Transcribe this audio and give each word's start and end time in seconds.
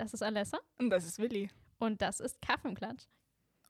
Das 0.00 0.14
ist 0.14 0.22
Alessa. 0.22 0.58
Und 0.78 0.88
das 0.88 1.04
ist 1.04 1.18
Willi. 1.18 1.50
Und 1.78 2.00
das 2.00 2.20
ist 2.20 2.40
Kaffeeklatsch. 2.40 3.04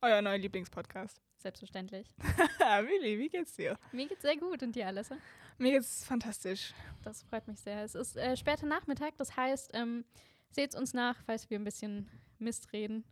Euer 0.00 0.22
neuer 0.22 0.38
Lieblingspodcast. 0.38 1.20
Selbstverständlich. 1.38 2.06
Willi, 2.60 3.18
wie 3.18 3.28
geht's 3.28 3.54
dir? 3.54 3.76
Mir 3.90 4.06
geht's 4.06 4.22
sehr 4.22 4.36
gut. 4.36 4.62
Und 4.62 4.76
dir, 4.76 4.86
Alessa? 4.86 5.16
Mir 5.58 5.72
geht's 5.72 6.04
fantastisch. 6.04 6.72
Das 7.02 7.24
freut 7.24 7.48
mich 7.48 7.58
sehr. 7.58 7.82
Es 7.82 7.96
ist 7.96 8.16
äh, 8.16 8.36
später 8.36 8.64
Nachmittag. 8.66 9.16
Das 9.16 9.36
heißt, 9.36 9.72
ähm, 9.74 10.04
seht 10.52 10.76
uns 10.76 10.94
nach, 10.94 11.16
falls 11.26 11.50
wir 11.50 11.58
ein 11.58 11.64
bisschen 11.64 12.08
Mist 12.38 12.72
reden. 12.72 13.02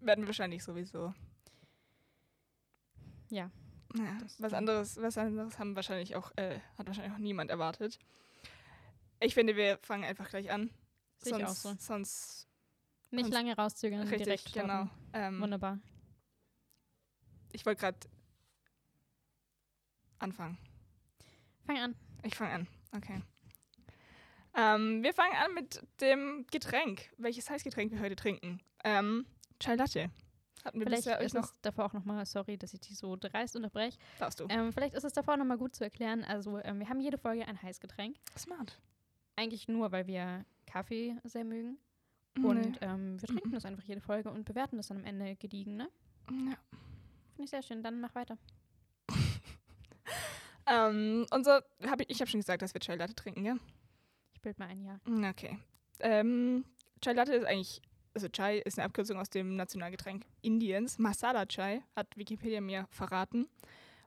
Werden 0.00 0.22
wir 0.22 0.28
wahrscheinlich 0.28 0.64
sowieso. 0.64 1.12
Ja. 3.28 3.50
ja 3.94 4.18
was 4.38 4.54
anderes, 4.54 4.96
was 4.96 5.18
anderes 5.18 5.58
haben 5.58 5.76
wahrscheinlich 5.76 6.16
auch, 6.16 6.32
äh, 6.36 6.60
hat 6.78 6.86
wahrscheinlich 6.86 7.12
auch 7.12 7.18
niemand 7.18 7.50
erwartet. 7.50 7.98
Ich 9.20 9.34
finde, 9.34 9.54
wir 9.54 9.78
fangen 9.82 10.04
einfach 10.04 10.30
gleich 10.30 10.50
an. 10.50 10.70
Sehe 11.18 11.36
ich 11.38 11.44
auch 11.44 11.48
Sonst, 11.48 11.82
so. 11.86 11.94
sonst 11.94 12.48
Nicht 13.10 13.30
lange 13.30 13.56
rauszögern. 13.56 14.00
richtig, 14.02 14.22
direkt 14.24 14.48
starten. 14.48 14.68
genau. 14.68 14.90
Ähm, 15.12 15.40
Wunderbar. 15.40 15.78
ich 17.52 17.64
wollte 17.66 17.80
gerade 17.80 17.98
anfangen. 20.18 20.58
Fang 21.66 21.78
an. 21.78 21.94
Ich 22.22 22.34
fange 22.34 22.52
an. 22.52 22.66
Okay. 22.96 23.22
Ähm, 24.54 25.02
wir 25.02 25.12
fangen 25.12 25.34
an 25.36 25.54
mit 25.54 25.82
dem 26.00 26.46
Getränk. 26.50 27.10
Welches 27.18 27.48
Heißgetränk 27.50 27.92
wir 27.92 28.00
heute 28.00 28.16
trinken? 28.16 28.60
Ähm, 28.84 29.26
Chai 29.60 29.74
Latte. 29.76 30.10
Hatten 30.64 30.80
wir 30.80 30.86
Vielleicht 30.86 31.04
bisher 31.04 31.20
ist 31.20 31.34
noch. 31.34 31.44
es 31.44 31.60
davor 31.62 31.86
auch 31.86 31.92
nochmal, 31.92 32.26
sorry, 32.26 32.58
dass 32.58 32.74
ich 32.74 32.80
dich 32.80 32.96
so 32.98 33.14
dreist 33.16 33.54
unterbreche. 33.54 33.96
Darfst 34.18 34.40
du. 34.40 34.46
Ähm, 34.48 34.72
vielleicht 34.72 34.94
ist 34.94 35.04
es 35.04 35.12
davor 35.12 35.36
nochmal 35.36 35.56
gut 35.58 35.74
zu 35.76 35.84
erklären. 35.84 36.24
Also, 36.24 36.58
ähm, 36.64 36.80
wir 36.80 36.88
haben 36.88 37.00
jede 37.00 37.16
Folge 37.18 37.46
ein 37.46 37.60
Heißgetränk. 37.62 38.16
Smart. 38.36 38.80
Eigentlich 39.36 39.68
nur, 39.68 39.92
weil 39.92 40.06
wir 40.08 40.44
Kaffee 40.68 41.16
sehr 41.24 41.44
mögen. 41.44 41.78
Nee. 42.36 42.46
Und 42.46 42.78
ähm, 42.82 43.20
wir 43.20 43.26
trinken 43.28 43.48
Mhm. 43.48 43.54
das 43.54 43.64
einfach 43.64 43.84
jede 43.84 44.00
Folge 44.00 44.30
und 44.30 44.44
bewerten 44.44 44.76
das 44.76 44.88
dann 44.88 44.98
am 44.98 45.04
Ende 45.04 45.34
gediegen, 45.36 45.76
ne? 45.76 45.88
Ja. 46.30 46.56
Finde 47.34 47.44
ich 47.44 47.50
sehr 47.50 47.62
schön. 47.62 47.82
Dann 47.82 48.00
mach 48.00 48.14
weiter. 48.14 48.38
Ähm, 50.70 51.24
unser, 51.30 51.64
hab 51.86 52.00
ich 52.02 52.10
ich 52.10 52.20
habe 52.20 52.30
schon 52.30 52.40
gesagt, 52.40 52.60
dass 52.60 52.74
wir 52.74 52.80
Chai 52.80 52.96
Latte 52.96 53.14
trinken, 53.14 53.42
ja? 53.44 53.56
Ich 54.34 54.40
bild 54.42 54.58
mal 54.58 54.66
ein 54.68 54.84
Ja. 54.84 55.00
Okay. 55.30 55.58
Ähm, 56.00 56.62
Chai 57.00 57.14
Latte 57.14 57.32
ist 57.32 57.46
eigentlich, 57.46 57.80
also 58.12 58.28
Chai 58.28 58.58
ist 58.58 58.78
eine 58.78 58.84
Abkürzung 58.84 59.18
aus 59.18 59.30
dem 59.30 59.56
Nationalgetränk 59.56 60.26
Indiens. 60.42 60.98
Masala 60.98 61.46
Chai 61.46 61.82
hat 61.96 62.14
Wikipedia 62.18 62.60
mir 62.60 62.86
verraten. 62.90 63.48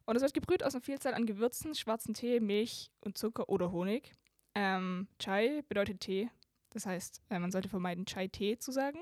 Und 0.06 0.16
es 0.16 0.22
wird 0.22 0.36
gebrüht 0.36 0.64
aus 0.64 0.76
einer 0.76 0.84
Vielzahl 0.84 1.16
an 1.16 1.26
Gewürzen, 1.26 1.74
schwarzen 1.74 2.14
Tee, 2.14 2.40
Milch 2.40 2.92
und 3.02 3.18
Zucker 3.18 3.50
oder 3.50 3.72
Honig. 3.72 4.12
Ähm, 4.54 5.08
Chai 5.18 5.64
bedeutet 5.68 6.02
Tee. 6.02 6.30
Das 6.72 6.86
heißt, 6.86 7.22
äh, 7.30 7.40
man 7.40 7.52
sollte 7.52 7.70
vermeiden, 7.70 8.06
Chai-Tee 8.06 8.58
zu 8.58 8.72
sagen. 8.72 9.00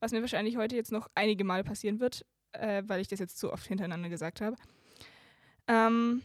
Was 0.00 0.12
mir 0.12 0.20
wahrscheinlich 0.20 0.56
heute 0.56 0.76
jetzt 0.76 0.92
noch 0.92 1.08
einige 1.14 1.44
Mal 1.44 1.64
passieren 1.64 2.00
wird, 2.00 2.24
äh, 2.52 2.82
weil 2.86 3.00
ich 3.00 3.08
das 3.08 3.18
jetzt 3.18 3.38
zu 3.38 3.52
oft 3.52 3.66
hintereinander 3.66 4.08
gesagt 4.08 4.40
habe. 4.40 4.56
Ähm, 5.66 6.22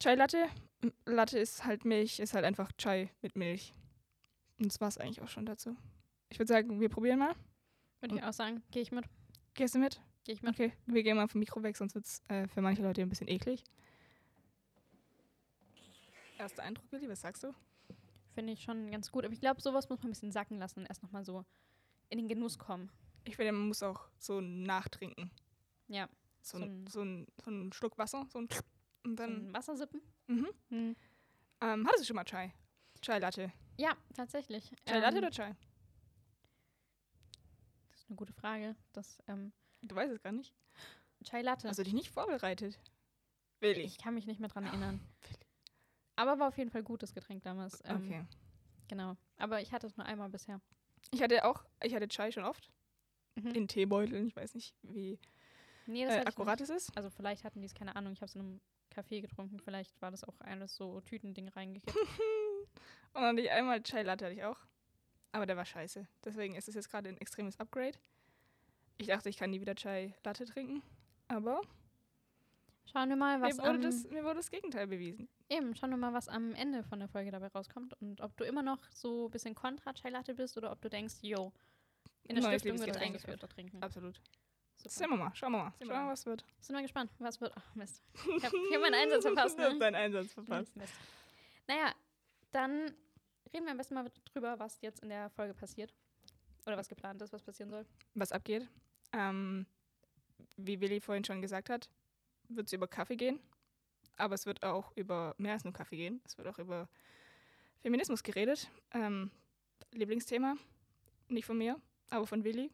Chai 0.00 0.14
Latte. 0.14 0.46
M- 0.82 0.92
Latte 1.06 1.38
ist 1.38 1.64
halt 1.64 1.84
Milch, 1.84 2.20
ist 2.20 2.34
halt 2.34 2.44
einfach 2.44 2.70
Chai 2.78 3.10
mit 3.22 3.34
Milch. 3.34 3.74
Und 4.58 4.66
das 4.66 4.80
war 4.80 4.88
es 4.88 4.98
eigentlich 4.98 5.20
auch 5.20 5.28
schon 5.28 5.46
dazu. 5.46 5.76
Ich 6.30 6.38
würde 6.38 6.48
sagen, 6.48 6.80
wir 6.80 6.88
probieren 6.88 7.18
mal. 7.18 7.34
Würde 8.00 8.16
ich 8.16 8.22
auch 8.22 8.32
sagen. 8.32 8.62
Gehe 8.70 8.82
ich 8.82 8.92
mit. 8.92 9.04
Gehst 9.54 9.74
du 9.74 9.78
mit? 9.78 10.00
Gehe 10.24 10.34
ich 10.34 10.42
mit. 10.42 10.54
Okay, 10.54 10.72
wir 10.86 11.02
gehen 11.02 11.16
mal 11.16 11.26
vom 11.26 11.40
Mikro 11.40 11.62
weg, 11.62 11.76
sonst 11.76 11.94
wird 11.94 12.04
es 12.04 12.22
äh, 12.28 12.46
für 12.46 12.60
manche 12.60 12.82
Leute 12.82 13.02
ein 13.02 13.08
bisschen 13.08 13.28
eklig. 13.28 13.64
Erster 16.38 16.62
Eindruck, 16.62 16.84
Willi, 16.92 17.08
was 17.08 17.20
sagst 17.22 17.42
du? 17.42 17.52
Finde 18.38 18.52
ich 18.52 18.62
schon 18.62 18.88
ganz 18.92 19.10
gut. 19.10 19.24
Aber 19.24 19.34
ich 19.34 19.40
glaube, 19.40 19.60
sowas 19.60 19.88
muss 19.88 19.98
man 19.98 20.08
ein 20.08 20.12
bisschen 20.12 20.30
sacken 20.30 20.58
lassen 20.58 20.78
und 20.80 20.86
erst 20.86 21.02
nochmal 21.02 21.24
so 21.24 21.44
in 22.08 22.18
den 22.18 22.28
Genuss 22.28 22.56
kommen. 22.56 22.88
Ich 23.24 23.34
finde, 23.34 23.50
man 23.50 23.66
muss 23.66 23.82
auch 23.82 24.08
so 24.16 24.40
nachtrinken. 24.40 25.32
Ja. 25.88 26.08
So, 26.40 26.58
So 26.58 26.64
ein, 26.64 26.86
so, 26.86 27.02
ein, 27.02 27.26
so 27.42 27.50
ein 27.50 27.72
Schluck 27.72 27.98
Wasser, 27.98 28.26
so 28.30 28.38
ein 28.38 28.48
und 29.02 29.10
So 29.10 29.14
dann. 29.16 29.48
ein 29.48 29.52
Wassersippen. 29.52 30.00
mhm. 30.28 30.46
Hm. 30.68 30.96
ähm, 31.60 31.84
hattest 31.86 32.02
du 32.04 32.06
schon 32.06 32.14
mal 32.16 32.22
Chai? 32.24 32.54
Chai 33.02 33.18
Latte. 33.18 33.52
Ja, 33.76 33.96
tatsächlich. 34.14 34.70
Chai 34.86 35.00
Latte 35.00 35.16
Ähm, 35.18 35.24
oder 35.24 35.30
Chai? 35.32 35.56
Das 37.90 37.98
ist 38.00 38.08
eine 38.08 38.16
gute 38.16 38.32
Frage. 38.34 38.76
Das 38.92 39.20
ähm, 39.26 39.52
Du 39.82 39.96
weißt 39.96 40.12
es 40.12 40.22
gar 40.22 40.30
nicht. 40.32 40.54
Chai 41.24 41.42
Latte. 41.42 41.68
Hast 41.68 41.78
du 41.80 41.82
dich 41.82 41.92
nicht 41.92 42.10
vorbereitet? 42.10 42.78
Willi. 43.60 43.80
ich 43.80 43.98
kann 43.98 44.14
mich 44.14 44.26
nicht 44.26 44.38
mehr 44.38 44.48
dran 44.48 44.64
erinnern. 44.64 45.00
Aber 46.18 46.40
war 46.40 46.48
auf 46.48 46.58
jeden 46.58 46.70
Fall 46.70 46.82
gut, 46.82 47.02
das 47.04 47.14
Getränk 47.14 47.44
damals. 47.44 47.80
Ähm, 47.84 47.96
Okay. 47.96 48.24
Genau. 48.88 49.16
Aber 49.36 49.60
ich 49.60 49.72
hatte 49.72 49.86
es 49.86 49.96
nur 49.96 50.04
einmal 50.04 50.28
bisher. 50.28 50.60
Ich 51.12 51.22
hatte 51.22 51.44
auch, 51.44 51.64
ich 51.82 51.94
hatte 51.94 52.08
Chai 52.08 52.32
schon 52.32 52.44
oft. 52.44 52.70
Mhm. 53.36 53.50
In 53.52 53.68
Teebeuteln. 53.68 54.26
Ich 54.26 54.34
weiß 54.34 54.54
nicht, 54.54 54.74
wie 54.82 55.18
nee, 55.86 56.04
äh, 56.04 56.24
akkurat 56.24 56.60
es 56.60 56.70
ist. 56.70 56.96
Also 56.96 57.08
vielleicht 57.08 57.44
hatten 57.44 57.60
die 57.60 57.66
es, 57.66 57.74
keine 57.74 57.94
Ahnung, 57.94 58.14
ich 58.14 58.20
habe 58.20 58.26
es 58.26 58.34
in 58.34 58.40
einem 58.40 58.60
Café 58.92 59.20
getrunken. 59.20 59.60
Vielleicht 59.60 60.00
war 60.02 60.10
das 60.10 60.24
auch 60.24 60.34
alles 60.40 60.74
so 60.74 61.00
Tütending 61.02 61.48
reingekippt. 61.48 61.96
Und 63.14 63.22
dann 63.22 63.24
hatte 63.24 63.40
ich 63.42 63.50
einmal 63.52 63.80
Chai 63.82 64.02
Latte 64.02 64.24
hatte 64.24 64.34
ich 64.34 64.42
auch. 64.42 64.58
Aber 65.30 65.46
der 65.46 65.56
war 65.56 65.66
scheiße. 65.66 66.08
Deswegen 66.24 66.56
ist 66.56 66.68
es 66.68 66.74
jetzt 66.74 66.90
gerade 66.90 67.10
ein 67.10 67.18
extremes 67.18 67.60
Upgrade. 67.60 67.96
Ich 68.96 69.06
dachte, 69.06 69.28
ich 69.28 69.36
kann 69.36 69.50
nie 69.50 69.60
wieder 69.60 69.76
Chai 69.76 70.14
Latte 70.24 70.46
trinken. 70.46 70.82
Aber 71.28 71.60
Schauen 72.92 73.08
wir 73.10 73.16
mal, 73.16 73.40
was 73.40 73.56
mir 73.56 73.62
wurde, 73.62 73.70
am, 73.74 73.80
das, 73.82 74.04
mir 74.10 74.24
wurde 74.24 74.36
das 74.36 74.50
Gegenteil 74.50 74.86
bewiesen. 74.86 75.28
eben, 75.48 75.74
schauen 75.76 75.90
wir 75.90 75.96
mal, 75.96 76.12
was 76.12 76.28
am 76.28 76.54
Ende 76.54 76.82
von 76.82 76.98
der 76.98 77.08
Folge 77.08 77.30
dabei 77.30 77.48
rauskommt 77.48 77.94
und 78.00 78.20
ob 78.20 78.36
du 78.36 78.44
immer 78.44 78.62
noch 78.62 78.78
so 78.92 79.26
ein 79.26 79.30
bisschen 79.30 79.54
kontra 79.54 79.92
bist 80.34 80.56
oder 80.56 80.72
ob 80.72 80.80
du 80.80 80.88
denkst, 80.88 81.16
yo, 81.22 81.52
in 82.24 82.36
der 82.36 82.44
Neues 82.44 82.60
Stiftung 82.62 82.80
wird 82.80 82.94
das 82.96 83.02
eingeführt, 83.02 83.42
da 83.42 83.46
trinken. 83.46 83.82
Absolut. 83.82 84.20
Super. 84.76 84.90
Sehen 84.90 85.10
wir 85.10 85.16
mal. 85.16 85.30
Schauen 85.34 85.52
wir 85.52 85.58
mal. 85.58 85.72
Schauen 85.78 85.88
wir 85.88 85.94
mal, 85.96 86.12
was 86.12 86.24
wird. 86.26 86.44
Sind 86.60 86.76
wir 86.76 86.82
gespannt, 86.82 87.10
was 87.18 87.40
wird. 87.40 87.52
Ach, 87.56 87.74
Mist. 87.74 88.02
Ich 88.14 88.44
habe 88.44 88.56
hab 88.56 88.80
meinen 88.80 88.94
Einsatz 88.94 89.22
verpasst. 89.26 89.58
Du 89.58 89.62
hast 89.62 89.72
Ne? 89.72 89.78
deinen 89.80 89.94
Einsatz 89.96 90.32
verpasst. 90.32 90.76
Mist. 90.76 90.94
Naja, 91.66 91.92
dann 92.52 92.94
reden 93.52 93.64
wir 93.64 93.72
am 93.72 93.76
besten 93.76 93.94
mal 93.94 94.10
drüber, 94.32 94.58
was 94.58 94.80
jetzt 94.80 95.02
in 95.02 95.08
der 95.08 95.30
Folge 95.30 95.52
passiert. 95.54 95.92
Oder 96.66 96.76
was 96.76 96.88
geplant 96.88 97.20
ist, 97.22 97.32
was 97.32 97.42
passieren 97.42 97.70
soll. 97.70 97.86
Was 98.14 98.30
abgeht. 98.30 98.68
Ähm, 99.12 99.66
wie 100.56 100.80
Willi 100.80 101.00
vorhin 101.00 101.24
schon 101.24 101.40
gesagt 101.40 101.70
hat, 101.70 101.88
wird 102.48 102.66
es 102.66 102.72
über 102.72 102.86
Kaffee 102.88 103.16
gehen. 103.16 103.40
Aber 104.16 104.34
es 104.34 104.46
wird 104.46 104.64
auch 104.64 104.90
über 104.96 105.34
mehr 105.38 105.52
als 105.52 105.64
nur 105.64 105.72
Kaffee 105.72 105.96
gehen. 105.96 106.20
Es 106.24 106.36
wird 106.38 106.48
auch 106.48 106.58
über 106.58 106.88
Feminismus 107.82 108.22
geredet. 108.22 108.68
Ähm, 108.92 109.30
Lieblingsthema. 109.92 110.56
Nicht 111.28 111.44
von 111.46 111.58
mir, 111.58 111.80
aber 112.10 112.26
von 112.26 112.42
Willi. 112.42 112.70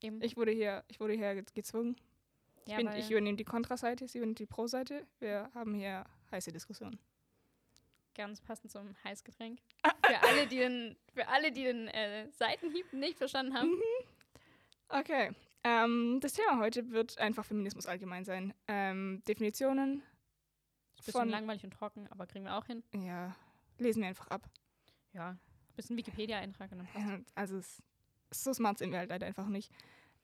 Eben. 0.00 0.22
Ich 0.22 0.36
wurde 0.36 0.52
hier, 0.52 0.84
ich 0.88 0.98
wurde 1.00 1.14
hier 1.14 1.34
ge- 1.34 1.44
gezwungen. 1.54 1.96
Ich, 2.64 2.70
ja, 2.72 2.76
bin, 2.78 2.86
weil 2.86 3.00
ich 3.00 3.10
übernehme 3.10 3.36
die 3.36 3.44
Kontraseite, 3.44 4.06
sie 4.08 4.18
übernimmt 4.18 4.38
die 4.38 4.46
Pro-Seite. 4.46 5.04
Wir 5.18 5.50
haben 5.54 5.74
hier 5.74 6.04
heiße 6.30 6.52
Diskussionen. 6.52 6.98
ganz 8.14 8.40
passend 8.40 8.70
zum 8.70 8.94
Heißgetränk. 9.04 9.58
Für 10.06 10.22
alle, 10.22 10.46
die 10.46 10.58
den, 10.58 10.96
für 11.14 11.26
alle, 11.28 11.50
die 11.52 11.64
den 11.64 11.88
äh, 11.88 12.30
Seitenhieb 12.30 12.92
nicht 12.92 13.18
verstanden 13.18 13.54
haben. 13.54 13.72
Okay. 14.88 15.32
Ähm, 15.64 16.18
das 16.20 16.32
Thema 16.32 16.58
heute 16.58 16.90
wird 16.90 17.18
einfach 17.18 17.44
Feminismus 17.44 17.86
allgemein 17.86 18.24
sein. 18.24 18.52
Ähm, 18.66 19.22
Definitionen, 19.28 20.02
Bisschen 20.96 21.12
Von- 21.12 21.28
langweilig 21.28 21.64
und 21.64 21.72
trocken, 21.72 22.06
aber 22.10 22.26
kriegen 22.26 22.44
wir 22.44 22.56
auch 22.56 22.66
hin. 22.66 22.82
ja, 22.94 23.34
lesen 23.78 24.02
wir 24.02 24.08
einfach 24.08 24.28
ab. 24.28 24.48
Ja. 25.12 25.36
Bisschen 25.76 25.96
Wikipedia-Eintrag 25.96 26.70
und 26.72 26.78
dann 26.78 26.86
passt. 26.86 27.06
Ja, 27.06 27.18
also 27.34 27.56
es, 27.56 27.82
so 28.30 28.52
smart 28.52 28.78
sind 28.78 28.90
wir 28.92 28.98
halt 28.98 29.10
leider 29.10 29.26
einfach 29.26 29.48
nicht. 29.48 29.72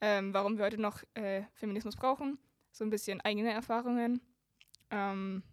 Ähm, 0.01 0.33
warum 0.33 0.57
wir 0.57 0.65
heute 0.65 0.79
noch 0.79 1.03
äh, 1.15 1.43
Feminismus 1.55 1.95
brauchen, 1.95 2.37
so 2.71 2.83
ein 2.85 2.89
bisschen 2.89 3.19
eigene 3.21 3.51
Erfahrungen. 3.51 4.21
Ähm, 4.91 5.43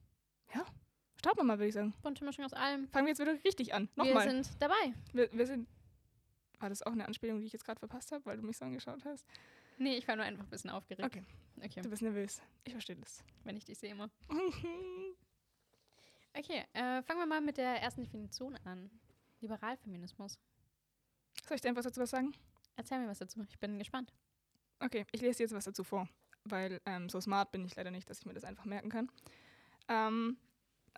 ja, 0.54 0.64
starten 1.18 1.38
wir 1.40 1.44
mal, 1.44 1.58
würde 1.58 1.68
ich 1.68 1.74
sagen. 1.74 1.94
Bunte 2.02 2.24
Mischung 2.24 2.44
aus 2.44 2.52
allem. 2.52 2.88
Fangen 2.88 3.06
wir 3.06 3.10
jetzt 3.10 3.20
wieder 3.20 3.42
richtig 3.44 3.74
an. 3.74 3.88
Wir 3.96 4.04
Nochmal. 4.04 4.30
sind 4.30 4.62
dabei. 4.62 4.94
Wir, 5.12 5.32
wir 5.32 5.46
sind. 5.46 5.68
War 6.60 6.68
das 6.68 6.82
auch 6.82 6.92
eine 6.92 7.06
Anspielung, 7.06 7.40
die 7.40 7.46
ich 7.46 7.52
jetzt 7.52 7.64
gerade 7.64 7.78
verpasst 7.80 8.12
habe, 8.12 8.24
weil 8.24 8.36
du 8.36 8.42
mich 8.44 8.56
so 8.56 8.64
angeschaut 8.64 9.04
hast? 9.04 9.26
Nee, 9.78 9.96
ich 9.96 10.08
war 10.08 10.16
nur 10.16 10.24
einfach 10.24 10.44
ein 10.44 10.50
bisschen 10.50 10.70
aufgeregt. 10.70 11.04
Okay. 11.06 11.24
Okay, 11.62 11.80
Du 11.80 11.88
bist 11.90 12.02
nervös. 12.02 12.42
Ich 12.64 12.72
verstehe 12.72 12.96
das. 12.96 13.22
wenn 13.44 13.56
ich 13.56 13.64
dich 13.64 13.78
sehe 13.78 13.90
immer. 13.92 14.10
Okay, 16.38 16.64
äh, 16.74 17.02
fangen 17.02 17.20
wir 17.20 17.26
mal 17.26 17.40
mit 17.40 17.56
der 17.56 17.80
ersten 17.80 18.02
Definition 18.04 18.56
an. 18.64 18.90
Liberalfeminismus. 19.40 20.38
Soll 21.46 21.54
ich 21.54 21.60
dir 21.62 21.68
einfach 21.70 21.82
dazu 21.82 22.00
was 22.00 22.10
sagen? 22.10 22.34
Erzähl 22.76 22.98
mir 22.98 23.08
was 23.08 23.18
dazu. 23.20 23.42
Ich 23.48 23.58
bin 23.58 23.78
gespannt. 23.78 24.12
Okay, 24.80 25.06
ich 25.12 25.22
lese 25.22 25.38
dir 25.38 25.44
jetzt 25.44 25.54
was 25.54 25.64
dazu 25.64 25.82
vor, 25.82 26.06
weil 26.44 26.80
ähm, 26.84 27.08
so 27.08 27.20
smart 27.22 27.52
bin 27.52 27.64
ich 27.64 27.74
leider 27.76 27.90
nicht, 27.90 28.10
dass 28.10 28.18
ich 28.18 28.26
mir 28.26 28.34
das 28.34 28.44
einfach 28.44 28.66
merken 28.66 28.90
kann. 28.90 29.10
Ähm, 29.88 30.36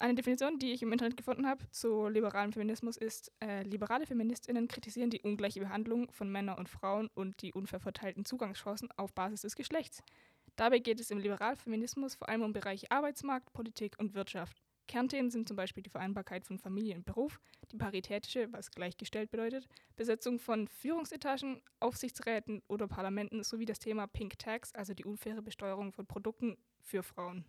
eine 0.01 0.15
Definition, 0.15 0.59
die 0.59 0.73
ich 0.73 0.83
im 0.83 0.93
Internet 0.93 1.17
gefunden 1.17 1.47
habe 1.47 1.69
zu 1.71 2.09
liberalem 2.09 2.53
Feminismus 2.53 2.97
ist, 2.97 3.33
äh, 3.41 3.63
liberale 3.63 4.07
Feministinnen 4.07 4.69
kritisieren 4.69 5.11
die 5.11 5.21
ungleiche 5.21 5.61
Behandlung 5.61 6.11
von 6.13 6.31
Männern 6.31 6.59
und 6.59 6.69
Frauen 6.69 7.09
und 7.15 7.43
die 7.43 7.53
unfair 7.53 7.81
verteilten 7.81 8.25
Zugangschancen 8.25 8.89
auf 8.97 9.13
Basis 9.13 9.43
des 9.43 9.57
Geschlechts. 9.57 10.03
Dabei 10.57 10.79
geht 10.79 11.01
es 11.01 11.11
im 11.11 11.19
Liberalfeminismus 11.19 12.17
vor 12.17 12.29
allem 12.29 12.43
um 12.43 12.53
Bereiche 12.53 12.91
Arbeitsmarkt, 12.91 13.53
Politik 13.53 13.97
und 13.99 14.15
Wirtschaft. 14.15 14.63
Kernthemen 14.89 15.31
sind 15.31 15.47
zum 15.47 15.57
Beispiel 15.57 15.83
die 15.83 15.91
Vereinbarkeit 15.91 16.45
von 16.45 16.59
Familie 16.59 16.97
und 16.97 17.05
Beruf, 17.05 17.39
die 17.71 17.77
paritätische, 17.77 18.53
was 18.53 18.71
gleichgestellt 18.71 19.31
bedeutet, 19.31 19.69
Besetzung 19.97 20.39
von 20.39 20.67
Führungsetagen, 20.67 21.63
Aufsichtsräten 21.79 22.63
oder 22.69 22.89
Parlamenten 22.89 23.45
sowie 23.45 23.67
das 23.67 23.79
Thema 23.79 24.07
Pink 24.07 24.39
Tax, 24.39 24.75
also 24.75 24.95
die 24.95 25.05
unfaire 25.05 25.43
Besteuerung 25.43 25.93
von 25.93 26.07
Produkten 26.07 26.57
für 26.81 27.03
Frauen. 27.03 27.45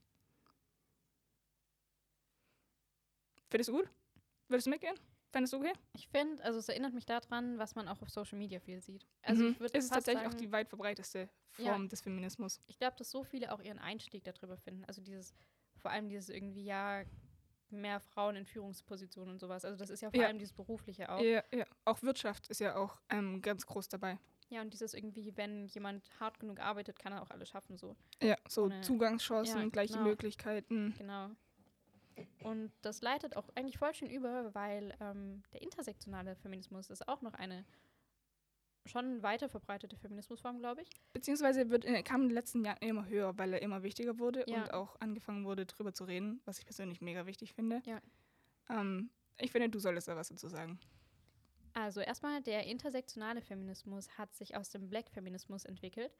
Findest 3.49 3.69
du 3.69 3.73
gut? 3.73 3.89
Würdest 4.47 4.67
du 4.67 4.71
mitgehen? 4.71 4.95
Fändest 5.31 5.53
du 5.53 5.57
okay? 5.57 5.73
Ich 5.93 6.07
finde, 6.07 6.43
also 6.43 6.57
es 6.57 6.69
erinnert 6.69 6.93
mich 6.93 7.05
daran, 7.05 7.59
was 7.59 7.75
man 7.75 7.87
auch 7.87 8.01
auf 8.01 8.09
Social 8.09 8.37
Media 8.37 8.59
viel 8.59 8.81
sieht. 8.81 9.05
Also 9.21 9.43
mhm. 9.43 9.51
ich 9.51 9.59
würde 9.59 9.77
es 9.77 9.85
ist 9.85 9.93
tatsächlich 9.93 10.23
sagen, 10.23 10.33
auch 10.35 10.39
die 10.39 10.51
weit 10.51 10.69
verbreiteste 10.69 11.29
Form 11.51 11.87
des 11.87 12.01
Feminismus. 12.01 12.59
Ich 12.67 12.79
glaube, 12.79 12.95
dass 12.97 13.11
so 13.11 13.23
viele 13.23 13.51
auch 13.51 13.61
ihren 13.61 13.77
Einstieg 13.79 14.23
darüber 14.23 14.57
finden. 14.57 14.85
Also 14.85 15.01
dieses, 15.01 15.33
vor 15.77 15.91
allem 15.91 16.09
dieses 16.09 16.29
irgendwie, 16.29 16.63
ja, 16.63 17.03
mehr 17.69 17.99
Frauen 17.99 18.35
in 18.35 18.45
Führungspositionen 18.45 19.33
und 19.33 19.39
sowas. 19.39 19.63
Also 19.65 19.77
das 19.77 19.91
ist 19.91 20.01
ja 20.01 20.09
vor 20.09 20.19
Ja. 20.19 20.27
allem 20.27 20.39
dieses 20.39 20.53
Berufliche 20.53 21.11
auch. 21.11 21.21
Ja, 21.21 21.43
ja. 21.53 21.65
Auch 21.85 22.01
Wirtschaft 22.01 22.47
ist 22.47 22.59
ja 22.59 22.75
auch 22.75 22.99
ähm, 23.09 23.43
ganz 23.43 23.67
groß 23.67 23.87
dabei. 23.89 24.17
Ja, 24.49 24.61
und 24.61 24.73
dieses 24.73 24.95
irgendwie, 24.95 25.37
wenn 25.37 25.67
jemand 25.67 26.09
hart 26.19 26.39
genug 26.39 26.59
arbeitet, 26.59 26.97
kann 26.97 27.13
er 27.13 27.21
auch 27.21 27.29
alles 27.29 27.49
schaffen, 27.49 27.77
so. 27.77 27.95
Ja, 28.19 28.35
so 28.47 28.63
Ohne- 28.63 28.81
Zugangschancen, 28.81 29.61
Ja, 29.61 29.69
gleiche 29.69 29.93
genau. 29.93 30.05
Möglichkeiten. 30.05 30.95
Genau. 30.97 31.29
Und 32.43 32.71
das 32.81 33.01
leitet 33.01 33.35
auch 33.37 33.49
eigentlich 33.55 33.77
voll 33.77 33.93
schön 33.93 34.09
über, 34.09 34.53
weil 34.53 34.95
ähm, 34.99 35.43
der 35.53 35.61
intersektionale 35.61 36.35
Feminismus 36.35 36.89
ist 36.89 37.07
auch 37.07 37.21
noch 37.21 37.33
eine 37.33 37.65
schon 38.85 39.21
weiter 39.21 39.49
verbreitete 39.49 39.95
Feminismusform, 39.97 40.59
glaube 40.59 40.81
ich. 40.81 40.89
Beziehungsweise 41.13 41.69
wird, 41.69 41.85
äh, 41.85 42.01
kam 42.01 42.23
in 42.23 42.29
den 42.29 42.35
letzten 42.35 42.65
Jahren 42.65 42.77
immer 42.81 43.05
höher, 43.07 43.37
weil 43.37 43.53
er 43.53 43.61
immer 43.61 43.83
wichtiger 43.83 44.17
wurde 44.19 44.43
Ja. 44.47 44.63
und 44.63 44.73
auch 44.73 44.95
angefangen 44.99 45.45
wurde, 45.45 45.65
drüber 45.65 45.93
zu 45.93 46.05
reden, 46.05 46.41
was 46.45 46.59
ich 46.59 46.65
persönlich 46.65 47.01
mega 47.01 47.25
wichtig 47.25 47.53
finde. 47.53 47.81
Ja. 47.85 48.01
Ähm, 48.69 49.11
ich 49.37 49.51
finde, 49.51 49.69
du 49.69 49.79
solltest 49.79 50.07
da 50.07 50.15
was 50.15 50.29
dazu 50.29 50.47
sagen. 50.47 50.79
Also 51.73 52.01
erstmal, 52.01 52.41
der 52.41 52.65
intersektionale 52.65 53.41
Feminismus 53.41 54.17
hat 54.17 54.33
sich 54.35 54.55
aus 54.57 54.69
dem 54.69 54.89
Black-Feminismus 54.89 55.65
entwickelt 55.65 56.11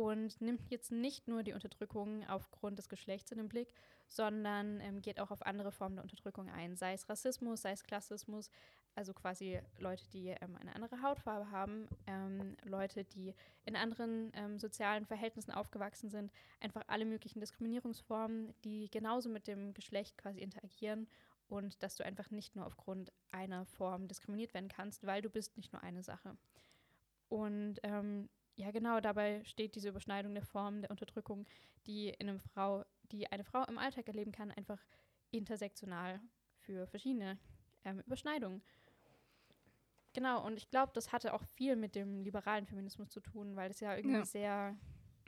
und 0.00 0.40
nimmt 0.40 0.70
jetzt 0.70 0.90
nicht 0.90 1.28
nur 1.28 1.42
die 1.42 1.52
Unterdrückung 1.52 2.26
aufgrund 2.26 2.78
des 2.78 2.88
Geschlechts 2.88 3.32
in 3.32 3.36
den 3.36 3.50
Blick, 3.50 3.74
sondern 4.08 4.80
ähm, 4.80 5.02
geht 5.02 5.20
auch 5.20 5.30
auf 5.30 5.44
andere 5.44 5.72
Formen 5.72 5.96
der 5.96 6.04
Unterdrückung 6.04 6.48
ein, 6.48 6.74
sei 6.74 6.94
es 6.94 7.06
Rassismus, 7.10 7.60
sei 7.60 7.72
es 7.72 7.82
Klassismus, 7.82 8.50
also 8.94 9.12
quasi 9.12 9.60
Leute, 9.78 10.08
die 10.14 10.28
ähm, 10.28 10.56
eine 10.58 10.74
andere 10.74 11.02
Hautfarbe 11.02 11.50
haben, 11.50 11.86
ähm, 12.06 12.56
Leute, 12.64 13.04
die 13.04 13.34
in 13.66 13.76
anderen 13.76 14.32
ähm, 14.34 14.58
sozialen 14.58 15.04
Verhältnissen 15.04 15.52
aufgewachsen 15.52 16.08
sind, 16.08 16.32
einfach 16.60 16.84
alle 16.86 17.04
möglichen 17.04 17.40
Diskriminierungsformen, 17.40 18.54
die 18.64 18.88
genauso 18.90 19.28
mit 19.28 19.46
dem 19.46 19.74
Geschlecht 19.74 20.16
quasi 20.16 20.40
interagieren 20.40 21.08
und 21.48 21.82
dass 21.82 21.96
du 21.96 22.06
einfach 22.06 22.30
nicht 22.30 22.56
nur 22.56 22.64
aufgrund 22.64 23.12
einer 23.32 23.66
Form 23.66 24.08
diskriminiert 24.08 24.54
werden 24.54 24.70
kannst, 24.70 25.06
weil 25.06 25.20
du 25.20 25.28
bist 25.28 25.58
nicht 25.58 25.74
nur 25.74 25.82
eine 25.82 26.02
Sache. 26.02 26.38
Und 27.28 27.80
ähm, 27.82 28.30
ja, 28.60 28.70
genau, 28.72 29.00
dabei 29.00 29.42
steht 29.44 29.74
diese 29.74 29.88
Überschneidung 29.88 30.34
der 30.34 30.42
Formen 30.42 30.82
der 30.82 30.90
Unterdrückung, 30.90 31.46
die 31.86 32.10
in 32.10 32.28
einem 32.28 32.40
Frau, 32.40 32.84
die 33.10 33.26
eine 33.32 33.42
Frau 33.42 33.64
im 33.64 33.78
Alltag 33.78 34.06
erleben 34.06 34.32
kann, 34.32 34.50
einfach 34.50 34.78
intersektional 35.30 36.20
für 36.58 36.86
verschiedene 36.86 37.38
ähm, 37.84 38.00
Überschneidungen. 38.00 38.62
Genau, 40.12 40.44
und 40.44 40.58
ich 40.58 40.68
glaube, 40.68 40.92
das 40.94 41.10
hatte 41.10 41.32
auch 41.32 41.44
viel 41.44 41.74
mit 41.74 41.94
dem 41.94 42.22
liberalen 42.22 42.66
Feminismus 42.66 43.08
zu 43.08 43.20
tun, 43.20 43.56
weil 43.56 43.70
es 43.70 43.80
ja 43.80 43.96
irgendwie 43.96 44.16
Ja. 44.16 44.24
sehr 44.24 44.76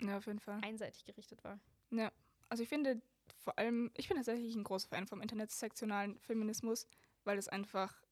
Ja, 0.01 0.19
auf 0.19 0.27
jeden 0.27 0.41
Fall. 0.41 0.59
einseitig 0.63 1.05
gerichtet 1.05 1.43
war. 1.45 1.59
Also 2.49 2.63
ich 2.65 2.69
finde 2.69 3.01
vor 3.39 3.59
allem, 3.59 3.91
ich 3.97 4.09
bin 4.09 4.17
tatsächlich 4.19 4.55
ein 4.55 4.65
großer 4.65 4.89
Fan 4.89 5.07
vom 5.07 5.23
intersektionalen 5.23 6.19
Feminismus, 6.19 6.87
weil 7.25 7.39
es 7.39 7.49
einfach 7.49 8.03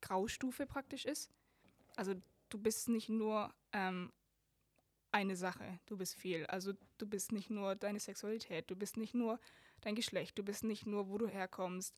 Graustufe 0.00 0.66
praktisch 0.66 1.04
ist. 1.04 1.30
Also 1.96 2.14
du 2.48 2.58
bist 2.58 2.88
nicht 2.88 3.08
nur 3.08 3.54
ähm, 3.72 4.12
eine 5.12 5.36
Sache, 5.36 5.80
du 5.86 5.96
bist 5.96 6.14
viel. 6.14 6.46
Also 6.46 6.74
du 6.98 7.06
bist 7.06 7.32
nicht 7.32 7.50
nur 7.50 7.76
deine 7.76 8.00
Sexualität, 8.00 8.70
du 8.70 8.76
bist 8.76 8.96
nicht 8.96 9.14
nur 9.14 9.40
dein 9.80 9.94
Geschlecht, 9.94 10.38
du 10.38 10.42
bist 10.42 10.64
nicht 10.64 10.86
nur, 10.86 11.08
wo 11.08 11.18
du 11.18 11.26
herkommst, 11.26 11.94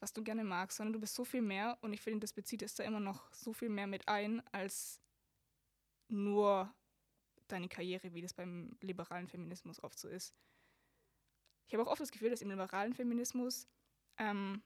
was 0.00 0.12
du 0.12 0.22
gerne 0.22 0.44
magst, 0.44 0.76
sondern 0.76 0.94
du 0.94 1.00
bist 1.00 1.14
so 1.14 1.24
viel 1.24 1.42
mehr 1.42 1.78
und 1.82 1.92
ich 1.92 2.00
finde, 2.00 2.20
das 2.20 2.32
bezieht 2.32 2.62
es 2.62 2.74
da 2.74 2.84
immer 2.84 3.00
noch 3.00 3.32
so 3.32 3.52
viel 3.52 3.68
mehr 3.68 3.86
mit 3.86 4.08
ein, 4.08 4.42
als 4.52 5.00
nur 6.08 6.72
deine 7.48 7.68
Karriere, 7.68 8.14
wie 8.14 8.22
das 8.22 8.34
beim 8.34 8.76
liberalen 8.80 9.28
Feminismus 9.28 9.82
oft 9.82 9.98
so 9.98 10.08
ist. 10.08 10.34
Ich 11.66 11.74
habe 11.74 11.82
auch 11.82 11.92
oft 11.92 12.00
das 12.00 12.12
Gefühl, 12.12 12.30
dass 12.30 12.42
im 12.42 12.50
liberalen 12.50 12.94
Feminismus 12.94 13.68
ähm, 14.18 14.62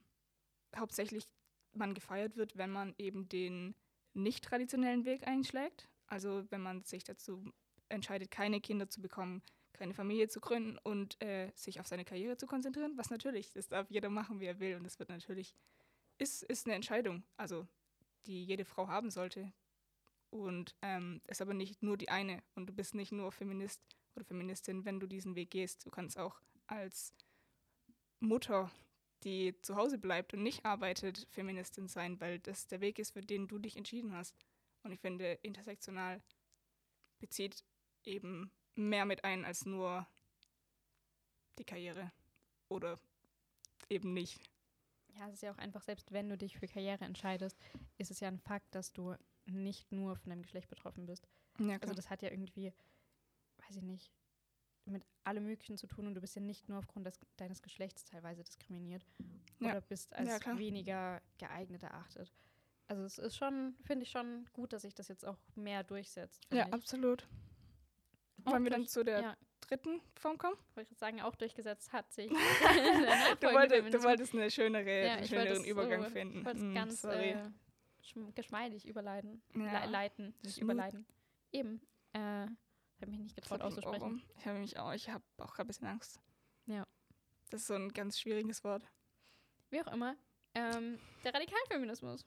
hauptsächlich 0.76 1.28
man 1.72 1.94
gefeiert 1.94 2.36
wird, 2.36 2.56
wenn 2.56 2.70
man 2.70 2.94
eben 2.98 3.28
den 3.28 3.74
nicht 4.18 4.44
traditionellen 4.44 5.04
Weg 5.04 5.26
einschlägt. 5.26 5.88
Also 6.06 6.44
wenn 6.50 6.60
man 6.60 6.84
sich 6.84 7.04
dazu 7.04 7.52
entscheidet, 7.88 8.30
keine 8.30 8.60
Kinder 8.60 8.88
zu 8.88 9.00
bekommen, 9.00 9.42
keine 9.72 9.94
Familie 9.94 10.28
zu 10.28 10.40
gründen 10.40 10.78
und 10.78 11.20
äh, 11.22 11.50
sich 11.54 11.80
auf 11.80 11.86
seine 11.86 12.04
Karriere 12.04 12.36
zu 12.36 12.46
konzentrieren, 12.46 12.96
was 12.96 13.10
natürlich, 13.10 13.52
das 13.52 13.68
darf 13.68 13.88
jeder 13.90 14.10
machen, 14.10 14.40
wie 14.40 14.46
er 14.46 14.58
will. 14.58 14.76
Und 14.76 14.84
das 14.84 14.98
wird 14.98 15.08
natürlich, 15.08 15.54
ist, 16.18 16.42
ist 16.42 16.66
eine 16.66 16.74
Entscheidung, 16.74 17.22
also 17.36 17.66
die 18.26 18.44
jede 18.44 18.64
Frau 18.64 18.88
haben 18.88 19.10
sollte. 19.10 19.52
Und 20.30 20.74
ähm, 20.82 21.22
ist 21.26 21.40
aber 21.40 21.54
nicht 21.54 21.82
nur 21.82 21.96
die 21.96 22.10
eine. 22.10 22.42
Und 22.54 22.66
du 22.66 22.72
bist 22.74 22.94
nicht 22.94 23.12
nur 23.12 23.32
Feminist 23.32 23.80
oder 24.14 24.24
Feministin, 24.24 24.84
wenn 24.84 25.00
du 25.00 25.06
diesen 25.06 25.34
Weg 25.34 25.50
gehst. 25.50 25.86
Du 25.86 25.90
kannst 25.90 26.18
auch 26.18 26.40
als 26.66 27.14
Mutter, 28.20 28.70
die 29.24 29.60
zu 29.62 29.76
Hause 29.76 29.98
bleibt 29.98 30.34
und 30.34 30.42
nicht 30.42 30.64
arbeitet, 30.64 31.26
Feministin 31.30 31.88
sein, 31.88 32.20
weil 32.20 32.38
das 32.38 32.66
der 32.66 32.80
Weg 32.80 32.98
ist, 32.98 33.12
für 33.12 33.22
den 33.22 33.48
du 33.48 33.58
dich 33.58 33.76
entschieden 33.76 34.12
hast. 34.14 34.34
Und 34.82 34.92
ich 34.92 35.00
finde, 35.00 35.32
intersektional 35.42 36.22
bezieht 37.18 37.64
eben 38.04 38.52
mehr 38.74 39.04
mit 39.04 39.24
ein 39.24 39.44
als 39.44 39.66
nur 39.66 40.06
die 41.58 41.64
Karriere. 41.64 42.12
Oder 42.68 43.00
eben 43.88 44.12
nicht. 44.12 44.38
Ja, 45.16 45.26
es 45.28 45.34
ist 45.34 45.42
ja 45.42 45.52
auch 45.52 45.58
einfach, 45.58 45.82
selbst 45.82 46.12
wenn 46.12 46.28
du 46.28 46.38
dich 46.38 46.58
für 46.58 46.68
Karriere 46.68 47.04
entscheidest, 47.04 47.58
ist 47.96 48.10
es 48.10 48.20
ja 48.20 48.28
ein 48.28 48.38
Fakt, 48.38 48.72
dass 48.74 48.92
du 48.92 49.16
nicht 49.46 49.90
nur 49.90 50.16
von 50.16 50.30
deinem 50.30 50.42
Geschlecht 50.42 50.68
betroffen 50.68 51.06
bist. 51.06 51.26
Ja, 51.58 51.76
Also 51.80 51.94
das 51.94 52.10
hat 52.10 52.22
ja 52.22 52.30
irgendwie, 52.30 52.72
weiß 53.58 53.76
ich 53.76 53.82
nicht, 53.82 54.12
mit 54.90 55.04
allem 55.24 55.44
Möglichen 55.44 55.76
zu 55.76 55.86
tun 55.86 56.06
und 56.06 56.14
du 56.14 56.20
bist 56.20 56.34
ja 56.36 56.40
nicht 56.42 56.68
nur 56.68 56.78
aufgrund 56.78 57.06
des, 57.06 57.18
deines 57.36 57.62
Geschlechts 57.62 58.04
teilweise 58.04 58.42
diskriminiert 58.44 59.04
Ja. 59.60 59.70
oder 59.70 59.80
bist 59.82 60.14
als 60.14 60.28
Ja, 60.44 60.58
weniger 60.58 61.20
geeignet 61.38 61.82
erachtet. 61.82 62.32
Also 62.86 63.02
es 63.04 63.18
ist 63.18 63.36
schon, 63.36 63.74
finde 63.82 64.04
ich 64.04 64.10
schon 64.10 64.46
gut, 64.54 64.72
dass 64.72 64.82
sich 64.82 64.94
das 64.94 65.08
jetzt 65.08 65.26
auch 65.26 65.36
mehr 65.54 65.84
durchsetzt. 65.84 66.46
ja 66.52 66.66
ich. 66.66 66.72
absolut. 66.72 67.28
Auch 68.44 68.52
Wollen 68.52 68.64
wir 68.64 68.70
dann 68.70 68.86
zu 68.86 69.04
der 69.04 69.20
ja, 69.20 69.36
dritten 69.60 70.00
Form 70.14 70.38
kommen? 70.38 70.56
wollte 70.74 70.92
ich 70.92 70.98
sagen, 70.98 71.20
auch 71.20 71.34
durchgesetzt 71.34 71.92
hat 71.92 72.10
sich. 72.12 72.30
Du, 73.40 73.46
wolltest, 73.52 73.92
du 73.94 74.02
wolltest 74.02 74.32
eine 74.34 74.50
schönere, 74.50 75.04
Ja, 75.06 75.14
einen 75.14 75.26
schöneren 75.28 75.64
Übergang 75.64 76.04
so- 76.04 76.10
finden. 76.10 76.38
Ich 76.38 76.44
wollte 76.46 76.58
es 76.58 76.64
Hm, 76.64 76.74
ganz 76.74 77.00
sorry. 77.02 77.30
äh, 77.30 77.50
schm- 78.02 78.32
geschmeidig 78.34 78.86
überleiten. 78.86 79.42
Ja. 79.54 79.84
Le 79.84 79.90
leiten, 79.90 80.34
nicht 80.42 80.54
Smooth. 80.54 80.62
überleiten. 80.64 81.06
Eben. 81.52 81.80
Äh, 82.14 82.46
habe 83.00 83.10
mich 83.10 83.20
nicht 83.20 83.36
getraut 83.36 83.60
auszusprechen. 83.60 84.22
Ich 84.38 84.46
habe 84.46 84.58
mich 84.58 84.78
auch, 84.78 84.92
ich 84.92 85.08
habe 85.08 85.24
auch 85.38 85.54
gerade 85.54 85.66
ein 85.66 85.68
bisschen 85.68 85.86
Angst. 85.86 86.20
Ja. 86.66 86.86
Das 87.50 87.62
ist 87.62 87.66
so 87.68 87.74
ein 87.74 87.92
ganz 87.92 88.18
schwieriges 88.18 88.64
Wort. 88.64 88.82
Wie 89.70 89.80
auch 89.80 89.92
immer. 89.92 90.16
Ähm, 90.54 90.98
der 91.24 91.34
Radikalfeminismus. 91.34 92.26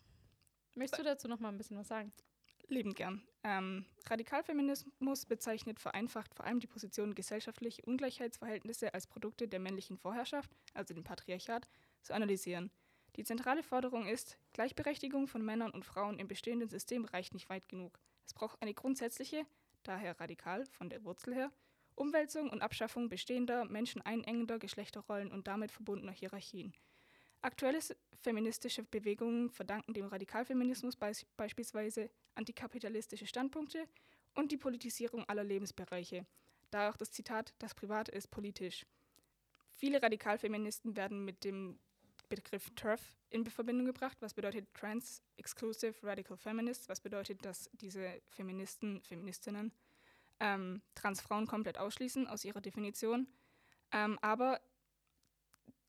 Möchtest 0.75 0.99
du 0.99 1.03
dazu 1.03 1.27
noch 1.27 1.39
mal 1.39 1.49
ein 1.49 1.57
bisschen 1.57 1.77
was 1.77 1.87
sagen? 1.87 2.11
Liebend 2.67 2.95
gern. 2.95 3.21
Ähm, 3.43 3.85
Radikalfeminismus 4.07 5.25
bezeichnet 5.25 5.79
vereinfacht 5.79 6.33
vor 6.33 6.45
allem 6.45 6.59
die 6.59 6.67
Position 6.67 7.15
gesellschaftliche 7.15 7.81
Ungleichheitsverhältnisse 7.83 8.93
als 8.93 9.07
Produkte 9.07 9.47
der 9.47 9.59
männlichen 9.59 9.97
Vorherrschaft, 9.97 10.51
also 10.73 10.93
dem 10.93 11.03
Patriarchat, 11.03 11.67
zu 12.01 12.13
analysieren. 12.13 12.71
Die 13.17 13.25
zentrale 13.25 13.61
Forderung 13.61 14.07
ist, 14.07 14.37
Gleichberechtigung 14.53 15.27
von 15.27 15.43
Männern 15.43 15.71
und 15.71 15.85
Frauen 15.85 16.17
im 16.17 16.29
bestehenden 16.29 16.69
System 16.69 17.03
reicht 17.03 17.33
nicht 17.33 17.49
weit 17.49 17.67
genug. 17.67 17.99
Es 18.25 18.33
braucht 18.33 18.61
eine 18.61 18.73
grundsätzliche, 18.73 19.45
daher 19.83 20.19
radikal 20.19 20.65
von 20.71 20.89
der 20.89 21.03
Wurzel 21.03 21.33
her, 21.33 21.51
Umwälzung 21.95 22.49
und 22.49 22.61
Abschaffung 22.61 23.09
bestehender, 23.09 23.65
menscheneinengender 23.65 24.59
Geschlechterrollen 24.59 25.31
und 25.31 25.47
damit 25.47 25.71
verbundener 25.71 26.11
Hierarchien. 26.11 26.73
Aktuelle 27.41 27.79
feministische 28.21 28.83
Bewegungen 28.83 29.49
verdanken 29.49 29.93
dem 29.93 30.07
Radikalfeminismus 30.07 30.95
beis 30.95 31.25
beispielsweise 31.37 32.09
antikapitalistische 32.35 33.25
Standpunkte 33.25 33.87
und 34.35 34.51
die 34.51 34.57
Politisierung 34.57 35.27
aller 35.27 35.43
Lebensbereiche. 35.43 36.25
Da 36.69 36.89
auch 36.89 36.97
das 36.97 37.11
Zitat, 37.11 37.53
das 37.59 37.75
Private 37.75 38.11
ist 38.11 38.29
politisch. 38.29 38.85
Viele 39.73 40.01
Radikalfeministen 40.01 40.95
werden 40.95 41.25
mit 41.25 41.43
dem 41.43 41.79
Begriff 42.31 42.71
TERF 42.75 43.01
in 43.29 43.45
Verbindung 43.45 43.85
gebracht, 43.85 44.17
was 44.21 44.33
bedeutet 44.33 44.73
Trans 44.73 45.21
Exclusive 45.37 45.93
Radical 46.01 46.37
Feminists, 46.37 46.87
was 46.87 47.01
bedeutet, 47.01 47.43
dass 47.45 47.69
diese 47.73 48.21
Feministen, 48.29 49.01
Feministinnen 49.01 49.73
ähm, 50.39 50.81
Transfrauen 50.95 51.45
komplett 51.45 51.77
ausschließen 51.77 52.27
aus 52.27 52.45
ihrer 52.45 52.61
Definition. 52.61 53.27
Ähm, 53.91 54.17
aber 54.21 54.61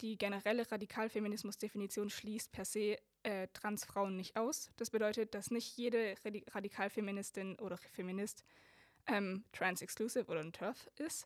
die 0.00 0.18
generelle 0.18 0.70
Radikalfeminismus-Definition 0.70 2.10
schließt 2.10 2.50
per 2.50 2.64
se 2.64 2.98
äh, 3.22 3.46
Transfrauen 3.52 4.16
nicht 4.16 4.36
aus. 4.36 4.70
Das 4.76 4.90
bedeutet, 4.90 5.34
dass 5.34 5.52
nicht 5.52 5.76
jede 5.76 6.16
Radi 6.24 6.44
Radikalfeministin 6.50 7.56
oder 7.60 7.76
Feminist 7.76 8.44
ähm, 9.06 9.44
trans-exclusive 9.52 10.26
oder 10.26 10.40
ein 10.40 10.52
TERF 10.52 10.90
ist. 10.96 11.24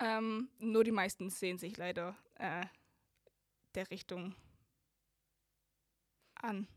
Ähm, 0.00 0.48
nur 0.58 0.82
die 0.82 0.92
meisten 0.92 1.30
sehen 1.30 1.58
sich 1.58 1.76
leider 1.76 2.16
äh, 2.34 2.66
der 3.74 3.90
Richtung 3.90 4.34
an. 6.44 6.68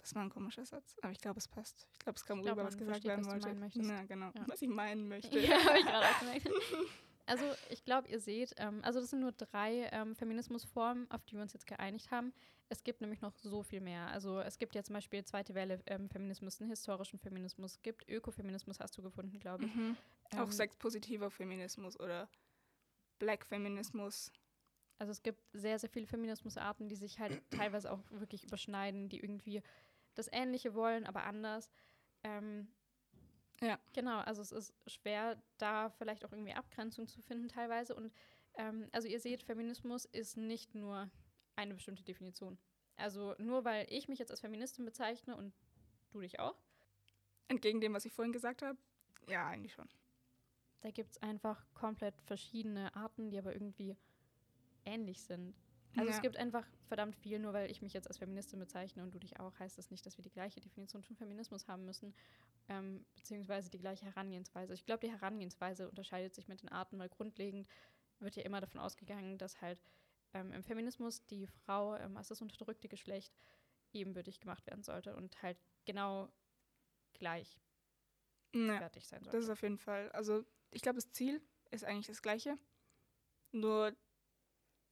Das 0.00 0.14
war 0.14 0.22
ein 0.22 0.30
komischer 0.30 0.64
Satz, 0.64 0.96
aber 1.02 1.12
ich 1.12 1.20
glaube, 1.20 1.38
es 1.38 1.48
passt. 1.48 1.86
Ich 1.92 1.98
glaube, 1.98 2.16
es 2.16 2.24
kam 2.24 2.40
rüber, 2.40 2.64
was 2.64 2.78
gesagt 2.78 3.04
werden 3.04 3.26
was 3.26 3.44
wollte. 3.44 3.50
Ja, 3.82 4.04
genau. 4.04 4.30
Ja. 4.34 4.44
Was 4.46 4.62
ich 4.62 4.68
meinen 4.68 5.08
möchte. 5.08 5.38
Ja, 5.38 5.62
habe 5.64 5.78
ich 5.78 5.84
gerade 5.84 6.06
auch. 6.06 6.84
Also 7.26 7.44
ich 7.68 7.84
glaube, 7.84 8.08
ihr 8.08 8.20
seht, 8.20 8.54
ähm, 8.56 8.80
also 8.82 9.00
das 9.00 9.10
sind 9.10 9.20
nur 9.20 9.32
drei 9.32 9.90
ähm, 9.92 10.16
Feminismusformen, 10.16 11.10
auf 11.10 11.26
die 11.26 11.34
wir 11.34 11.42
uns 11.42 11.52
jetzt 11.52 11.66
geeinigt 11.66 12.10
haben. 12.10 12.32
Es 12.70 12.82
gibt 12.82 13.02
nämlich 13.02 13.20
noch 13.20 13.34
so 13.36 13.62
viel 13.62 13.82
mehr. 13.82 14.06
Also 14.08 14.40
es 14.40 14.58
gibt 14.58 14.74
ja 14.74 14.82
zum 14.82 14.94
Beispiel 14.94 15.22
zweite 15.24 15.54
Welle 15.54 15.82
ähm, 15.86 16.08
Feminismus, 16.08 16.58
einen 16.58 16.70
historischen 16.70 17.18
Feminismus, 17.18 17.72
es 17.72 17.82
gibt 17.82 18.08
Ökofeminismus, 18.08 18.80
hast 18.80 18.96
du 18.96 19.02
gefunden, 19.02 19.38
glaube 19.40 19.66
ich. 19.66 19.74
Mhm. 19.74 19.96
Auch 20.36 20.44
ähm, 20.44 20.52
sexpositiver 20.52 21.30
Feminismus 21.30 22.00
oder 22.00 22.30
Black 23.18 23.44
Feminismus. 23.44 24.32
Also 24.98 25.12
es 25.12 25.22
gibt 25.22 25.40
sehr, 25.52 25.78
sehr 25.78 25.88
viele 25.88 26.06
Feminismusarten, 26.06 26.88
die 26.88 26.96
sich 26.96 27.18
halt 27.18 27.40
teilweise 27.50 27.92
auch 27.92 28.00
wirklich 28.10 28.44
überschneiden, 28.44 29.08
die 29.08 29.20
irgendwie 29.20 29.62
das 30.14 30.28
Ähnliche 30.32 30.74
wollen, 30.74 31.06
aber 31.06 31.24
anders. 31.24 31.70
Ähm, 32.24 32.68
ja. 33.60 33.78
Genau, 33.92 34.18
also 34.20 34.42
es 34.42 34.52
ist 34.52 34.74
schwer, 34.86 35.40
da 35.58 35.90
vielleicht 35.90 36.24
auch 36.24 36.32
irgendwie 36.32 36.52
Abgrenzung 36.52 37.08
zu 37.08 37.20
finden 37.22 37.48
teilweise. 37.48 37.94
Und 37.94 38.12
ähm, 38.54 38.88
also 38.92 39.08
ihr 39.08 39.20
seht, 39.20 39.42
Feminismus 39.42 40.04
ist 40.04 40.36
nicht 40.36 40.74
nur 40.74 41.10
eine 41.56 41.74
bestimmte 41.74 42.04
Definition. 42.04 42.58
Also 42.96 43.34
nur 43.38 43.64
weil 43.64 43.86
ich 43.90 44.08
mich 44.08 44.18
jetzt 44.18 44.30
als 44.30 44.40
Feministin 44.40 44.84
bezeichne 44.84 45.36
und 45.36 45.52
du 46.10 46.20
dich 46.20 46.40
auch. 46.40 46.56
Entgegen 47.48 47.80
dem, 47.80 47.94
was 47.94 48.04
ich 48.04 48.12
vorhin 48.12 48.32
gesagt 48.32 48.62
habe, 48.62 48.78
ja, 49.28 49.46
eigentlich 49.46 49.72
schon. 49.72 49.88
Da 50.80 50.90
gibt 50.90 51.12
es 51.12 51.22
einfach 51.22 51.64
komplett 51.74 52.14
verschiedene 52.22 52.94
Arten, 52.94 53.30
die 53.30 53.38
aber 53.38 53.52
irgendwie 53.52 53.96
ähnlich 54.88 55.22
sind. 55.22 55.54
Also 55.96 56.10
ja. 56.10 56.16
es 56.16 56.22
gibt 56.22 56.36
einfach 56.36 56.66
verdammt 56.86 57.16
viel, 57.16 57.38
nur 57.38 57.52
weil 57.52 57.70
ich 57.70 57.82
mich 57.82 57.92
jetzt 57.92 58.06
als 58.08 58.18
Feministin 58.18 58.58
bezeichne 58.58 59.02
und 59.02 59.14
du 59.14 59.18
dich 59.18 59.40
auch, 59.40 59.58
heißt 59.58 59.78
das 59.78 59.90
nicht, 59.90 60.04
dass 60.06 60.16
wir 60.16 60.22
die 60.22 60.30
gleiche 60.30 60.60
Definition 60.60 61.02
von 61.02 61.16
Feminismus 61.16 61.66
haben 61.66 61.84
müssen, 61.84 62.14
ähm, 62.68 63.04
beziehungsweise 63.14 63.70
die 63.70 63.78
gleiche 63.78 64.04
Herangehensweise. 64.04 64.74
Ich 64.74 64.84
glaube, 64.84 65.06
die 65.06 65.10
Herangehensweise 65.12 65.88
unterscheidet 65.88 66.34
sich 66.34 66.46
mit 66.46 66.62
den 66.62 66.68
Arten, 66.68 66.98
weil 66.98 67.08
grundlegend 67.08 67.66
wird 68.20 68.36
ja 68.36 68.42
immer 68.42 68.60
davon 68.60 68.80
ausgegangen, 68.80 69.38
dass 69.38 69.60
halt 69.60 69.82
ähm, 70.34 70.52
im 70.52 70.62
Feminismus 70.62 71.24
die 71.26 71.46
Frau 71.46 71.96
ähm, 71.96 72.16
als 72.16 72.28
das 72.28 72.42
unterdrückte 72.42 72.88
Geschlecht 72.88 73.32
ebenbürtig 73.92 74.40
gemacht 74.40 74.66
werden 74.66 74.82
sollte 74.82 75.16
und 75.16 75.42
halt 75.42 75.58
genau 75.84 76.28
gleich 77.14 77.58
ja, 78.54 78.76
fertig 78.76 79.06
sein 79.06 79.22
sollte. 79.22 79.36
Das 79.36 79.44
ist 79.44 79.50
auf 79.50 79.62
jeden 79.62 79.78
Fall. 79.78 80.10
Also 80.12 80.44
ich 80.70 80.82
glaube, 80.82 80.96
das 80.96 81.10
Ziel 81.12 81.40
ist 81.70 81.84
eigentlich 81.84 82.06
das 82.06 82.22
gleiche, 82.22 82.58
nur 83.52 83.96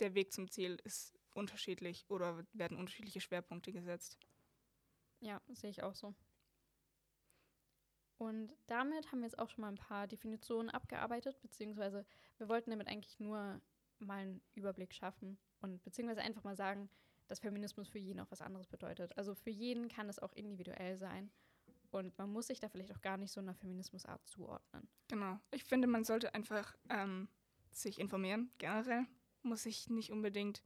der 0.00 0.14
Weg 0.14 0.32
zum 0.32 0.50
Ziel 0.50 0.80
ist 0.84 1.18
unterschiedlich 1.34 2.04
oder 2.08 2.44
werden 2.52 2.78
unterschiedliche 2.78 3.20
Schwerpunkte 3.20 3.72
gesetzt. 3.72 4.18
Ja, 5.20 5.40
sehe 5.48 5.70
ich 5.70 5.82
auch 5.82 5.94
so. 5.94 6.14
Und 8.18 8.54
damit 8.66 9.12
haben 9.12 9.18
wir 9.18 9.26
jetzt 9.26 9.38
auch 9.38 9.50
schon 9.50 9.62
mal 9.62 9.68
ein 9.68 9.76
paar 9.76 10.06
Definitionen 10.06 10.70
abgearbeitet, 10.70 11.40
beziehungsweise 11.42 12.06
wir 12.38 12.48
wollten 12.48 12.70
damit 12.70 12.88
eigentlich 12.88 13.20
nur 13.20 13.60
mal 13.98 14.18
einen 14.18 14.42
Überblick 14.54 14.94
schaffen 14.94 15.38
und 15.60 15.82
beziehungsweise 15.82 16.22
einfach 16.22 16.44
mal 16.44 16.56
sagen, 16.56 16.88
dass 17.26 17.40
Feminismus 17.40 17.88
für 17.88 17.98
jeden 17.98 18.20
auch 18.20 18.30
was 18.30 18.40
anderes 18.40 18.68
bedeutet. 18.68 19.16
Also 19.18 19.34
für 19.34 19.50
jeden 19.50 19.88
kann 19.88 20.08
es 20.08 20.18
auch 20.18 20.32
individuell 20.32 20.96
sein 20.96 21.30
und 21.90 22.16
man 22.18 22.30
muss 22.30 22.46
sich 22.46 22.60
da 22.60 22.68
vielleicht 22.68 22.94
auch 22.94 23.00
gar 23.00 23.16
nicht 23.16 23.32
so 23.32 23.40
einer 23.40 23.54
Feminismusart 23.54 24.26
zuordnen. 24.26 24.88
Genau. 25.08 25.38
Ich 25.50 25.64
finde, 25.64 25.86
man 25.86 26.04
sollte 26.04 26.34
einfach 26.34 26.74
ähm, 26.88 27.28
sich 27.70 27.98
informieren, 27.98 28.50
generell. 28.58 29.06
Muss 29.46 29.62
sich 29.62 29.88
nicht 29.88 30.10
unbedingt 30.10 30.64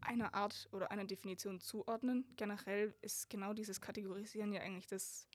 einer 0.00 0.34
Art 0.34 0.68
oder 0.70 0.92
einer 0.92 1.04
Definition 1.04 1.60
zuordnen. 1.60 2.24
Generell 2.36 2.94
ist 3.02 3.28
genau 3.28 3.54
dieses 3.54 3.80
Kategorisieren 3.80 4.52
ja 4.52 4.60
eigentlich 4.60 4.86
das 4.86 5.26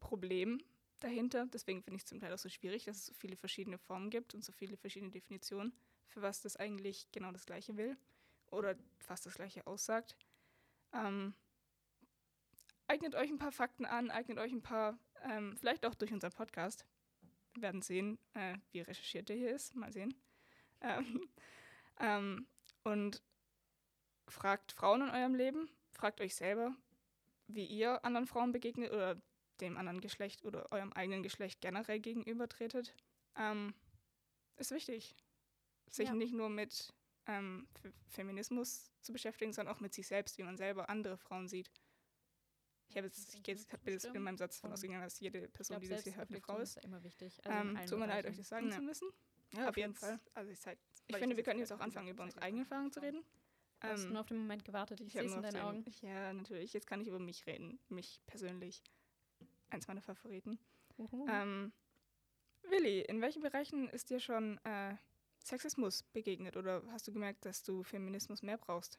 Problem 0.00 0.60
dahinter. 0.98 1.46
Deswegen 1.46 1.84
finde 1.84 1.98
ich 1.98 2.02
es 2.02 2.08
zum 2.08 2.18
Teil 2.18 2.34
auch 2.34 2.38
so 2.38 2.48
schwierig, 2.48 2.86
dass 2.86 2.96
es 2.96 3.06
so 3.06 3.14
viele 3.14 3.36
verschiedene 3.36 3.78
Formen 3.78 4.10
gibt 4.10 4.34
und 4.34 4.44
so 4.44 4.50
viele 4.50 4.76
verschiedene 4.76 5.12
Definitionen, 5.12 5.72
für 6.08 6.20
was 6.20 6.40
das 6.40 6.56
eigentlich 6.56 7.06
genau 7.12 7.30
das 7.30 7.46
Gleiche 7.46 7.76
will 7.76 7.96
oder 8.50 8.74
fast 8.98 9.24
das 9.24 9.34
Gleiche 9.34 9.68
aussagt. 9.68 10.16
Ähm, 10.92 11.32
eignet 12.88 13.14
euch 13.14 13.30
ein 13.30 13.38
paar 13.38 13.52
Fakten 13.52 13.84
an, 13.84 14.10
eignet 14.10 14.38
euch 14.38 14.50
ein 14.50 14.62
paar, 14.62 14.98
ähm, 15.22 15.56
vielleicht 15.56 15.86
auch 15.86 15.94
durch 15.94 16.12
unseren 16.12 16.32
Podcast. 16.32 16.84
Wir 17.54 17.62
werden 17.62 17.82
sehen, 17.82 18.18
äh, 18.34 18.56
wie 18.72 18.80
recherchiert 18.80 19.28
der 19.28 19.36
hier 19.36 19.54
ist. 19.54 19.74
Mal 19.74 19.92
sehen. 19.92 20.14
Ähm, 20.80 21.28
ähm, 22.00 22.46
und 22.82 23.22
fragt 24.28 24.72
Frauen 24.72 25.02
in 25.02 25.10
eurem 25.10 25.34
Leben, 25.34 25.68
fragt 25.92 26.20
euch 26.20 26.34
selber, 26.34 26.74
wie 27.46 27.64
ihr 27.64 28.04
anderen 28.04 28.26
Frauen 28.26 28.52
begegnet 28.52 28.92
oder 28.92 29.20
dem 29.60 29.76
anderen 29.76 30.00
Geschlecht 30.00 30.44
oder 30.44 30.70
eurem 30.72 30.92
eigenen 30.92 31.22
Geschlecht 31.22 31.60
generell 31.60 32.00
gegenübertretet. 32.00 32.94
Ähm, 33.36 33.74
ist 34.56 34.70
wichtig, 34.70 35.14
sich 35.90 36.08
ja. 36.08 36.14
nicht 36.14 36.32
nur 36.32 36.48
mit 36.48 36.92
ähm, 37.26 37.68
Feminismus 38.08 38.90
zu 39.00 39.12
beschäftigen, 39.12 39.52
sondern 39.52 39.74
auch 39.74 39.80
mit 39.80 39.94
sich 39.94 40.06
selbst, 40.06 40.38
wie 40.38 40.42
man 40.42 40.56
selber 40.56 40.88
andere 40.88 41.16
Frauen 41.16 41.48
sieht. 41.48 41.70
Ich 42.88 42.96
habe 42.96 43.06
jetzt, 43.06 43.34
ich 43.34 43.46
jetzt, 43.46 43.72
hab 43.72 43.86
jetzt 43.86 44.04
in 44.04 44.22
meinem 44.22 44.36
Satz 44.36 44.56
davon 44.56 44.72
ausgegangen, 44.72 45.02
dass 45.02 45.18
jede 45.18 45.48
Person, 45.48 45.80
die 45.80 45.88
das 45.88 46.04
hier 46.04 46.16
hört, 46.16 46.30
eine 46.30 46.40
Frau 46.40 46.58
ist. 46.58 46.76
ist 46.76 46.84
immer 46.84 47.02
wichtig. 47.02 47.44
Also 47.44 47.58
ähm, 47.58 47.86
tut 47.86 47.98
mir 47.98 48.06
leid, 48.06 48.26
euch 48.26 48.36
das 48.36 48.48
sagen 48.48 48.68
ja. 48.70 48.76
zu 48.76 48.82
müssen. 48.82 49.08
Ja, 49.52 49.68
auf 49.68 49.76
jeden 49.76 49.94
Fall. 49.94 50.20
Also 50.34 50.50
ich, 50.50 50.64
halt, 50.66 50.78
ich 51.06 51.16
finde, 51.16 51.36
wir 51.36 51.44
können 51.44 51.60
jetzt 51.60 51.72
auch 51.72 51.80
anfangen, 51.80 52.08
über 52.08 52.22
unsere 52.22 52.42
eigenen 52.42 52.64
Erfahrungen 52.64 52.92
zu 52.92 53.00
reden. 53.00 53.24
Du 53.80 53.88
hast 53.88 54.04
ähm, 54.04 54.12
nur 54.12 54.20
auf 54.20 54.26
den 54.26 54.38
Moment 54.38 54.64
gewartet, 54.64 55.00
ich, 55.00 55.08
ich 55.08 55.12
sehe 55.12 55.24
es 55.24 55.34
in 55.34 55.42
deinen 55.42 55.60
Augen. 55.60 55.84
Ja, 56.02 56.32
natürlich. 56.32 56.72
Jetzt 56.72 56.86
kann 56.86 57.00
ich 57.00 57.08
über 57.08 57.18
mich 57.18 57.46
reden, 57.46 57.78
mich 57.88 58.20
persönlich. 58.26 58.82
Eins 59.70 59.88
meiner 59.88 60.02
Favoriten. 60.02 60.58
Ähm, 61.28 61.72
Willi, 62.62 63.00
in 63.00 63.20
welchen 63.20 63.42
Bereichen 63.42 63.88
ist 63.88 64.10
dir 64.10 64.20
schon 64.20 64.58
äh, 64.64 64.94
Sexismus 65.42 66.02
begegnet 66.02 66.56
oder 66.56 66.82
hast 66.90 67.06
du 67.08 67.12
gemerkt, 67.12 67.44
dass 67.44 67.62
du 67.62 67.82
Feminismus 67.82 68.42
mehr 68.42 68.56
brauchst? 68.56 68.98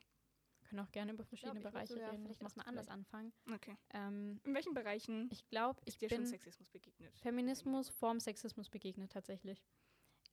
Können 0.75 0.88
auch 0.88 0.91
gerne 0.91 1.13
über 1.13 1.24
verschiedene 1.24 1.62
glaub, 1.62 1.72
Bereiche 1.72 1.96
reden. 1.96 2.24
Vielleicht 2.24 2.41
erstmal 2.41 2.65
anders 2.65 2.89
anfangen. 2.89 3.32
Okay. 3.53 3.77
Ähm, 3.91 4.41
in 4.44 4.53
welchen 4.53 4.74
Bereichen 4.74 5.29
ich 5.32 5.48
glaube, 5.48 5.79
ich 5.86 5.94
ist 5.94 6.01
dir 6.01 6.10
schon 6.10 6.25
Sexismus 6.25 6.70
begegnet? 6.70 7.17
Feminismus 7.22 7.88
vorm 7.88 8.20
Sexismus 8.20 8.70
begegnet 8.70 9.10
tatsächlich. 9.13 9.63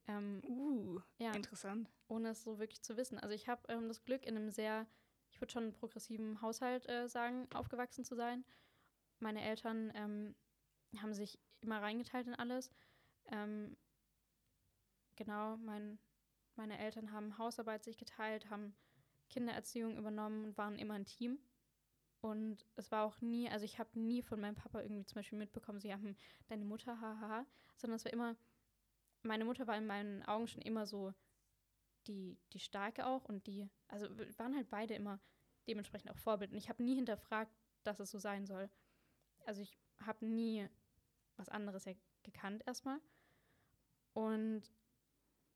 Ähm, 0.09 0.43
uh, 0.45 1.01
ja, 1.19 1.31
interessant. 1.31 1.89
Ohne 2.09 2.31
es 2.31 2.43
so 2.43 2.59
wirklich 2.59 2.83
zu 2.83 2.97
wissen. 2.97 3.21
Also 3.21 3.37
ich 3.37 3.49
habe 3.49 3.63
ähm, 3.69 3.87
das 3.87 4.03
Glück, 4.03 4.27
in 4.27 4.37
einem 4.37 4.51
sehr, 4.51 4.89
ich 5.31 5.41
würde 5.41 5.53
schon 5.53 5.73
progressiven 5.75 6.43
Haushalt 6.43 6.89
äh, 6.89 7.09
sagen, 7.09 7.47
aufgewachsen 7.55 8.05
zu 8.05 8.17
sein. 8.17 8.45
Meine 9.21 9.43
Eltern 9.43 9.93
ähm, 9.95 10.35
haben 11.01 11.15
sich 11.15 11.39
immer 11.61 11.81
reingeteilt 11.81 12.27
in 12.27 12.35
alles. 12.35 12.73
Ähm, 13.27 13.77
genau, 15.15 15.57
mein, 15.59 16.01
meine 16.57 16.79
Eltern 16.81 17.13
haben 17.13 17.39
Hausarbeit 17.39 17.85
sich 17.85 17.97
geteilt, 17.97 18.51
haben 18.51 18.75
Kindererziehung 19.33 19.97
übernommen 19.97 20.45
und 20.45 20.59
waren 20.59 20.79
immer 20.79 20.95
ein 20.95 21.07
Team. 21.07 21.39
Und 22.21 22.65
es 22.77 22.93
war 22.93 23.05
auch 23.05 23.21
nie, 23.21 23.49
also 23.49 23.65
ich 23.65 23.81
habe 23.81 23.99
nie 23.99 24.23
von 24.23 24.41
meinem 24.41 24.55
Papa 24.55 24.81
irgendwie 24.81 25.05
zum 25.05 25.17
Beispiel 25.17 25.39
mitbekommen, 25.39 25.81
sie 25.81 25.93
haben 25.93 26.17
deine 26.47 26.65
Mutter, 26.65 27.01
haha, 27.01 27.45
sondern 27.77 27.97
es 27.97 28.05
war 28.05 28.13
immer, 28.13 28.37
meine 29.23 29.45
Mutter 29.45 29.67
war 29.67 29.77
in 29.77 29.87
meinen 29.87 30.23
Augen 30.23 30.47
schon 30.47 30.63
immer 30.63 30.87
so 30.87 31.13
die, 32.07 32.39
die 32.53 32.61
Starke 32.61 33.07
auch 33.07 33.25
und 33.25 33.47
die, 33.49 33.69
also 33.89 34.07
waren 34.39 34.55
halt 34.55 34.71
beide 34.71 34.95
immer 34.95 35.19
dementsprechend 35.67 36.11
auch 36.11 36.19
Vorbild. 36.19 36.53
Und 36.53 36.59
ich 36.59 36.69
habe 36.69 36.83
nie 36.83 36.95
hinterfragt, 36.95 37.53
dass 37.83 37.99
es 37.99 38.11
so 38.11 38.19
sein 38.19 38.47
soll. 38.47 38.71
Also 39.45 39.63
ich 39.63 39.77
habe 39.99 40.25
nie 40.25 40.69
was 41.37 41.49
anderes 41.49 41.89
gekannt 42.23 42.63
erstmal. 42.67 43.01
Und 44.13 44.63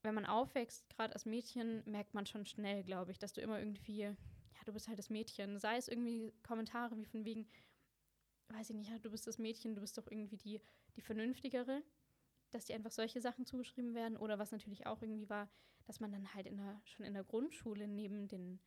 wenn 0.03 0.15
man 0.15 0.26
aufwächst, 0.26 0.88
gerade 0.91 1.15
als 1.15 1.26
Mädchen, 1.26 1.83
merkt 1.87 2.15
man 2.15 2.26
schon 2.26 2.47
schnell, 2.47 2.85
glaube 2.85 3.11
ich, 3.12 3.19
dass 3.19 3.33
du 3.33 3.41
immer 3.41 3.59
irgendwie, 3.59 4.00
ja, 4.03 4.15
du 4.65 4.73
bist 4.73 4.88
halt 4.88 4.99
das 4.99 5.11
Mädchen. 5.11 5.59
Sei 5.59 5.76
es 5.76 5.88
irgendwie 5.88 6.33
Kommentare 6.43 6.97
wie 6.97 7.05
von 7.05 7.25
wegen, 7.25 7.49
weiß 8.49 8.71
ich 8.71 8.76
nicht, 8.76 8.91
ja, 8.91 8.99
du 8.99 9.11
bist 9.11 9.26
das 9.26 9.38
Mädchen, 9.38 9.75
du 9.75 9.81
bist 9.81 9.99
doch 9.99 10.07
irgendwie 10.07 10.37
die, 10.37 10.61
die 10.97 11.00
Vernünftigere, 11.00 11.83
dass 12.50 12.67
dir 12.67 12.76
einfach 12.76 12.93
solche 12.93 13.21
Sachen 13.21 13.45
zugeschrieben 13.47 13.95
werden. 13.95 14.17
Oder 14.17 14.38
was 14.38 14.53
natürlich 14.53 14.87
auch 14.87 15.03
irgendwie 15.03 15.29
war, 15.29 15.49
dass 15.87 16.00
man 16.00 16.12
dann 16.12 16.33
halt 16.35 16.47
in 16.47 16.57
der, 16.57 16.81
schon 16.85 17.05
in 17.05 17.15
der 17.15 17.25
Grundschule 17.25 17.88
neben 17.88 18.29
den, 18.29 18.61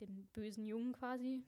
den 0.00 0.26
bösen 0.32 0.66
Jungen 0.66 0.92
quasi. 0.92 1.44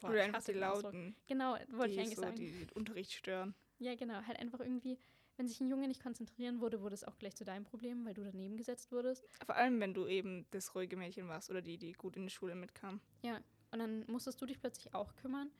Boah, 0.00 0.10
Oder 0.10 0.24
einfach 0.24 0.42
die 0.44 0.52
Lauten. 0.52 1.16
Genau, 1.26 1.56
wollte 1.68 1.94
ich 1.94 2.00
eigentlich 2.00 2.16
so 2.16 2.22
sagen. 2.22 2.36
Die, 2.36 2.66
die 2.66 2.74
Unterricht 2.74 3.12
stören. 3.12 3.54
Ja, 3.78 3.94
genau, 3.94 4.22
halt 4.22 4.38
einfach 4.38 4.60
irgendwie 4.60 4.98
wenn 5.36 5.48
sich 5.48 5.60
ein 5.60 5.68
Junge 5.68 5.88
nicht 5.88 6.02
konzentrieren 6.02 6.60
würde, 6.60 6.80
wurde 6.80 6.94
es 6.94 7.04
auch 7.04 7.18
gleich 7.18 7.34
zu 7.34 7.44
deinem 7.44 7.64
Problem, 7.64 8.04
weil 8.04 8.14
du 8.14 8.22
daneben 8.22 8.56
gesetzt 8.56 8.92
wurdest. 8.92 9.24
Vor 9.44 9.56
allem, 9.56 9.80
wenn 9.80 9.94
du 9.94 10.06
eben 10.06 10.46
das 10.50 10.74
ruhige 10.74 10.96
Mädchen 10.96 11.28
warst 11.28 11.50
oder 11.50 11.62
die, 11.62 11.78
die 11.78 11.92
gut 11.92 12.16
in 12.16 12.24
die 12.26 12.32
Schule 12.32 12.54
mitkam. 12.54 13.00
Ja, 13.22 13.40
und 13.70 13.78
dann 13.78 14.04
musstest 14.06 14.40
du 14.40 14.46
dich 14.46 14.60
plötzlich 14.60 14.94
auch 14.94 15.14
kümmern. 15.16 15.50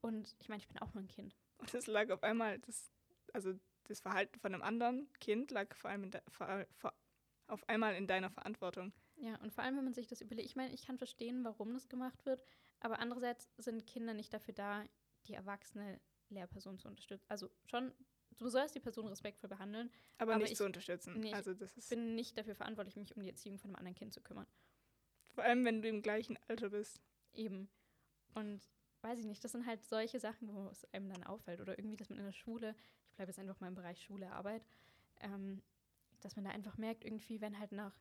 Und 0.00 0.36
ich 0.38 0.48
meine, 0.48 0.60
ich 0.60 0.68
bin 0.68 0.78
auch 0.78 0.94
nur 0.94 1.02
ein 1.02 1.08
Kind. 1.08 1.36
Und 1.58 1.74
es 1.74 1.86
lag 1.86 2.10
auf 2.10 2.22
einmal, 2.22 2.58
das, 2.60 2.92
also 3.32 3.54
das 3.84 4.00
Verhalten 4.00 4.38
von 4.38 4.54
einem 4.54 4.62
anderen 4.62 5.12
Kind 5.20 5.50
lag 5.50 5.74
vor 5.74 5.90
allem 5.90 6.10
de, 6.10 6.20
vor, 6.28 6.66
vor, 6.76 6.94
auf 7.48 7.68
einmal 7.68 7.94
in 7.94 8.06
deiner 8.06 8.30
Verantwortung. 8.30 8.92
Ja, 9.16 9.36
und 9.40 9.52
vor 9.52 9.64
allem, 9.64 9.76
wenn 9.76 9.84
man 9.84 9.94
sich 9.94 10.06
das 10.06 10.20
überlegt, 10.20 10.48
ich 10.48 10.56
meine, 10.56 10.72
ich 10.72 10.86
kann 10.86 10.98
verstehen, 10.98 11.44
warum 11.44 11.74
das 11.74 11.88
gemacht 11.88 12.24
wird, 12.24 12.44
aber 12.80 13.00
andererseits 13.00 13.48
sind 13.56 13.86
Kinder 13.86 14.14
nicht 14.14 14.32
dafür 14.32 14.54
da, 14.54 14.84
die 15.26 15.34
erwachsene 15.34 16.00
Lehrperson 16.28 16.78
zu 16.78 16.86
unterstützen. 16.86 17.26
Also 17.28 17.50
schon, 17.66 17.92
du 18.38 18.48
sollst 18.48 18.74
die 18.74 18.80
Person 18.80 19.06
respektvoll 19.08 19.48
behandeln. 19.50 19.90
Aber, 20.18 20.34
Aber 20.34 20.42
nicht 20.42 20.52
ich- 20.52 20.58
zu 20.58 20.64
unterstützen. 20.64 21.18
nee, 21.20 21.28
ich 21.28 21.34
also 21.34 21.54
das 21.54 21.72
Ich 21.72 21.78
ist 21.78 21.90
bin 21.90 22.14
nicht 22.14 22.36
dafür 22.38 22.54
verantwortlich, 22.54 22.96
mich 22.96 23.14
um 23.16 23.22
die 23.22 23.28
Erziehung 23.28 23.58
von 23.58 23.70
einem 23.70 23.76
anderen 23.76 23.94
Kind 23.96 24.12
zu 24.14 24.20
kümmern. 24.20 24.46
vor 25.34 25.44
allem, 25.44 25.64
wenn 25.64 25.82
du 25.82 25.88
im 25.88 26.02
gleichen 26.02 26.36
Alter 26.48 26.70
bist. 26.70 27.00
Eben. 27.34 27.68
Und 28.34 28.60
weiß 29.02 29.18
ich 29.20 29.24
nicht, 29.26 29.44
das 29.44 29.52
sind 29.52 29.66
halt 29.66 29.84
solche 29.84 30.18
Sachen, 30.18 30.52
wo 30.52 30.68
es 30.68 30.84
einem 30.92 31.08
dann 31.10 31.22
auffällt. 31.24 31.60
Oder 31.60 31.78
irgendwie, 31.78 31.96
dass 31.96 32.08
man 32.08 32.18
in 32.18 32.24
der 32.24 32.32
Schule, 32.32 32.74
ich 33.10 33.14
bleibe 33.16 33.30
jetzt 33.30 33.38
einfach 33.38 33.60
mal 33.60 33.68
im 33.68 33.74
Bereich 33.76 34.02
Schule, 34.02 34.32
Arbeit, 34.32 34.64
ähm, 35.20 35.62
dass 36.20 36.34
man 36.34 36.44
da 36.44 36.50
einfach 36.50 36.76
merkt, 36.78 37.04
irgendwie, 37.04 37.40
wenn 37.40 37.58
halt 37.60 37.70
nach, 37.70 37.94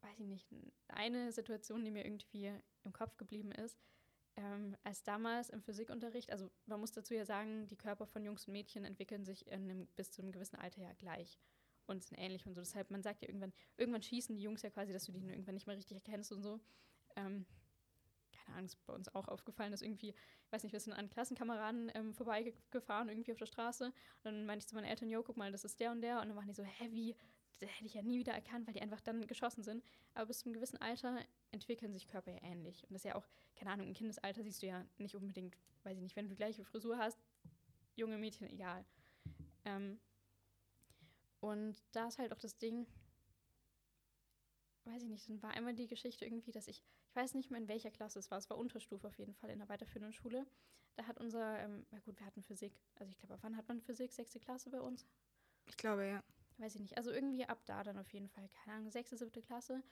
weiß 0.00 0.18
ich 0.18 0.26
nicht, 0.26 0.48
eine 0.88 1.30
Situation, 1.32 1.84
die 1.84 1.90
mir 1.92 2.04
irgendwie 2.04 2.52
im 2.84 2.92
Kopf 2.92 3.16
geblieben 3.16 3.52
ist, 3.52 3.78
ähm, 4.36 4.76
als 4.84 5.02
damals 5.02 5.50
im 5.50 5.62
Physikunterricht, 5.62 6.30
also 6.30 6.50
man 6.66 6.80
muss 6.80 6.92
dazu 6.92 7.14
ja 7.14 7.24
sagen, 7.24 7.66
die 7.68 7.76
Körper 7.76 8.06
von 8.06 8.24
Jungs 8.24 8.46
und 8.46 8.52
Mädchen 8.52 8.84
entwickeln 8.84 9.24
sich 9.24 9.46
in 9.46 9.64
einem, 9.70 9.86
bis 9.96 10.10
zu 10.10 10.22
einem 10.22 10.32
gewissen 10.32 10.56
Alter 10.56 10.82
ja 10.82 10.92
gleich 10.94 11.38
und 11.86 12.04
sind 12.04 12.18
ähnlich 12.18 12.46
und 12.46 12.54
so. 12.54 12.60
Deshalb, 12.60 12.90
man 12.90 13.02
sagt 13.02 13.22
ja 13.22 13.28
irgendwann, 13.28 13.52
irgendwann 13.76 14.02
schießen 14.02 14.36
die 14.36 14.42
Jungs 14.42 14.62
ja 14.62 14.70
quasi, 14.70 14.92
dass 14.92 15.04
du 15.04 15.12
die 15.12 15.26
irgendwann 15.28 15.54
nicht 15.54 15.66
mehr 15.66 15.76
richtig 15.76 15.96
erkennst 15.96 16.32
und 16.32 16.42
so. 16.42 16.60
Ähm, 17.16 17.46
keine 18.32 18.56
Ahnung, 18.56 18.66
ist 18.66 18.86
bei 18.86 18.92
uns 18.92 19.12
auch 19.14 19.28
aufgefallen, 19.28 19.72
dass 19.72 19.82
irgendwie, 19.82 20.10
ich 20.10 20.52
weiß 20.52 20.62
nicht, 20.62 20.72
wir 20.72 20.80
sind 20.80 20.92
an 20.92 21.10
Klassenkameraden 21.10 21.90
ähm, 21.94 22.14
vorbeigefahren, 22.14 23.08
irgendwie 23.08 23.32
auf 23.32 23.38
der 23.38 23.46
Straße. 23.46 23.86
Und 23.86 23.94
dann 24.24 24.46
meinte 24.46 24.64
ich 24.64 24.68
zu 24.68 24.74
meinen 24.74 24.84
Eltern, 24.84 25.10
jo, 25.10 25.22
guck 25.22 25.36
mal, 25.36 25.52
das 25.52 25.64
ist 25.64 25.80
der 25.80 25.90
und 25.90 26.00
der. 26.00 26.20
Und 26.20 26.28
dann 26.28 26.36
waren 26.36 26.46
die 26.46 26.54
so, 26.54 26.62
hä, 26.62 26.88
wie? 26.90 27.16
Hätte 27.60 27.86
ich 27.86 27.94
ja 27.94 28.02
nie 28.02 28.18
wieder 28.18 28.32
erkannt, 28.32 28.66
weil 28.66 28.74
die 28.74 28.80
einfach 28.80 29.00
dann 29.00 29.26
geschossen 29.26 29.62
sind. 29.62 29.84
Aber 30.14 30.26
bis 30.26 30.38
zu 30.38 30.46
einem 30.46 30.54
gewissen 30.54 30.78
Alter 30.78 31.24
entwickeln 31.50 31.92
sich 31.92 32.06
Körper 32.06 32.30
ja 32.30 32.42
ähnlich. 32.42 32.82
Und 32.84 32.92
das 32.92 33.04
ist 33.04 33.08
ja 33.08 33.14
auch, 33.16 33.26
keine 33.56 33.70
Ahnung, 33.70 33.88
im 33.88 33.94
Kindesalter 33.94 34.42
siehst 34.42 34.62
du 34.62 34.66
ja 34.66 34.84
nicht 34.98 35.14
unbedingt, 35.14 35.56
weiß 35.82 35.96
ich 35.96 36.02
nicht, 36.02 36.16
wenn 36.16 36.24
du 36.24 36.30
die 36.30 36.36
gleiche 36.36 36.64
Frisur 36.64 36.96
hast, 36.96 37.18
junge 37.96 38.18
Mädchen, 38.18 38.48
egal. 38.48 38.84
Ähm, 39.64 40.00
und 41.40 41.82
da 41.92 42.08
ist 42.08 42.18
halt 42.18 42.32
auch 42.32 42.38
das 42.38 42.58
Ding, 42.58 42.86
weiß 44.84 45.02
ich 45.02 45.08
nicht, 45.08 45.28
dann 45.28 45.42
war 45.42 45.50
einmal 45.50 45.74
die 45.74 45.86
Geschichte 45.86 46.24
irgendwie, 46.24 46.52
dass 46.52 46.68
ich, 46.68 46.82
ich 47.04 47.16
weiß 47.16 47.34
nicht 47.34 47.50
mehr 47.50 47.60
in 47.60 47.68
welcher 47.68 47.90
Klasse 47.90 48.18
es 48.18 48.30
war, 48.30 48.38
es 48.38 48.48
war 48.50 48.58
Unterstufe 48.58 49.06
auf 49.06 49.18
jeden 49.18 49.34
Fall 49.34 49.50
in 49.50 49.58
der 49.58 49.68
weiterführenden 49.68 50.12
Schule. 50.12 50.46
Da 50.96 51.06
hat 51.06 51.18
unser, 51.18 51.58
ähm, 51.60 51.86
na 51.90 51.98
gut, 52.00 52.18
wir 52.18 52.26
hatten 52.26 52.42
Physik, 52.42 52.72
also 52.96 53.10
ich 53.10 53.18
glaube, 53.18 53.38
wann 53.42 53.56
hat 53.56 53.68
man 53.68 53.80
Physik, 53.80 54.12
sechste 54.12 54.40
Klasse 54.40 54.70
bei 54.70 54.80
uns? 54.80 55.06
Ich 55.66 55.76
glaube, 55.76 56.06
ja. 56.06 56.22
Weiß 56.60 56.74
ich 56.74 56.80
nicht, 56.82 56.96
also 56.98 57.10
irgendwie 57.10 57.46
ab 57.46 57.62
da 57.64 57.82
dann 57.82 57.98
auf 57.98 58.12
jeden 58.12 58.28
Fall, 58.28 58.46
keine 58.50 58.76
Ahnung, 58.76 58.90
sechste, 58.90 59.16
siebte 59.16 59.40
Klasse, 59.40 59.82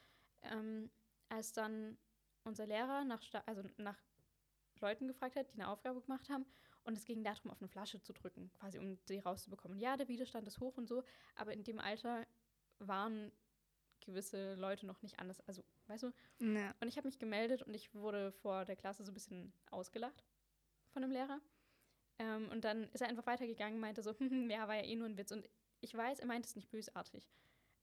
ähm, 0.43 0.91
als 1.27 1.51
dann 1.51 1.97
unser 2.43 2.67
Lehrer 2.67 3.03
nach, 3.05 3.23
Sta- 3.23 3.43
also 3.47 3.63
nach 3.77 3.97
Leuten 4.79 5.07
gefragt 5.07 5.35
hat, 5.35 5.49
die 5.49 5.55
eine 5.55 5.67
Aufgabe 5.67 5.99
gemacht 6.01 6.29
haben. 6.29 6.45
Und 6.83 6.95
es 6.97 7.05
ging 7.05 7.23
darum, 7.23 7.49
auf 7.51 7.59
eine 7.59 7.67
Flasche 7.69 8.01
zu 8.01 8.13
drücken, 8.13 8.51
quasi 8.59 8.77
um 8.77 8.97
sie 9.05 9.19
rauszubekommen. 9.19 9.79
Ja, 9.79 9.97
der 9.97 10.07
Widerstand 10.07 10.47
ist 10.47 10.59
hoch 10.59 10.77
und 10.77 10.87
so, 10.87 11.03
aber 11.35 11.53
in 11.53 11.63
dem 11.63 11.79
Alter 11.79 12.25
waren 12.77 13.31
gewisse 13.99 14.53
Leute 14.55 14.85
noch 14.85 15.01
nicht 15.01 15.19
anders. 15.19 15.39
Also, 15.47 15.63
weißt 15.87 16.03
du? 16.03 16.11
Ja. 16.39 16.73
Und 16.79 16.87
ich 16.87 16.97
habe 16.97 17.07
mich 17.07 17.19
gemeldet 17.19 17.63
und 17.63 17.73
ich 17.73 17.93
wurde 17.95 18.31
vor 18.31 18.63
der 18.65 18.75
Klasse 18.75 19.03
so 19.03 19.11
ein 19.11 19.15
bisschen 19.15 19.53
ausgelacht 19.71 20.23
von 20.93 21.01
dem 21.01 21.11
Lehrer. 21.11 21.41
Ähm, 22.19 22.49
und 22.49 22.63
dann 22.63 22.83
ist 22.91 23.01
er 23.01 23.07
einfach 23.07 23.25
weitergegangen, 23.25 23.79
meinte 23.79 24.01
so, 24.03 24.13
hm, 24.19 24.49
ja, 24.49 24.67
war 24.67 24.75
ja 24.75 24.83
eh 24.83 24.95
nur 24.95 25.07
ein 25.07 25.17
Witz. 25.17 25.31
Und 25.31 25.49
ich 25.81 25.95
weiß, 25.95 26.19
er 26.19 26.27
meint 26.27 26.45
es 26.45 26.55
nicht 26.55 26.69
bösartig. 26.69 27.29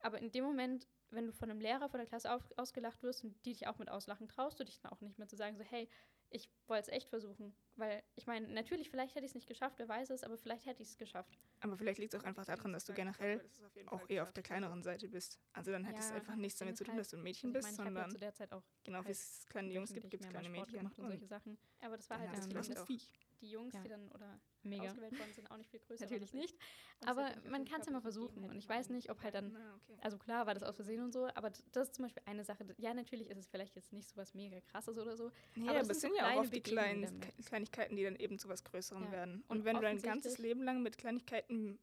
Aber 0.00 0.18
in 0.18 0.30
dem 0.30 0.44
Moment, 0.44 0.86
wenn 1.10 1.26
du 1.26 1.32
von 1.32 1.50
einem 1.50 1.60
Lehrer 1.60 1.88
vor 1.88 1.98
der 1.98 2.06
Klasse 2.06 2.32
auf, 2.32 2.42
ausgelacht 2.56 3.02
wirst 3.02 3.24
und 3.24 3.34
die 3.44 3.52
dich 3.54 3.66
auch 3.66 3.78
mit 3.78 3.88
auslachen, 3.88 4.28
traust 4.28 4.60
du 4.60 4.64
dich 4.64 4.80
dann 4.80 4.92
auch 4.92 5.00
nicht 5.00 5.18
mehr 5.18 5.28
zu 5.28 5.36
sagen, 5.36 5.56
so, 5.56 5.64
hey, 5.64 5.88
ich 6.30 6.50
wollte 6.66 6.90
es 6.90 6.96
echt 6.96 7.08
versuchen. 7.08 7.54
Weil 7.76 8.02
ich 8.14 8.26
meine, 8.26 8.48
natürlich, 8.48 8.90
vielleicht 8.90 9.14
hätte 9.14 9.24
ich 9.24 9.30
es 9.30 9.34
nicht 9.34 9.46
geschafft, 9.46 9.78
wer 9.78 9.88
weiß 9.88 10.10
es, 10.10 10.24
aber 10.24 10.36
vielleicht 10.36 10.66
hätte 10.66 10.82
ich 10.82 10.90
es 10.90 10.98
geschafft. 10.98 11.38
Aber 11.60 11.76
vielleicht 11.76 11.98
liegt 11.98 12.14
es 12.14 12.20
auch 12.20 12.24
einfach 12.24 12.44
daran, 12.44 12.72
dass 12.72 12.84
du 12.84 12.92
generell 12.92 13.40
auch 13.86 14.08
eher 14.08 14.22
auf 14.24 14.32
der 14.32 14.42
kleineren 14.42 14.82
Seite 14.82 15.08
bist. 15.08 15.38
Also 15.52 15.70
dann 15.70 15.86
hat 15.86 15.98
es 15.98 16.10
Ja, 16.10 16.16
einfach 16.16 16.36
nichts 16.36 16.58
damit 16.58 16.76
zu 16.76 16.84
tun, 16.84 16.96
dass 16.96 17.08
du 17.08 17.16
ein 17.16 17.22
Mädchen 17.22 17.54
Also 17.54 17.58
ich 17.58 17.64
bist, 17.64 17.78
meine, 17.78 17.90
ich 17.90 17.96
habe 17.96 17.98
ja 17.98 18.02
sondern 18.02 18.10
zu 18.10 18.18
der 18.18 18.34
Zeit 18.34 18.52
auch 18.52 18.62
genau 18.84 19.00
wie 19.00 19.04
halt 19.06 19.16
es 19.16 19.46
kleine 19.48 19.72
Jungs 19.72 19.92
gibt, 19.92 20.10
gibt 20.10 20.24
es 20.24 20.28
kleine 20.30 20.48
Sport 20.48 20.66
Mädchen. 20.66 20.78
gemacht 20.80 20.98
und 20.98 21.06
solche 21.08 21.26
Sachen. 21.26 21.58
Aber 21.80 21.96
das 21.96 22.10
war 22.10 22.18
dann 22.18 22.28
halt 22.30 22.44
du 22.44 22.60
Ding, 22.60 22.74
das 22.74 22.86
Viech. 22.86 23.10
Die 23.46 23.52
Jungs, 23.52 23.74
Ja. 23.74 23.80
die 23.82 23.88
dann 23.88 24.10
oder 24.12 24.40
Mega. 24.62 24.84
ausgewählt 24.84 25.18
worden 25.18 25.32
sind, 25.32 25.50
auch 25.50 25.56
nicht 25.56 25.70
viel 25.70 25.80
größer 25.80 26.04
Natürlich 26.04 26.32
nicht. 26.32 26.54
ich. 26.54 27.08
Aber 27.08 27.30
man 27.48 27.64
kann 27.64 27.80
es 27.80 27.86
ja 27.86 27.92
mal 27.92 28.00
versuchen. 28.00 28.44
Und 28.44 28.56
ich 28.58 28.68
weiß 28.68 28.90
nicht, 28.90 29.10
ob 29.10 29.22
halt 29.22 29.34
dann, 29.34 29.52
Na, 29.52 29.74
okay. 29.76 29.96
also 30.02 30.18
klar 30.18 30.46
war 30.46 30.54
das 30.54 30.62
aus 30.64 30.74
Versehen 30.74 31.02
und 31.02 31.12
so, 31.12 31.28
aber 31.34 31.50
das 31.50 31.88
ist 31.88 31.94
zum 31.94 32.04
Beispiel 32.04 32.22
eine 32.26 32.44
Sache. 32.44 32.66
Ja, 32.78 32.92
natürlich 32.94 33.28
ist 33.30 33.38
es 33.38 33.46
vielleicht 33.46 33.76
jetzt 33.76 33.92
nicht 33.92 34.08
so 34.08 34.16
was 34.16 34.34
mega 34.34 34.60
krasses 34.60 34.98
oder 34.98 35.16
so. 35.16 35.30
Nee, 35.54 35.68
aber 35.68 35.80
es 35.80 35.86
sind 35.88 36.00
sind 36.00 36.12
so 36.12 36.18
ja 36.18 36.32
auch 36.32 36.40
oft 36.40 36.54
die 36.54 36.60
kleinen 36.62 37.02
damit. 37.02 37.46
Kleinigkeiten, 37.46 37.96
die 37.96 38.02
dann 38.04 38.16
eben 38.16 38.38
zu 38.38 38.48
was 38.48 38.64
Größerem 38.64 39.04
Ja. 39.04 39.10
werden. 39.12 39.44
Und 39.48 39.58
Und 39.58 39.64
wenn 39.64 39.76
du 39.76 39.82
dein 39.82 40.00
ganzes 40.02 40.38
Leben 40.38 40.62
lang 40.62 40.82
mit 40.82 40.98
Kleinigkeiten 40.98 41.78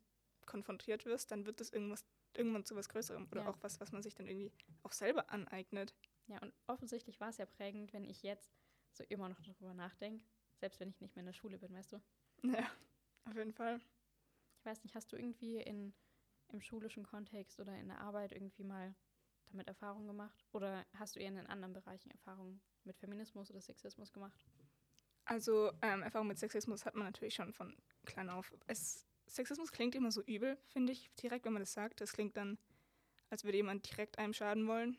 konfrontiert 0.45 1.06
wirst, 1.06 1.32
dann 1.32 1.45
wird 1.45 1.60
das 1.62 1.69
irgendwas 1.69 2.04
irgendwann 2.36 2.65
zu 2.65 2.76
was 2.76 2.89
Größerem 2.89 3.28
oder 3.32 3.43
Ja. 3.43 3.49
auch 3.49 3.58
was, 3.62 3.80
was 3.80 3.91
man 3.91 4.02
sich 4.02 4.15
dann 4.15 4.28
irgendwie 4.28 4.52
auch 4.82 4.91
selber 4.91 5.30
aneignet. 5.32 5.93
Ja, 6.28 6.39
und 6.41 6.54
offensichtlich 6.67 7.19
war 7.19 7.30
es 7.30 7.38
ja 7.38 7.45
prägend, 7.45 7.93
wenn 7.93 8.06
ich 8.06 8.23
jetzt 8.23 8.49
so 8.91 9.04
immer 9.10 9.30
noch 9.30 9.39
darüber 9.41 9.73
nachdenke, 9.73 10.23
selbst 10.63 10.80
wenn 10.80 10.88
ich 10.88 11.02
nicht 11.02 11.13
mehr 11.13 11.23
in 11.23 11.26
der 11.26 11.34
Schule 11.34 11.58
bin, 11.58 11.73
weißt 11.73 11.91
du? 11.91 12.02
Ja, 12.43 12.71
auf 13.26 13.36
jeden 13.36 13.52
Fall. 13.52 13.82
Ich 14.60 14.65
weiß 14.65 14.82
nicht, 14.86 14.95
hast 14.95 15.12
du 15.12 15.17
irgendwie 15.17 15.58
in, 15.58 15.93
im 16.47 16.62
schulischen 16.62 17.04
Kontext 17.04 17.60
oder 17.60 17.78
in 17.78 17.89
der 17.89 17.99
Arbeit 17.99 18.32
irgendwie 18.32 18.63
mal 18.63 18.95
damit 19.49 19.67
Erfahrungen 19.67 20.08
gemacht? 20.08 20.45
Oder 20.54 20.86
hast 20.93 21.17
du 21.17 21.19
eher 21.19 21.28
in 21.28 21.36
den 21.36 21.47
anderen 21.47 21.73
Bereichen 21.73 22.12
Erfahrungen 22.12 22.62
mit 22.86 22.97
Feminismus 22.97 23.52
oder 23.52 23.60
Sexismus 23.60 24.13
gemacht? 24.13 24.47
Also 25.26 25.73
ähm, 25.82 26.02
Erfahrung 26.02 26.28
mit 26.28 26.39
Sexismus 26.39 26.86
hat 26.86 26.95
man 26.95 27.08
natürlich 27.08 27.36
schon 27.36 27.52
von 27.52 27.76
klein 28.06 28.30
auf. 28.30 28.54
Es, 28.65 29.06
Sexismus 29.28 29.73
klingt 29.73 29.95
immer 29.95 30.12
so 30.12 30.21
übel, 30.23 30.58
finde 30.69 30.93
ich, 30.93 31.12
direkt, 31.15 31.43
wenn 31.43 31.52
man 31.52 31.62
das 31.62 31.73
sagt. 31.73 31.99
Das 31.99 32.13
klingt 32.13 32.38
dann, 32.38 32.58
als 33.30 33.43
würde 33.43 33.58
jemand 33.58 33.91
direkt 33.91 34.17
einem 34.17 34.32
schaden 34.32 34.65
wollen, 34.65 34.97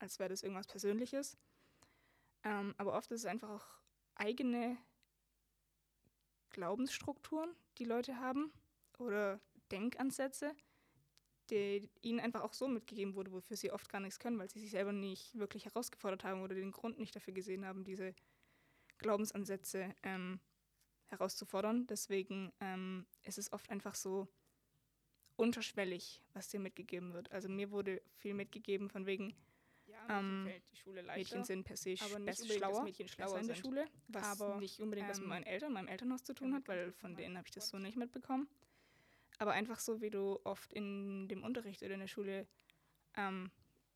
als 0.00 0.18
wäre 0.18 0.30
das 0.30 0.42
irgendwas 0.42 0.66
Persönliches. 0.66 1.38
Ähm, 2.42 2.74
aber 2.78 2.94
oft 2.94 3.12
ist 3.12 3.20
es 3.20 3.26
einfach 3.26 3.50
auch 3.50 3.66
eigene 4.16 4.76
Glaubensstrukturen, 6.54 7.50
die 7.78 7.84
Leute 7.84 8.18
haben 8.18 8.52
oder 8.98 9.40
Denkansätze, 9.72 10.54
die 11.50 11.90
ihnen 12.00 12.20
einfach 12.20 12.42
auch 12.42 12.52
so 12.54 12.68
mitgegeben 12.68 13.16
wurde, 13.16 13.32
wofür 13.32 13.56
sie 13.56 13.72
oft 13.72 13.88
gar 13.90 14.00
nichts 14.00 14.20
können, 14.20 14.38
weil 14.38 14.48
sie 14.48 14.60
sich 14.60 14.70
selber 14.70 14.92
nicht 14.92 15.36
wirklich 15.36 15.64
herausgefordert 15.64 16.22
haben 16.22 16.42
oder 16.42 16.54
den 16.54 16.70
Grund 16.70 16.98
nicht 16.98 17.14
dafür 17.16 17.34
gesehen 17.34 17.66
haben, 17.66 17.84
diese 17.84 18.14
Glaubensansätze 18.98 19.94
ähm, 20.04 20.38
herauszufordern. 21.06 21.88
Deswegen 21.88 22.52
ähm, 22.60 23.04
ist 23.24 23.38
es 23.38 23.52
oft 23.52 23.68
einfach 23.68 23.96
so 23.96 24.28
unterschwellig, 25.36 26.22
was 26.34 26.48
dir 26.48 26.60
mitgegeben 26.60 27.12
wird. 27.14 27.32
Also 27.32 27.48
mir 27.48 27.72
wurde 27.72 28.00
viel 28.14 28.34
mitgegeben 28.34 28.88
von 28.88 29.06
wegen, 29.06 29.34
ähm, 30.08 30.50
Schule 30.72 31.02
Mädchen 31.02 31.44
sind 31.44 31.64
per 31.64 31.76
se 31.76 31.96
aber 32.00 32.18
nicht 32.18 32.26
besser 32.26 32.42
unbedingt, 32.42 32.62
dass 32.62 32.70
schlauer, 32.70 32.84
Mädchen 32.84 33.08
schlauer 33.08 33.38
in 33.38 33.46
der 33.46 33.56
sind. 33.56 33.64
Schule, 33.64 33.86
was 34.08 34.40
Aber, 34.40 34.56
nicht 34.56 34.80
unbedingt 34.80 35.08
was 35.08 35.18
mit 35.18 35.24
ähm, 35.24 35.28
meinen 35.30 35.44
Eltern, 35.44 35.72
meinem 35.72 35.88
Elternhaus 35.88 36.24
zu 36.24 36.34
tun 36.34 36.54
hat, 36.54 36.68
weil 36.68 36.92
von 36.92 37.16
denen 37.16 37.36
habe 37.36 37.46
ich 37.46 37.54
das 37.54 37.68
so 37.68 37.78
nicht 37.78 37.96
mitbekommen. 37.96 38.48
Aber 39.38 39.52
einfach 39.52 39.80
so, 39.80 40.00
wie 40.00 40.10
du 40.10 40.38
oft 40.44 40.72
in 40.72 41.28
dem 41.28 41.42
Unterricht 41.42 41.82
oder 41.82 41.94
in 41.94 42.00
der 42.00 42.06
Schule 42.06 42.46
ähm, 43.16 43.50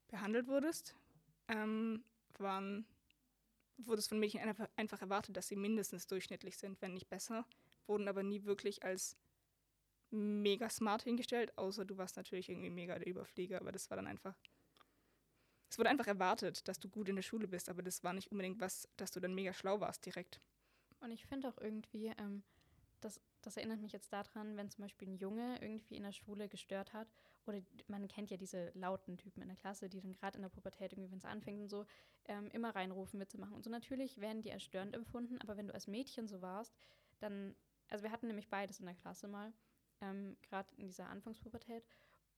behandelt 0.09 0.49
wurdest, 0.49 0.95
ähm, 1.49 2.03
waren, 2.39 2.87
wurde 3.79 4.01
es 4.01 4.09
von 4.09 4.19
Mädchen 4.19 4.41
einfach, 4.41 4.69
einfach 4.77 5.01
erwartet, 5.01 5.37
dass 5.37 5.49
sie 5.49 5.57
mindestens 5.57 6.07
durchschnittlich 6.07 6.57
sind, 6.57 6.81
wenn 6.83 6.95
nicht 6.95 7.09
besser, 7.09 7.47
wurden 7.87 8.09
aber 8.09 8.23
nie 8.23 8.45
wirklich 8.45 8.83
als 8.85 9.17
mega 10.11 10.71
smart 10.71 11.03
hingestellt, 11.03 11.57
außer 11.57 11.85
du 11.85 11.99
warst 11.99 12.17
natürlich 12.17 12.49
irgendwie 12.49 12.71
mega 12.71 12.99
der 12.99 13.09
Überflieger, 13.09 13.61
aber 13.61 13.73
das 13.73 13.91
war 13.91 13.97
dann 13.97 14.07
einfach. 14.07 14.35
Es 15.69 15.79
wurde 15.79 15.91
einfach 15.91 16.07
erwartet, 16.07 16.67
dass 16.67 16.81
du 16.81 16.89
gut 16.89 17.09
in 17.09 17.17
der 17.17 17.23
Schule 17.23 17.47
bist, 17.47 17.69
aber 17.69 17.83
das 17.83 18.03
war 18.03 18.13
nicht 18.13 18.31
unbedingt 18.31 18.61
was, 18.61 18.89
dass 18.97 19.11
du 19.11 19.21
dann 19.21 19.35
mega 19.35 19.53
schlau 19.53 19.81
warst 19.81 20.05
direkt. 20.07 20.41
Und 21.01 21.11
ich 21.11 21.27
finde 21.27 21.49
auch 21.49 21.59
irgendwie, 21.59 22.13
ähm, 22.19 22.43
das, 23.01 23.21
das 23.43 23.57
erinnert 23.57 23.81
mich 23.81 23.93
jetzt 23.93 24.13
daran, 24.13 24.57
wenn 24.57 24.71
zum 24.71 24.83
Beispiel 24.83 25.09
ein 25.09 25.17
Junge 25.17 25.61
irgendwie 25.61 25.97
in 25.97 26.03
der 26.03 26.13
Schule 26.13 26.49
gestört 26.49 26.93
hat, 26.93 27.09
oder 27.47 27.63
man 27.87 28.09
kennt 28.09 28.31
ja 28.31 28.37
diese 28.37 28.71
lauten 28.75 29.17
Typen 29.17 29.41
in 29.43 29.49
der 29.49 29.57
Klasse, 29.57 29.89
die 29.89 30.01
dann 30.01 30.13
gerade 30.13 30.37
in 30.37 30.43
der 30.43 30.51
Pubertät 30.51 30.93
irgendwie, 30.93 31.11
wenn 31.11 31.19
es 31.19 31.25
anfängt 31.25 31.61
und 31.61 31.69
so, 31.69 31.87
ähm, 32.27 32.51
immer 32.53 32.75
reinrufen, 32.75 33.19
Witze 33.21 33.39
machen 33.39 33.55
und 33.55 33.65
so. 33.65 33.71
Natürlich 33.71 34.21
werden 34.21 34.43
die 34.43 34.53
als 34.53 34.65
störend 34.65 34.95
empfunden, 34.95 35.39
aber 35.41 35.57
wenn 35.57 35.67
du 35.67 35.75
als 35.75 35.87
Mädchen 35.87 36.29
so 36.29 36.43
warst, 36.43 36.75
dann, 37.21 37.57
also 37.89 38.05
wir 38.05 38.13
hatten 38.13 38.27
nämlich 38.27 38.49
beides 38.49 38.81
in 38.81 38.87
der 38.87 38.95
Klasse 38.95 39.29
mal, 39.29 39.53
ähm, 40.01 40.37
gerade 40.43 40.75
in 40.77 40.87
dieser 40.87 41.09
Anfangspubertät. 41.09 41.87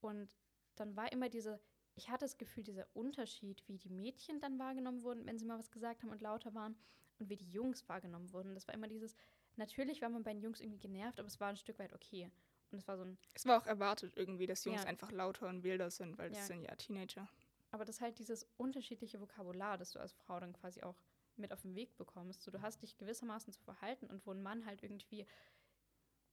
Und 0.00 0.36
dann 0.76 0.96
war 0.96 1.10
immer 1.12 1.28
diese, 1.28 1.60
ich 2.00 2.08
hatte 2.08 2.24
das 2.24 2.38
Gefühl, 2.38 2.64
dieser 2.64 2.86
Unterschied, 2.94 3.62
wie 3.68 3.76
die 3.76 3.90
Mädchen 3.90 4.40
dann 4.40 4.58
wahrgenommen 4.58 5.02
wurden, 5.02 5.26
wenn 5.26 5.38
sie 5.38 5.44
mal 5.44 5.58
was 5.58 5.70
gesagt 5.70 6.02
haben 6.02 6.10
und 6.10 6.22
lauter 6.22 6.54
waren, 6.54 6.74
und 7.18 7.28
wie 7.28 7.36
die 7.36 7.50
Jungs 7.50 7.86
wahrgenommen 7.88 8.32
wurden. 8.32 8.54
Das 8.54 8.66
war 8.66 8.74
immer 8.74 8.88
dieses, 8.88 9.14
natürlich 9.56 10.00
war 10.00 10.08
man 10.08 10.22
bei 10.22 10.32
den 10.32 10.42
Jungs 10.42 10.60
irgendwie 10.60 10.78
genervt, 10.78 11.20
aber 11.20 11.28
es 11.28 11.38
war 11.38 11.48
ein 11.48 11.56
Stück 11.56 11.78
weit 11.78 11.92
okay. 11.92 12.30
Und 12.72 12.78
es 12.78 12.88
war 12.88 12.96
so 12.96 13.04
ein. 13.04 13.18
Es 13.34 13.44
war 13.44 13.60
auch 13.60 13.66
erwartet 13.66 14.14
irgendwie, 14.16 14.46
dass 14.46 14.64
Jungs 14.64 14.82
Ja. 14.82 14.88
einfach 14.88 15.12
lauter 15.12 15.48
und 15.48 15.62
wilder 15.62 15.90
sind, 15.90 16.16
weil 16.16 16.30
Ja. 16.30 16.38
das 16.38 16.46
sind 16.46 16.62
ja 16.62 16.74
Teenager. 16.76 17.28
Aber 17.70 17.84
das 17.84 17.96
ist 17.96 18.00
halt 18.00 18.18
dieses 18.18 18.48
unterschiedliche 18.56 19.20
Vokabular, 19.20 19.76
das 19.76 19.92
du 19.92 19.98
als 20.00 20.12
Frau 20.14 20.40
dann 20.40 20.54
quasi 20.54 20.82
auch 20.82 20.96
mit 21.36 21.52
auf 21.52 21.62
den 21.62 21.74
Weg 21.74 21.96
bekommst. 21.96 22.42
So, 22.42 22.50
du 22.50 22.62
hast 22.62 22.82
dich 22.82 22.96
gewissermaßen 22.96 23.52
zu 23.52 23.60
verhalten 23.62 24.06
und 24.06 24.26
wo 24.26 24.32
ein 24.32 24.42
Mann 24.42 24.64
halt 24.66 24.82
irgendwie, 24.82 25.26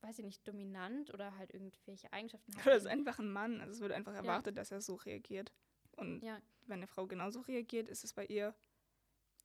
weiß 0.02 0.20
ich 0.20 0.26
nicht, 0.26 0.48
dominant 0.48 1.14
oder 1.14 1.38
halt 1.38 1.54
irgendwelche 1.54 2.12
Eigenschaften 2.14 2.56
hat. 2.56 2.66
Oder 2.66 2.76
ist 2.76 2.88
einfach 2.88 3.20
ein 3.20 3.32
Mann. 3.32 3.62
Also 3.62 3.74
es 3.74 3.80
wird 3.80 3.92
einfach 3.92 4.14
erwartet, 4.14 4.58
dass 4.58 4.72
er 4.72 4.82
so 4.82 4.96
reagiert. 4.96 5.52
Und 5.96 6.22
ja, 6.22 6.40
wenn 6.68 6.78
eine 6.78 6.88
Frau 6.88 7.08
genauso 7.08 7.42
reagiert, 7.42 7.90
ist 7.90 8.04
es 8.04 8.14
bei 8.14 8.26
ihr 8.26 8.54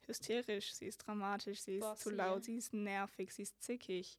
hysterisch, 0.07 0.75
sie 0.75 0.87
ist 0.87 0.99
dramatisch, 0.99 1.61
sie 1.63 1.77
ist 1.77 1.99
zu 1.99 2.11
Bossy. 2.11 2.15
laut, 2.17 2.45
sie 2.45 2.57
ist 2.57 2.73
nervig, 2.75 3.33
sie 3.33 3.43
ist 3.43 3.63
zickig. 3.63 4.19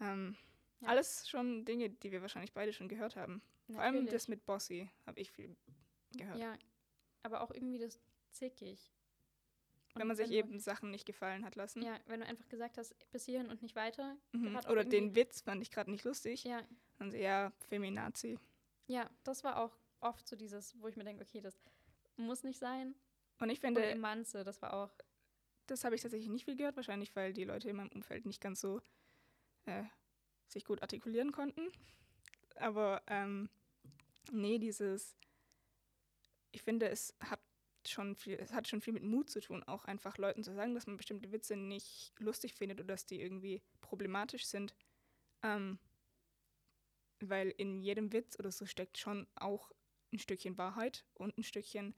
Ähm, 0.00 0.36
Ja. 0.80 0.88
Alles 0.88 1.26
schon 1.28 1.64
Dinge, 1.64 1.88
die 1.88 2.12
wir 2.12 2.20
wahrscheinlich 2.20 2.52
beide 2.52 2.72
schon 2.72 2.88
gehört 2.88 3.16
haben. 3.16 3.40
Vor 3.66 3.80
allem 3.80 3.94
natürlich. 3.94 4.12
das 4.12 4.28
mit 4.28 4.44
Bossy 4.44 4.90
habe 5.06 5.18
ich 5.20 5.32
viel 5.32 5.56
gehört. 6.12 6.38
Ja, 6.38 6.56
aber 7.22 7.40
auch 7.40 7.50
irgendwie 7.50 7.78
das 7.78 7.98
zickig. 8.30 8.92
Und 9.96 10.00
wenn 10.00 10.08
man 10.08 10.16
sich 10.16 10.26
wenn 10.26 10.32
du- 10.32 10.38
eben 10.38 10.58
Sachen 10.60 10.90
nicht 10.90 11.06
gefallen 11.06 11.44
hat 11.44 11.56
lassen. 11.56 11.82
Ja, 11.82 11.98
wenn 12.06 12.20
du 12.20 12.26
einfach 12.26 12.46
gesagt 12.48 12.76
hast, 12.78 12.94
bis 13.10 13.24
hierhin 13.24 13.48
und 13.50 13.62
nicht 13.62 13.74
weiter. 13.76 14.16
Mhm. 14.32 14.56
Oder 14.68 14.84
den 14.84 15.14
Witz 15.16 15.40
fand 15.40 15.62
ich 15.62 15.70
gerade 15.70 15.90
nicht 15.90 16.04
lustig. 16.04 16.44
Ja, 16.44 16.62
Und 16.98 17.10
sie, 17.12 17.18
ja, 17.20 17.50
Feminazi. 17.68 18.38
ja, 18.86 19.08
das 19.24 19.42
war 19.42 19.58
auch 19.58 19.76
oft 20.00 20.28
so 20.28 20.36
dieses, 20.36 20.78
wo 20.80 20.88
ich 20.88 20.96
mir 20.96 21.04
denke, 21.04 21.24
okay, 21.24 21.40
das 21.40 21.58
muss 22.16 22.44
nicht 22.44 22.58
sein. 22.58 22.94
Und 23.40 23.48
ich 23.50 23.60
finde, 23.60 23.84
Emanze, 23.84 24.44
das 24.44 24.60
war 24.62 24.72
auch. 24.74 24.90
das 25.66 25.82
habe 25.84 25.94
ich 25.96 26.02
tatsächlich 26.02 26.28
nicht 26.30 26.44
viel 26.44 26.56
gehört, 26.56 26.76
wahrscheinlich 26.76 27.16
weil 27.16 27.32
die 27.32 27.44
Leute 27.44 27.68
in 27.70 27.76
meinem 27.76 27.90
Umfeld 27.92 28.24
nicht 28.26 28.40
ganz 28.40 28.60
so 28.60 28.80
äh, 29.64 29.82
sich 30.48 30.64
gut 30.64 30.80
artikulieren 30.82 31.32
konnten. 31.32 31.72
Aber 32.56 33.02
ähm, 33.08 33.48
nee, 34.30 34.58
dieses, 34.58 35.16
ich 36.52 36.62
finde, 36.62 36.88
es 36.88 37.14
hat 37.20 37.40
schon 37.88 38.16
viel, 38.16 38.34
es 38.34 38.52
hat 38.52 38.68
schon 38.68 38.80
viel 38.80 38.92
mit 38.92 39.02
Mut 39.02 39.30
zu 39.30 39.40
tun, 39.40 39.62
auch 39.62 39.84
einfach 39.84 40.18
Leuten 40.18 40.42
zu 40.42 40.54
sagen, 40.54 40.74
dass 40.74 40.86
man 40.86 40.96
bestimmte 40.96 41.32
Witze 41.32 41.56
nicht 41.56 42.12
lustig 42.18 42.54
findet 42.54 42.80
oder 42.80 42.94
dass 42.94 43.06
die 43.06 43.20
irgendwie 43.20 43.62
problematisch 43.80 44.46
sind. 44.46 44.74
Ähm, 45.42 45.78
weil 47.20 47.50
in 47.50 47.80
jedem 47.80 48.12
Witz 48.12 48.38
oder 48.38 48.50
so 48.50 48.66
steckt 48.66 48.98
schon 48.98 49.26
auch 49.34 49.72
ein 50.12 50.18
Stückchen 50.18 50.58
Wahrheit 50.58 51.04
und 51.14 51.36
ein 51.38 51.42
Stückchen 51.42 51.94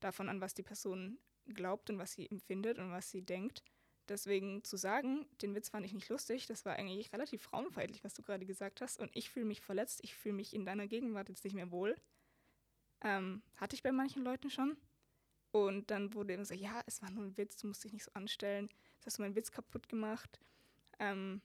davon 0.00 0.28
an, 0.28 0.40
was 0.40 0.54
die 0.54 0.62
Person 0.62 1.18
glaubt 1.46 1.90
und 1.90 1.98
was 1.98 2.12
sie 2.12 2.30
empfindet 2.30 2.78
und 2.78 2.90
was 2.90 3.10
sie 3.10 3.22
denkt. 3.22 3.62
Deswegen 4.08 4.64
zu 4.64 4.76
sagen, 4.76 5.26
den 5.42 5.54
Witz 5.54 5.68
fand 5.68 5.86
ich 5.86 5.92
nicht 5.92 6.08
lustig, 6.08 6.46
das 6.46 6.64
war 6.64 6.74
eigentlich 6.74 7.12
relativ 7.12 7.42
frauenfeindlich, 7.42 8.02
was 8.02 8.14
du 8.14 8.22
gerade 8.22 8.44
gesagt 8.44 8.80
hast. 8.80 8.98
Und 8.98 9.10
ich 9.14 9.30
fühle 9.30 9.46
mich 9.46 9.60
verletzt, 9.60 10.00
ich 10.02 10.14
fühle 10.14 10.34
mich 10.34 10.54
in 10.54 10.64
deiner 10.64 10.86
Gegenwart 10.86 11.28
jetzt 11.28 11.44
nicht 11.44 11.54
mehr 11.54 11.70
wohl. 11.70 11.96
Ähm, 13.00 13.42
hatte 13.56 13.74
ich 13.76 13.82
bei 13.82 13.92
manchen 13.92 14.22
Leuten 14.22 14.50
schon. 14.50 14.76
Und 15.52 15.90
dann 15.90 16.14
wurde 16.14 16.32
immer 16.32 16.46
so, 16.46 16.54
ja, 16.54 16.82
es 16.86 17.02
war 17.02 17.10
nur 17.10 17.24
ein 17.24 17.36
Witz, 17.36 17.56
du 17.58 17.68
musst 17.68 17.84
dich 17.84 17.92
nicht 17.92 18.04
so 18.04 18.10
anstellen, 18.14 18.68
jetzt 18.96 19.06
hast 19.06 19.18
du 19.18 19.22
meinen 19.22 19.36
Witz 19.36 19.52
kaputt 19.52 19.88
gemacht. 19.88 20.40
Ähm, 20.98 21.42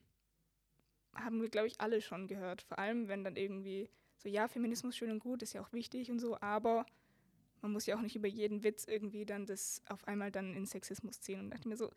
haben 1.14 1.42
wir, 1.42 1.50
glaube 1.50 1.68
ich, 1.68 1.80
alle 1.82 2.02
schon 2.02 2.28
gehört. 2.28 2.62
Vor 2.62 2.80
allem, 2.80 3.08
wenn 3.08 3.24
dann 3.24 3.36
irgendwie 3.36 3.90
so, 4.18 4.30
ja, 4.30 4.48
Feminismus 4.48 4.96
schön 4.96 5.12
und 5.12 5.20
gut, 5.20 5.42
ist 5.42 5.54
ja 5.54 5.62
auch 5.62 5.74
wichtig 5.74 6.10
und 6.10 6.20
so, 6.20 6.40
aber 6.40 6.86
man 7.62 7.72
muss 7.74 7.86
ja 7.86 7.98
auch 7.98 8.02
nicht 8.02 8.16
über 8.16 8.28
jeden 8.28 8.64
Witz 8.64 8.86
irgendwie 8.86 9.26
dann 9.26 9.46
das 9.46 9.82
auf 9.90 10.08
einmal 10.08 10.32
dann 10.32 10.54
in 10.54 10.66
Sexismus 10.66 11.20
ziehen. 11.20 11.40
Und 11.40 11.50
dachte 11.50 11.68
mir 11.68 11.76
so, 11.76 11.92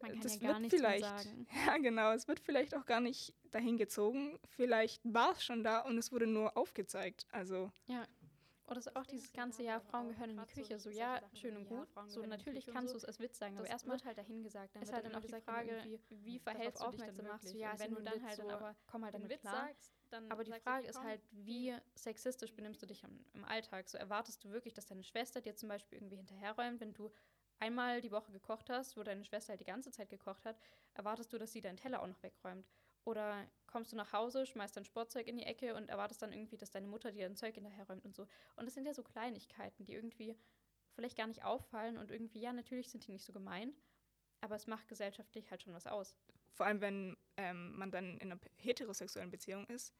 Man 0.00 0.12
kann 0.12 0.20
das 0.20 0.40
ja 0.40 0.52
gar 0.52 0.62
wird 0.62 0.70
vielleicht, 0.70 1.26
ja 1.66 1.76
genau, 1.78 2.12
es 2.12 2.28
wird 2.28 2.40
vielleicht 2.40 2.76
auch 2.76 2.86
gar 2.86 3.00
nicht 3.00 3.34
dahin 3.50 3.78
gezogen. 3.78 4.38
Vielleicht 4.48 5.00
war 5.04 5.32
es 5.32 5.44
schon 5.44 5.64
da 5.64 5.80
und 5.80 5.98
es 5.98 6.12
wurde 6.12 6.26
nur 6.26 6.56
aufgezeigt. 6.56 7.26
Also 7.32 7.72
Oder 8.66 8.80
so 8.80 8.90
auch 8.94 9.06
dieses 9.06 9.32
ganze 9.32 9.62
Jahr, 9.62 9.80
Frauen 9.80 10.08
gehören 10.08 10.30
in 10.30 10.38
die 10.38 10.46
Küche. 10.46 10.78
So, 10.78 10.90
ja, 10.90 11.20
schön 11.34 11.56
und 11.56 11.66
gut. 11.66 11.88
So, 12.06 12.22
natürlich 12.22 12.66
kannst 12.66 12.94
du 12.94 12.98
es 12.98 13.04
als 13.04 13.18
Witz 13.18 13.38
sagen, 13.38 13.58
aber 13.58 13.68
erstmal 13.68 13.96
wird 13.96 14.06
halt 14.06 14.18
dahin 14.18 14.42
gesagt. 14.42 14.74
Dann 14.74 14.82
ist 14.82 14.92
halt 14.92 15.04
dann 15.04 15.14
auch 15.14 15.24
die 15.24 15.34
Frage, 15.34 15.88
wie 16.10 16.38
verhältst 16.38 16.80
du 16.80 16.86
dich 16.86 16.94
aufmerksam 16.94 17.26
machst. 17.26 17.52
Ja, 17.54 17.78
wenn 17.78 17.90
du 17.90 18.02
dann 18.02 18.22
halt 18.22 18.38
dann 18.38 18.50
aber, 18.50 18.76
komm 18.86 19.04
halt 19.04 19.14
einen 19.14 19.28
Witz 19.28 19.42
sagst, 19.42 19.94
dann 20.10 20.30
Aber 20.30 20.44
die 20.44 20.52
Frage 20.52 20.86
ist 20.86 21.02
halt, 21.02 21.20
wie 21.32 21.76
sexistisch 21.94 22.54
benimmst 22.54 22.82
du 22.82 22.86
dich 22.86 23.02
im, 23.02 23.24
im 23.34 23.44
Alltag? 23.44 23.88
So 23.88 23.98
erwartest 23.98 24.44
du 24.44 24.50
wirklich, 24.50 24.74
dass 24.74 24.86
deine 24.86 25.02
Schwester 25.02 25.40
dir 25.40 25.56
zum 25.56 25.68
Beispiel 25.68 25.98
irgendwie 25.98 26.16
hinterherräumt, 26.16 26.80
wenn 26.80 26.94
du 26.94 27.12
einmal 27.58 28.00
die 28.00 28.10
Woche 28.12 28.32
gekocht 28.32 28.70
hast, 28.70 28.96
wo 28.96 29.02
deine 29.02 29.24
Schwester 29.24 29.50
halt 29.52 29.60
die 29.60 29.64
ganze 29.64 29.90
Zeit 29.90 30.08
gekocht 30.10 30.44
hat, 30.44 30.58
erwartest 30.94 31.32
du, 31.32 31.38
dass 31.38 31.52
sie 31.52 31.60
deinen 31.60 31.76
Teller 31.76 32.02
auch 32.02 32.06
noch 32.06 32.22
wegräumt? 32.22 32.68
Oder 33.04 33.46
kommst 33.66 33.92
du 33.92 33.96
nach 33.96 34.12
Hause, 34.12 34.46
schmeißt 34.46 34.76
dein 34.76 34.84
Sportzeug 34.84 35.26
in 35.26 35.36
die 35.36 35.44
Ecke 35.44 35.74
und 35.74 35.88
erwartest 35.88 36.22
dann 36.22 36.32
irgendwie, 36.32 36.56
dass 36.56 36.70
deine 36.70 36.86
Mutter 36.86 37.10
dir 37.10 37.26
dein 37.26 37.36
Zeug 37.36 37.54
hinterherräumt 37.54 38.04
und 38.04 38.14
so. 38.14 38.28
Und 38.56 38.66
das 38.66 38.74
sind 38.74 38.86
ja 38.86 38.94
so 38.94 39.02
Kleinigkeiten, 39.02 39.84
die 39.84 39.94
irgendwie 39.94 40.36
vielleicht 40.94 41.16
gar 41.16 41.26
nicht 41.26 41.44
auffallen 41.44 41.96
und 41.96 42.10
irgendwie, 42.10 42.40
ja, 42.40 42.52
natürlich 42.52 42.90
sind 42.90 43.06
die 43.06 43.12
nicht 43.12 43.24
so 43.24 43.32
gemeint, 43.32 43.80
aber 44.40 44.56
es 44.56 44.66
macht 44.66 44.88
gesellschaftlich 44.88 45.50
halt 45.50 45.62
schon 45.62 45.72
was 45.72 45.86
aus. 45.86 46.14
vor 46.52 46.66
allem, 46.66 46.80
wenn 46.80 47.16
ähm, 47.38 47.76
man 47.76 47.90
dann 47.90 48.18
in 48.18 48.30
einer 48.30 48.40
heterosexuellen 48.56 49.30
Beziehung 49.30 49.66
ist, 49.68 49.94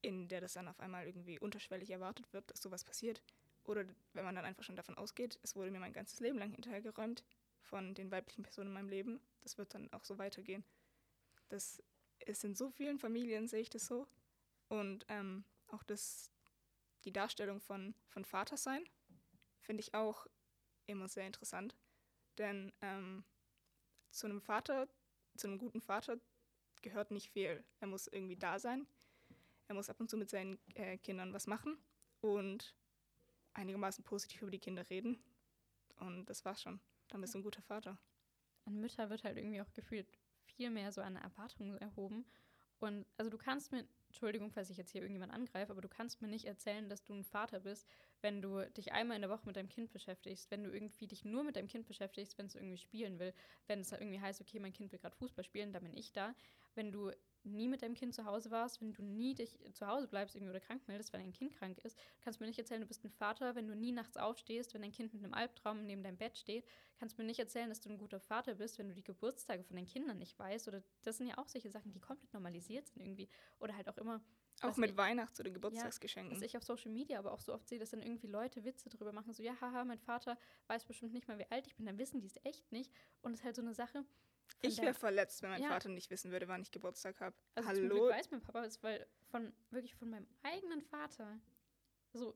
in 0.00 0.28
der 0.28 0.40
das 0.40 0.54
dann 0.54 0.68
auf 0.68 0.80
einmal 0.80 1.06
irgendwie 1.06 1.38
unterschwellig 1.38 1.90
erwartet 1.90 2.32
wird, 2.32 2.50
dass 2.50 2.62
sowas 2.62 2.82
passiert. 2.82 3.22
Oder 3.64 3.84
wenn 4.14 4.24
man 4.24 4.34
dann 4.34 4.44
einfach 4.44 4.64
schon 4.64 4.74
davon 4.74 4.96
ausgeht, 4.96 5.38
es 5.42 5.54
wurde 5.54 5.70
mir 5.70 5.78
mein 5.78 5.92
ganzes 5.92 6.18
Leben 6.18 6.38
lang 6.38 6.50
hinterhergeräumt 6.50 7.24
von 7.60 7.94
den 7.94 8.10
weiblichen 8.10 8.42
Personen 8.42 8.68
in 8.68 8.74
meinem 8.74 8.88
Leben, 8.88 9.20
das 9.42 9.58
wird 9.58 9.74
dann 9.74 9.92
auch 9.92 10.04
so 10.04 10.18
weitergehen. 10.18 10.64
Das 11.48 11.82
ist 12.26 12.44
in 12.44 12.54
so 12.54 12.70
vielen 12.70 12.98
Familien, 12.98 13.48
sehe 13.48 13.60
ich 13.60 13.70
das 13.70 13.86
so. 13.86 14.06
Und 14.68 15.04
ähm, 15.08 15.44
auch 15.68 15.82
das, 15.82 16.30
die 17.04 17.12
Darstellung 17.12 17.60
von, 17.60 17.94
von 18.08 18.24
Vatersein 18.24 18.84
finde 19.60 19.80
ich 19.80 19.94
auch 19.94 20.26
immer 20.86 21.08
sehr 21.08 21.26
interessant. 21.26 21.76
Denn 22.38 22.72
ähm, 22.80 23.24
zu 24.10 24.26
einem 24.26 24.40
Vater, 24.40 24.88
zu 25.36 25.46
einem 25.46 25.58
guten 25.58 25.80
Vater 25.80 26.18
gehört 26.82 27.10
nicht 27.10 27.30
viel. 27.30 27.64
Er 27.80 27.86
muss 27.86 28.06
irgendwie 28.06 28.36
da 28.36 28.58
sein. 28.58 28.86
Er 29.68 29.74
muss 29.74 29.90
ab 29.90 30.00
und 30.00 30.10
zu 30.10 30.16
mit 30.16 30.30
seinen 30.30 30.58
äh, 30.74 30.98
Kindern 30.98 31.32
was 31.32 31.46
machen 31.46 31.78
und 32.20 32.74
einigermaßen 33.54 34.04
positiv 34.04 34.42
über 34.42 34.50
die 34.50 34.58
Kinder 34.58 34.88
reden. 34.90 35.22
Und 35.96 36.26
das 36.26 36.44
war's 36.44 36.62
schon. 36.62 36.80
Dann 37.08 37.20
bist 37.20 37.34
du 37.34 37.38
ein 37.38 37.42
guter 37.42 37.62
Vater. 37.62 37.98
an 38.64 38.80
Mütter 38.80 39.10
wird 39.10 39.24
halt 39.24 39.36
irgendwie 39.36 39.60
auch 39.60 39.72
gefühlt 39.72 40.08
viel 40.56 40.70
mehr 40.70 40.92
so 40.92 41.00
an 41.00 41.16
Erwartungen 41.16 41.76
erhoben. 41.78 42.24
Und 42.82 43.06
also 43.16 43.30
du 43.30 43.38
kannst 43.38 43.70
mir, 43.70 43.86
Entschuldigung, 44.08 44.50
falls 44.50 44.68
ich 44.68 44.76
jetzt 44.76 44.90
hier 44.90 45.02
irgendjemand 45.02 45.32
angreife, 45.32 45.70
aber 45.70 45.80
du 45.80 45.88
kannst 45.88 46.20
mir 46.20 46.26
nicht 46.26 46.46
erzählen, 46.46 46.88
dass 46.88 47.04
du 47.04 47.14
ein 47.14 47.22
Vater 47.22 47.60
bist, 47.60 47.86
wenn 48.22 48.42
du 48.42 48.68
dich 48.72 48.92
einmal 48.92 49.14
in 49.14 49.22
der 49.22 49.30
Woche 49.30 49.46
mit 49.46 49.54
deinem 49.54 49.68
Kind 49.68 49.92
beschäftigst, 49.92 50.50
wenn 50.50 50.64
du 50.64 50.70
irgendwie 50.70 51.06
dich 51.06 51.24
nur 51.24 51.44
mit 51.44 51.54
deinem 51.54 51.68
Kind 51.68 51.86
beschäftigst, 51.86 52.36
wenn 52.38 52.46
es 52.46 52.56
irgendwie 52.56 52.78
spielen 52.78 53.20
will, 53.20 53.34
wenn 53.68 53.80
es 53.80 53.92
irgendwie 53.92 54.20
heißt, 54.20 54.40
okay, 54.40 54.58
mein 54.58 54.72
Kind 54.72 54.90
will 54.90 54.98
gerade 54.98 55.14
Fußball 55.14 55.44
spielen, 55.44 55.72
da 55.72 55.78
bin 55.78 55.96
ich 55.96 56.12
da. 56.12 56.34
Wenn 56.74 56.90
du 56.90 57.12
nie 57.44 57.68
mit 57.68 57.82
deinem 57.82 57.94
Kind 57.94 58.14
zu 58.14 58.24
Hause 58.24 58.50
warst, 58.50 58.80
wenn 58.80 58.92
du 58.92 59.02
nie 59.02 59.34
dich 59.34 59.58
zu 59.72 59.86
Hause 59.86 60.06
bleibst 60.08 60.34
irgendwie 60.36 60.50
oder 60.50 60.60
krank 60.60 60.86
meldest, 60.86 61.12
wenn 61.12 61.20
dein 61.20 61.32
Kind 61.32 61.52
krank 61.52 61.78
ist, 61.84 61.98
kannst 62.20 62.38
du 62.40 62.44
mir 62.44 62.48
nicht 62.48 62.58
erzählen, 62.58 62.80
du 62.80 62.86
bist 62.86 63.04
ein 63.04 63.10
Vater, 63.10 63.54
wenn 63.54 63.66
du 63.66 63.74
nie 63.74 63.92
nachts 63.92 64.16
aufstehst, 64.16 64.74
wenn 64.74 64.82
dein 64.82 64.92
Kind 64.92 65.12
mit 65.12 65.22
einem 65.24 65.34
Albtraum 65.34 65.84
neben 65.84 66.02
deinem 66.02 66.16
Bett 66.16 66.36
steht, 66.38 66.64
kannst 66.98 67.18
du 67.18 67.22
mir 67.22 67.26
nicht 67.26 67.40
erzählen, 67.40 67.68
dass 67.68 67.80
du 67.80 67.88
ein 67.90 67.98
guter 67.98 68.20
Vater 68.20 68.54
bist, 68.54 68.78
wenn 68.78 68.88
du 68.88 68.94
die 68.94 69.02
Geburtstage 69.02 69.64
von 69.64 69.76
deinen 69.76 69.86
Kindern 69.86 70.18
nicht 70.18 70.38
weißt. 70.38 70.68
Oder 70.68 70.82
das 71.02 71.18
sind 71.18 71.26
ja 71.26 71.38
auch 71.38 71.48
solche 71.48 71.70
Sachen, 71.70 71.92
die 71.92 72.00
komplett 72.00 72.32
normalisiert 72.32 72.86
sind 72.86 73.00
irgendwie. 73.02 73.28
Oder 73.58 73.76
halt 73.76 73.88
auch 73.88 73.98
immer, 73.98 74.22
Auch 74.60 74.76
mit 74.76 74.90
ich- 74.90 74.96
Weihnachts- 74.96 75.40
oder 75.40 75.50
Geburtstagsgeschenken. 75.50 76.36
was 76.36 76.42
ich 76.42 76.56
auf 76.56 76.62
Social 76.62 76.92
Media 76.92 77.18
aber 77.18 77.32
auch 77.32 77.40
so 77.40 77.52
oft 77.54 77.68
sehe, 77.68 77.78
dass 77.80 77.90
dann 77.90 78.02
irgendwie 78.02 78.28
Leute 78.28 78.64
Witze 78.64 78.88
drüber 78.88 79.12
machen, 79.12 79.32
so, 79.32 79.42
ja, 79.42 79.60
haha, 79.60 79.84
mein 79.84 79.98
Vater 79.98 80.38
weiß 80.68 80.84
bestimmt 80.84 81.12
nicht 81.12 81.26
mal, 81.26 81.38
wie 81.38 81.50
alt 81.50 81.66
ich 81.66 81.74
bin, 81.74 81.86
dann 81.86 81.98
wissen 81.98 82.20
die 82.20 82.26
es 82.28 82.38
echt 82.44 82.70
nicht. 82.70 82.92
Und 83.22 83.32
es 83.32 83.40
ist 83.40 83.44
halt 83.44 83.56
so 83.56 83.62
eine 83.62 83.74
Sache. 83.74 84.04
Ich 84.62 84.80
wäre 84.80 84.94
verletzt, 84.94 85.42
wenn 85.42 85.50
mein 85.50 85.62
Ja. 85.62 85.68
Vater 85.68 85.88
nicht 85.88 86.10
wissen 86.10 86.30
würde, 86.30 86.48
wann 86.48 86.62
ich 86.62 86.70
Geburtstag 86.70 87.20
habe. 87.20 87.36
Also 87.54 87.70
zum 87.70 87.88
Glück 87.88 87.92
Hallo? 88.00 88.10
weiß 88.10 88.30
mein 88.30 88.40
Papa 88.40 88.64
es, 88.64 88.82
weil 88.82 89.06
von 89.30 89.52
wirklich 89.70 89.94
von 89.94 90.10
meinem 90.10 90.26
eigenen 90.42 90.80
Vater. 90.82 91.38
So, 92.12 92.34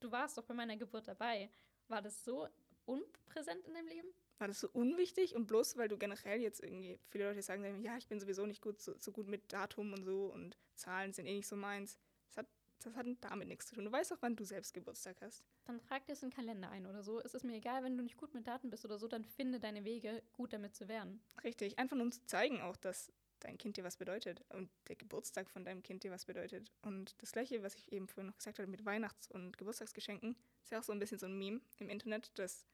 du 0.00 0.10
warst 0.10 0.38
doch 0.38 0.44
bei 0.44 0.54
meiner 0.54 0.76
Geburt 0.76 1.08
dabei. 1.08 1.50
War 1.88 2.02
das 2.02 2.24
so 2.24 2.48
unpräsent 2.86 3.66
in 3.66 3.74
deinem 3.74 3.88
Leben? 3.88 4.08
War 4.38 4.48
das 4.48 4.60
so 4.60 4.68
unwichtig 4.72 5.34
und 5.34 5.46
bloß, 5.46 5.76
weil 5.76 5.88
du 5.88 5.98
generell 5.98 6.40
jetzt 6.40 6.62
irgendwie, 6.62 6.98
viele 7.08 7.28
Leute 7.28 7.42
sagen, 7.42 7.82
ja, 7.82 7.96
ich 7.96 8.06
bin 8.06 8.20
sowieso 8.20 8.46
nicht 8.46 8.62
gut, 8.62 8.80
so, 8.80 8.94
so 8.98 9.10
gut 9.10 9.26
mit 9.26 9.52
Datum 9.52 9.92
und 9.92 10.04
so 10.04 10.26
und 10.32 10.56
Zahlen 10.74 11.12
sind 11.12 11.26
eh 11.26 11.34
nicht 11.34 11.48
so 11.48 11.56
meins. 11.56 11.98
Das 12.28 12.36
hat, 12.38 12.46
das 12.84 12.96
hat 12.96 13.06
damit 13.20 13.48
nichts 13.48 13.66
zu 13.66 13.74
tun. 13.74 13.84
Du 13.84 13.92
weißt 13.92 14.12
auch, 14.12 14.18
wann 14.20 14.36
du 14.36 14.44
selbst 14.44 14.74
Geburtstag 14.74 15.16
hast. 15.20 15.44
Dann 15.64 15.80
trag 15.80 16.06
dir 16.06 16.12
es 16.12 16.22
in 16.22 16.30
den 16.30 16.36
Kalender 16.36 16.70
ein 16.70 16.86
oder 16.86 17.02
so. 17.02 17.20
Es 17.20 17.34
ist 17.34 17.44
mir 17.44 17.56
egal, 17.56 17.82
wenn 17.82 17.96
du 17.96 18.02
nicht 18.02 18.16
gut 18.16 18.34
mit 18.34 18.46
Daten 18.46 18.70
bist 18.70 18.84
oder 18.84 18.98
so, 18.98 19.08
dann 19.08 19.24
finde 19.24 19.60
deine 19.60 19.84
Wege, 19.84 20.22
gut 20.32 20.52
damit 20.52 20.74
zu 20.74 20.88
werden. 20.88 21.20
Richtig, 21.44 21.78
einfach 21.78 21.96
nur 21.96 22.10
zu 22.10 22.24
zeigen 22.26 22.60
auch, 22.60 22.76
dass 22.76 23.12
dein 23.40 23.58
Kind 23.58 23.76
dir 23.76 23.84
was 23.84 23.96
bedeutet 23.96 24.44
und 24.50 24.70
der 24.88 24.96
Geburtstag 24.96 25.48
von 25.50 25.64
deinem 25.64 25.82
Kind 25.82 26.02
dir 26.02 26.10
was 26.10 26.24
bedeutet. 26.24 26.72
Und 26.82 27.20
das 27.22 27.32
Gleiche, 27.32 27.62
was 27.62 27.74
ich 27.74 27.92
eben 27.92 28.08
vorhin 28.08 28.26
noch 28.26 28.36
gesagt 28.36 28.58
habe 28.58 28.68
mit 28.68 28.84
Weihnachts- 28.84 29.30
und 29.30 29.56
Geburtstagsgeschenken, 29.58 30.36
ist 30.62 30.72
ja 30.72 30.80
auch 30.80 30.84
so 30.84 30.92
ein 30.92 30.98
bisschen 30.98 31.18
so 31.18 31.26
ein 31.26 31.38
Meme 31.38 31.60
im 31.78 31.88
Internet, 31.88 32.36
dass 32.38 32.66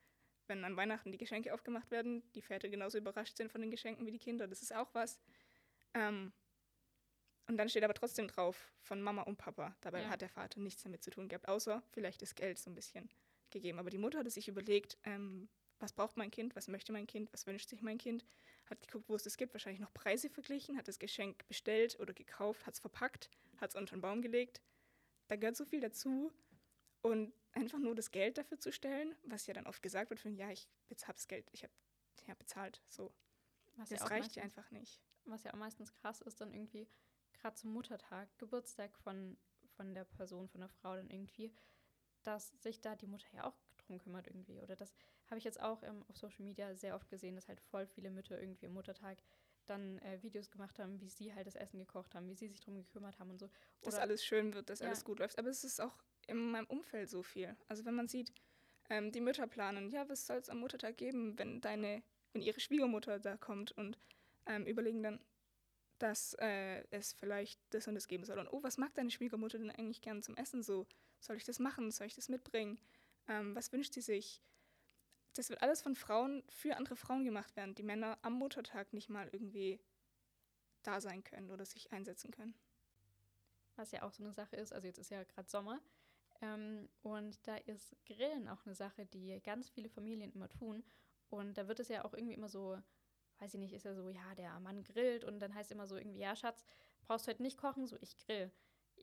wenn 0.47 0.63
an 0.63 0.75
Weihnachten 0.75 1.11
die 1.11 1.17
Geschenke 1.17 1.53
aufgemacht 1.53 1.91
werden, 1.91 2.23
die 2.33 2.41
Väter 2.41 2.69
genauso 2.69 2.97
überrascht 2.97 3.37
sind 3.37 3.51
von 3.51 3.61
den 3.61 3.71
Geschenken 3.71 4.05
wie 4.05 4.11
die 4.11 4.19
Kinder. 4.19 4.47
Das 4.47 4.61
ist 4.61 4.75
auch 4.75 4.93
was. 4.93 5.19
Ähm, 5.93 6.33
und 7.47 7.57
dann 7.57 7.69
steht 7.69 7.83
aber 7.83 7.93
trotzdem 7.93 8.27
drauf 8.27 8.71
von 8.81 9.01
Mama 9.01 9.21
und 9.23 9.37
Papa. 9.37 9.75
Dabei 9.81 10.01
ja. 10.01 10.09
hat 10.09 10.21
der 10.21 10.29
Vater 10.29 10.59
nichts 10.59 10.83
damit 10.83 11.03
zu 11.03 11.11
tun 11.11 11.27
gehabt, 11.27 11.47
außer 11.47 11.83
vielleicht 11.91 12.21
das 12.21 12.35
Geld 12.35 12.57
so 12.57 12.69
ein 12.69 12.75
bisschen 12.75 13.09
gegeben. 13.51 13.79
Aber 13.79 13.89
die 13.89 13.97
Mutter 13.97 14.19
hatte 14.19 14.29
sich 14.29 14.47
überlegt, 14.47 14.97
ähm, 15.03 15.47
was 15.79 15.93
braucht 15.93 16.17
mein 16.17 16.31
Kind, 16.31 16.55
was 16.55 16.67
möchte 16.67 16.91
mein 16.91 17.05
Kind, 17.05 17.31
was 17.33 17.45
wünscht 17.45 17.69
sich 17.69 17.81
mein 17.81 17.97
Kind, 17.97 18.25
hat 18.65 18.81
geguckt, 18.81 19.09
wo 19.09 19.15
es 19.15 19.23
das 19.23 19.37
gibt, 19.37 19.53
wahrscheinlich 19.53 19.79
noch 19.79 19.93
Preise 19.93 20.29
verglichen, 20.29 20.77
hat 20.77 20.87
das 20.87 20.99
Geschenk 20.99 21.47
bestellt 21.47 21.99
oder 21.99 22.13
gekauft, 22.13 22.65
hat 22.65 22.73
es 22.73 22.79
verpackt, 22.79 23.29
hat 23.57 23.71
es 23.71 23.75
unter 23.75 23.95
den 23.95 24.01
Baum 24.01 24.21
gelegt. 24.21 24.61
Da 25.27 25.35
gehört 25.35 25.55
so 25.55 25.65
viel 25.65 25.81
dazu. 25.81 26.31
Und 27.01 27.33
einfach 27.51 27.77
nur 27.77 27.93
das 27.93 28.09
Geld 28.09 28.39
dafür 28.39 28.59
zu 28.59 28.71
stellen, 28.71 29.15
was 29.23 29.45
ja 29.45 29.53
dann 29.53 29.67
oft 29.67 29.83
gesagt 29.83 30.09
wird, 30.09 30.19
von 30.19 30.35
ja, 30.35 30.49
ich 30.49 30.67
habe 30.89 31.13
das 31.13 31.27
Geld, 31.27 31.47
ich 31.51 31.63
habe 31.63 31.73
ja, 32.27 32.33
bezahlt, 32.33 32.81
so. 32.87 33.13
Was 33.75 33.89
das 33.89 33.99
ja 33.99 34.07
reicht 34.07 34.35
ja 34.35 34.43
einfach 34.43 34.71
nicht. 34.71 35.01
Was 35.25 35.43
ja 35.43 35.53
auch 35.53 35.57
meistens 35.57 35.93
krass 35.93 36.21
ist, 36.21 36.41
dann 36.41 36.51
irgendwie 36.51 36.87
gerade 37.45 37.57
zum 37.57 37.73
Muttertag, 37.73 38.27
Geburtstag 38.39 38.97
von, 38.97 39.37
von 39.75 39.93
der 39.93 40.03
Person, 40.03 40.47
von 40.47 40.61
der 40.61 40.69
Frau 40.69 40.95
dann 40.95 41.11
irgendwie, 41.11 41.53
dass 42.23 42.49
sich 42.59 42.81
da 42.81 42.95
die 42.95 43.05
Mutter 43.05 43.27
ja 43.33 43.43
auch 43.43 43.55
drum 43.77 43.99
kümmert 43.99 44.25
irgendwie. 44.25 44.59
Oder 44.59 44.75
das 44.75 44.95
habe 45.27 45.37
ich 45.37 45.43
jetzt 45.43 45.61
auch 45.61 45.83
ähm, 45.83 46.03
auf 46.07 46.17
Social 46.17 46.43
Media 46.43 46.73
sehr 46.73 46.95
oft 46.95 47.07
gesehen, 47.07 47.35
dass 47.35 47.47
halt 47.47 47.61
voll 47.61 47.85
viele 47.85 48.09
Mütter 48.09 48.39
irgendwie 48.41 48.65
am 48.65 48.73
Muttertag 48.73 49.19
dann 49.67 49.99
äh, 49.99 50.23
Videos 50.23 50.49
gemacht 50.49 50.79
haben, 50.79 50.99
wie 50.99 51.09
sie 51.09 51.35
halt 51.35 51.45
das 51.45 51.55
Essen 51.55 51.77
gekocht 51.77 52.15
haben, 52.15 52.27
wie 52.29 52.35
sie 52.35 52.47
sich 52.47 52.61
drum 52.61 52.77
gekümmert 52.77 53.19
haben 53.19 53.29
und 53.29 53.39
so. 53.39 53.45
Oder, 53.45 53.91
dass 53.91 53.99
alles 53.99 54.25
schön 54.25 54.55
wird, 54.55 54.71
dass 54.71 54.79
ja. 54.79 54.87
alles 54.87 55.03
gut 55.03 55.19
läuft. 55.19 55.37
Aber 55.37 55.49
es 55.49 55.63
ist 55.63 55.79
auch 55.79 56.03
in 56.25 56.49
meinem 56.49 56.65
Umfeld 56.65 57.11
so 57.11 57.21
viel. 57.21 57.55
Also 57.67 57.85
wenn 57.85 57.93
man 57.93 58.07
sieht, 58.07 58.33
ähm, 58.89 59.11
die 59.11 59.21
Mütter 59.21 59.45
planen, 59.45 59.91
ja, 59.91 60.09
was 60.09 60.25
soll 60.25 60.37
es 60.37 60.49
am 60.49 60.61
Muttertag 60.61 60.97
geben, 60.97 61.37
wenn 61.37 61.61
deine, 61.61 62.01
wenn 62.33 62.41
ihre 62.41 62.59
Schwiegermutter 62.59 63.19
da 63.19 63.37
kommt 63.37 63.71
und 63.71 63.99
ähm, 64.47 64.65
überlegen 64.65 65.03
dann, 65.03 65.19
dass 65.99 66.33
äh, 66.39 66.83
es 66.91 67.13
vielleicht 67.13 67.59
das 67.69 67.87
und 67.87 67.95
das 67.95 68.07
geben 68.07 68.25
soll. 68.25 68.39
Und 68.39 68.47
oh, 68.51 68.61
was 68.63 68.77
mag 68.77 68.93
deine 68.95 69.11
Schwiegermutter 69.11 69.57
denn 69.57 69.71
eigentlich 69.71 70.01
gern 70.01 70.21
zum 70.21 70.35
Essen 70.35 70.63
so? 70.63 70.87
Soll 71.19 71.37
ich 71.37 71.43
das 71.45 71.59
machen? 71.59 71.91
Soll 71.91 72.07
ich 72.07 72.15
das 72.15 72.29
mitbringen? 72.29 72.79
Ähm, 73.27 73.55
was 73.55 73.71
wünscht 73.71 73.93
sie 73.93 74.01
sich? 74.01 74.41
Das 75.33 75.49
wird 75.49 75.61
alles 75.61 75.81
von 75.81 75.95
Frauen 75.95 76.43
für 76.49 76.77
andere 76.77 76.95
Frauen 76.95 77.25
gemacht, 77.25 77.51
während 77.55 77.77
die 77.77 77.83
Männer 77.83 78.17
am 78.21 78.33
Muttertag 78.33 78.93
nicht 78.93 79.09
mal 79.09 79.29
irgendwie 79.31 79.79
da 80.83 81.01
sein 81.01 81.23
können 81.23 81.51
oder 81.51 81.65
sich 81.65 81.91
einsetzen 81.91 82.31
können. 82.31 82.53
Was 83.75 83.91
ja 83.91 84.03
auch 84.03 84.13
so 84.13 84.23
eine 84.23 84.31
Sache 84.31 84.55
ist, 84.55 84.71
also 84.71 84.87
jetzt 84.87 84.99
ist 84.99 85.11
ja 85.11 85.23
gerade 85.23 85.49
Sommer 85.49 85.81
ähm, 86.41 86.89
und 87.01 87.45
da 87.47 87.55
ist 87.57 87.95
Grillen 88.05 88.47
auch 88.47 88.65
eine 88.65 88.75
Sache, 88.75 89.05
die 89.05 89.39
ganz 89.41 89.69
viele 89.69 89.89
Familien 89.89 90.31
immer 90.33 90.49
tun. 90.49 90.83
Und 91.29 91.57
da 91.57 91.67
wird 91.67 91.79
es 91.79 91.87
ja 91.87 92.05
auch 92.05 92.13
irgendwie 92.13 92.33
immer 92.33 92.49
so, 92.49 92.77
weiß 93.39 93.53
ich 93.53 93.59
nicht, 93.59 93.73
ist 93.73 93.85
ja 93.85 93.93
so, 93.93 94.09
ja, 94.09 94.35
der 94.35 94.59
Mann 94.59 94.83
grillt 94.83 95.23
und 95.23 95.39
dann 95.39 95.53
heißt 95.53 95.71
immer 95.71 95.87
so 95.87 95.95
irgendwie, 95.97 96.19
ja, 96.19 96.35
Schatz, 96.35 96.63
brauchst 97.01 97.27
du 97.27 97.31
heute 97.31 97.41
nicht 97.43 97.57
kochen, 97.57 97.85
so 97.87 97.97
ich 98.01 98.17
grill. 98.17 98.51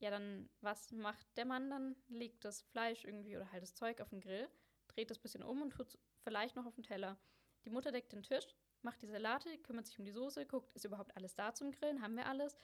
Ja, 0.00 0.10
dann 0.10 0.48
was 0.60 0.90
macht 0.92 1.26
der 1.36 1.44
Mann 1.44 1.70
dann? 1.70 1.96
Legt 2.08 2.44
das 2.44 2.62
Fleisch 2.62 3.04
irgendwie 3.04 3.36
oder 3.36 3.50
halt 3.52 3.62
das 3.62 3.74
Zeug 3.74 4.00
auf 4.00 4.08
den 4.08 4.20
Grill, 4.20 4.48
dreht 4.88 5.10
das 5.10 5.18
bisschen 5.18 5.42
um 5.42 5.62
und 5.62 5.70
tut 5.70 5.88
es 5.88 5.98
vielleicht 6.22 6.56
noch 6.56 6.66
auf 6.66 6.74
den 6.74 6.82
Teller. 6.84 7.18
Die 7.64 7.70
Mutter 7.70 7.92
deckt 7.92 8.12
den 8.12 8.22
Tisch, 8.22 8.46
macht 8.80 9.02
die 9.02 9.06
Salate, 9.06 9.56
kümmert 9.58 9.86
sich 9.86 9.98
um 9.98 10.04
die 10.04 10.10
Soße, 10.10 10.46
guckt, 10.46 10.72
ist 10.74 10.84
überhaupt 10.84 11.16
alles 11.16 11.34
da 11.34 11.54
zum 11.54 11.70
Grillen? 11.70 12.02
Haben 12.02 12.16
wir 12.16 12.26
alles? 12.26 12.56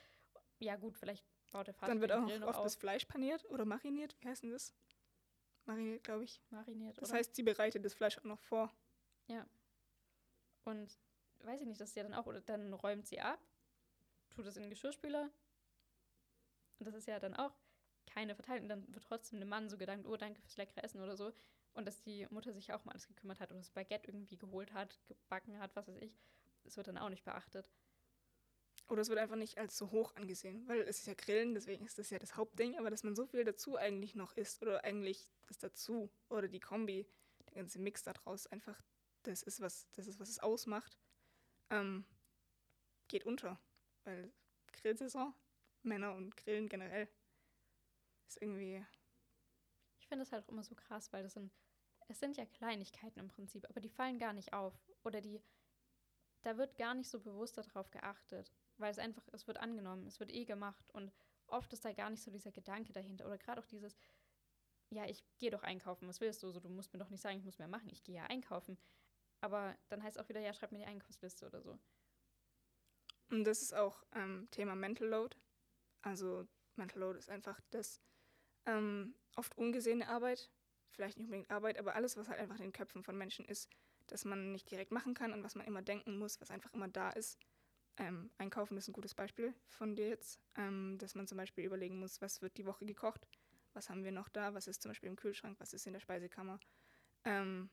Ja, 0.57 0.75
gut, 0.75 0.97
vielleicht 0.97 1.25
baut 1.51 1.67
der 1.67 1.73
Vater 1.73 1.93
Dann 1.93 2.01
wird 2.01 2.11
auch 2.11 2.21
noch 2.39 2.47
oft 2.47 2.57
auf. 2.57 2.63
das 2.63 2.75
Fleisch 2.75 3.05
paniert 3.05 3.45
oder 3.49 3.63
mariniert. 3.63 4.17
Wie 4.19 4.27
heißt 4.27 4.43
denn 4.43 4.49
das? 4.51 4.73
Mariniert, 5.65 6.03
glaube 6.03 6.23
ich. 6.25 6.41
Mariniert, 6.49 6.97
Das 6.99 7.09
oder? 7.09 7.19
heißt, 7.19 7.35
sie 7.35 7.43
bereitet 7.43 7.85
das 7.85 7.93
Fleisch 7.93 8.17
auch 8.17 8.23
noch 8.23 8.39
vor. 8.39 8.73
Ja. 9.27 9.45
Und 10.65 10.99
weiß 11.45 11.61
ich 11.61 11.67
nicht, 11.67 11.79
das 11.79 11.89
ist 11.89 11.95
ja 11.95 12.03
dann 12.03 12.13
auch, 12.13 12.25
oder 12.25 12.41
dann 12.41 12.73
räumt 12.73 13.07
sie 13.07 13.19
ab, 13.19 13.39
tut 14.29 14.45
es 14.45 14.55
in 14.55 14.63
den 14.63 14.69
Geschirrspüler. 14.69 15.29
Und 16.79 16.85
das 16.85 16.95
ist 16.95 17.07
ja 17.07 17.19
dann 17.19 17.35
auch 17.35 17.53
keine 18.05 18.35
Verteilung. 18.35 18.69
Dann 18.69 18.93
wird 18.93 19.03
trotzdem 19.05 19.39
dem 19.39 19.49
Mann 19.49 19.69
so 19.69 19.77
gedankt, 19.77 20.07
oh, 20.07 20.17
danke 20.17 20.41
fürs 20.41 20.57
leckere 20.57 20.83
Essen 20.83 21.01
oder 21.01 21.17
so. 21.17 21.33
Und 21.73 21.85
dass 21.85 22.01
die 22.01 22.27
Mutter 22.29 22.53
sich 22.53 22.73
auch 22.73 22.83
mal 22.85 22.91
alles 22.91 23.07
gekümmert 23.07 23.39
hat 23.39 23.51
oder 23.51 23.59
das 23.59 23.69
Baguette 23.69 24.07
irgendwie 24.07 24.37
geholt 24.37 24.73
hat, 24.73 24.99
gebacken 25.07 25.59
hat, 25.59 25.75
was 25.75 25.87
weiß 25.87 25.97
ich. 25.97 26.17
Das 26.63 26.77
wird 26.77 26.87
dann 26.87 26.97
auch 26.97 27.09
nicht 27.09 27.23
beachtet. 27.23 27.69
Oder 28.87 29.01
es 29.01 29.09
wird 29.09 29.19
einfach 29.19 29.35
nicht 29.35 29.57
als 29.59 29.77
so 29.77 29.91
hoch 29.91 30.15
angesehen, 30.15 30.67
weil 30.67 30.81
es 30.81 30.99
ist 30.99 31.05
ja 31.05 31.13
Grillen, 31.13 31.53
deswegen 31.53 31.85
ist 31.85 31.99
das 31.99 32.09
ja 32.09 32.17
das 32.17 32.35
Hauptding, 32.35 32.75
aber 32.79 32.89
dass 32.89 33.03
man 33.03 33.15
so 33.15 33.27
viel 33.27 33.43
dazu 33.43 33.77
eigentlich 33.77 34.15
noch 34.15 34.35
isst 34.35 34.63
oder 34.63 34.83
eigentlich 34.83 35.29
das 35.47 35.59
dazu 35.59 36.09
oder 36.27 36.47
die 36.47 36.59
Kombi, 36.59 37.05
der 37.45 37.53
ganze 37.53 37.77
Mix 37.77 38.01
daraus 38.01 38.47
einfach, 38.47 38.81
das 39.23 39.43
ist 39.43 39.61
was, 39.61 39.87
das 39.91 40.07
ist 40.07 40.19
was 40.19 40.29
es 40.29 40.39
ausmacht, 40.39 40.97
ähm, 41.69 42.05
geht 43.07 43.25
unter, 43.25 43.59
weil 44.03 44.31
Grillsaison, 44.73 45.33
Männer 45.83 46.15
und 46.15 46.35
Grillen 46.37 46.69
generell 46.69 47.07
ist 48.27 48.41
irgendwie. 48.41 48.85
Ich 49.99 50.07
finde 50.07 50.23
es 50.23 50.31
halt 50.31 50.45
auch 50.45 50.49
immer 50.49 50.63
so 50.63 50.75
krass, 50.75 51.11
weil 51.13 51.23
das 51.23 51.33
sind, 51.33 51.51
es 52.07 52.19
sind 52.19 52.37
ja 52.37 52.45
Kleinigkeiten 52.45 53.19
im 53.19 53.27
Prinzip, 53.27 53.69
aber 53.69 53.79
die 53.79 53.89
fallen 53.89 54.19
gar 54.19 54.33
nicht 54.33 54.53
auf 54.53 54.73
oder 55.03 55.21
die, 55.21 55.41
da 56.41 56.57
wird 56.57 56.77
gar 56.77 56.93
nicht 56.95 57.09
so 57.09 57.19
bewusst 57.19 57.57
darauf 57.57 57.91
geachtet 57.91 58.51
weil 58.79 58.91
es 58.91 58.99
einfach, 58.99 59.27
es 59.33 59.45
wird 59.47 59.59
angenommen, 59.59 60.07
es 60.07 60.19
wird 60.19 60.31
eh 60.31 60.45
gemacht 60.45 60.89
und 60.91 61.11
oft 61.47 61.71
ist 61.73 61.85
da 61.85 61.93
gar 61.93 62.09
nicht 62.09 62.23
so 62.23 62.31
dieser 62.31 62.51
Gedanke 62.51 62.93
dahinter 62.93 63.25
oder 63.25 63.37
gerade 63.37 63.61
auch 63.61 63.65
dieses, 63.65 63.97
ja, 64.89 65.05
ich 65.05 65.23
gehe 65.37 65.51
doch 65.51 65.63
einkaufen, 65.63 66.07
was 66.07 66.21
willst 66.21 66.41
du? 66.41 66.51
So, 66.51 66.59
du 66.59 66.69
musst 66.69 66.93
mir 66.93 66.99
doch 66.99 67.09
nicht 67.09 67.21
sagen, 67.21 67.37
ich 67.37 67.43
muss 67.43 67.59
mehr 67.59 67.67
machen, 67.67 67.89
ich 67.91 68.03
gehe 68.03 68.15
ja 68.15 68.23
einkaufen. 68.23 68.77
Aber 69.41 69.77
dann 69.87 70.03
heißt 70.03 70.17
es 70.17 70.23
auch 70.23 70.29
wieder, 70.29 70.41
ja, 70.41 70.53
schreib 70.53 70.71
mir 70.71 70.79
die 70.79 70.85
Einkaufsliste 70.85 71.45
oder 71.45 71.61
so. 71.61 71.79
Und 73.29 73.43
das 73.43 73.61
ist 73.61 73.73
auch 73.73 74.03
ähm, 74.13 74.47
Thema 74.51 74.75
Mental 74.75 75.07
Load. 75.07 75.37
Also 76.01 76.47
Mental 76.75 76.99
Load 76.99 77.19
ist 77.19 77.29
einfach 77.29 77.59
das 77.69 78.01
ähm, 78.65 79.15
oft 79.35 79.57
ungesehene 79.57 80.07
Arbeit, 80.07 80.49
vielleicht 80.91 81.17
nicht 81.17 81.27
unbedingt 81.27 81.51
Arbeit, 81.51 81.77
aber 81.77 81.95
alles, 81.95 82.17
was 82.17 82.27
halt 82.27 82.39
einfach 82.39 82.57
in 82.57 82.63
den 82.63 82.73
Köpfen 82.73 83.03
von 83.03 83.17
Menschen 83.17 83.45
ist, 83.45 83.69
dass 84.07 84.25
man 84.25 84.51
nicht 84.51 84.69
direkt 84.69 84.91
machen 84.91 85.13
kann 85.13 85.33
und 85.33 85.43
was 85.43 85.55
man 85.55 85.67
immer 85.67 85.81
denken 85.81 86.17
muss, 86.17 86.41
was 86.41 86.51
einfach 86.51 86.73
immer 86.73 86.87
da 86.87 87.09
ist. 87.11 87.37
Ähm, 87.97 88.31
Einkaufen 88.37 88.77
ist 88.77 88.87
ein 88.87 88.93
gutes 88.93 89.13
Beispiel 89.13 89.53
von 89.67 89.95
dir 89.95 90.07
jetzt, 90.07 90.39
ähm, 90.55 90.97
dass 90.97 91.15
man 91.15 91.27
zum 91.27 91.37
Beispiel 91.37 91.65
überlegen 91.65 91.99
muss, 91.99 92.21
was 92.21 92.41
wird 92.41 92.57
die 92.57 92.65
Woche 92.65 92.85
gekocht, 92.85 93.27
was 93.73 93.89
haben 93.89 94.03
wir 94.03 94.11
noch 94.11 94.29
da, 94.29 94.53
was 94.53 94.67
ist 94.67 94.81
zum 94.81 94.89
Beispiel 94.89 95.09
im 95.09 95.15
Kühlschrank, 95.15 95.59
was 95.59 95.73
ist 95.73 95.85
in 95.85 95.93
der 95.93 95.99
Speisekammer, 95.99 96.59
ähm, 97.25 97.69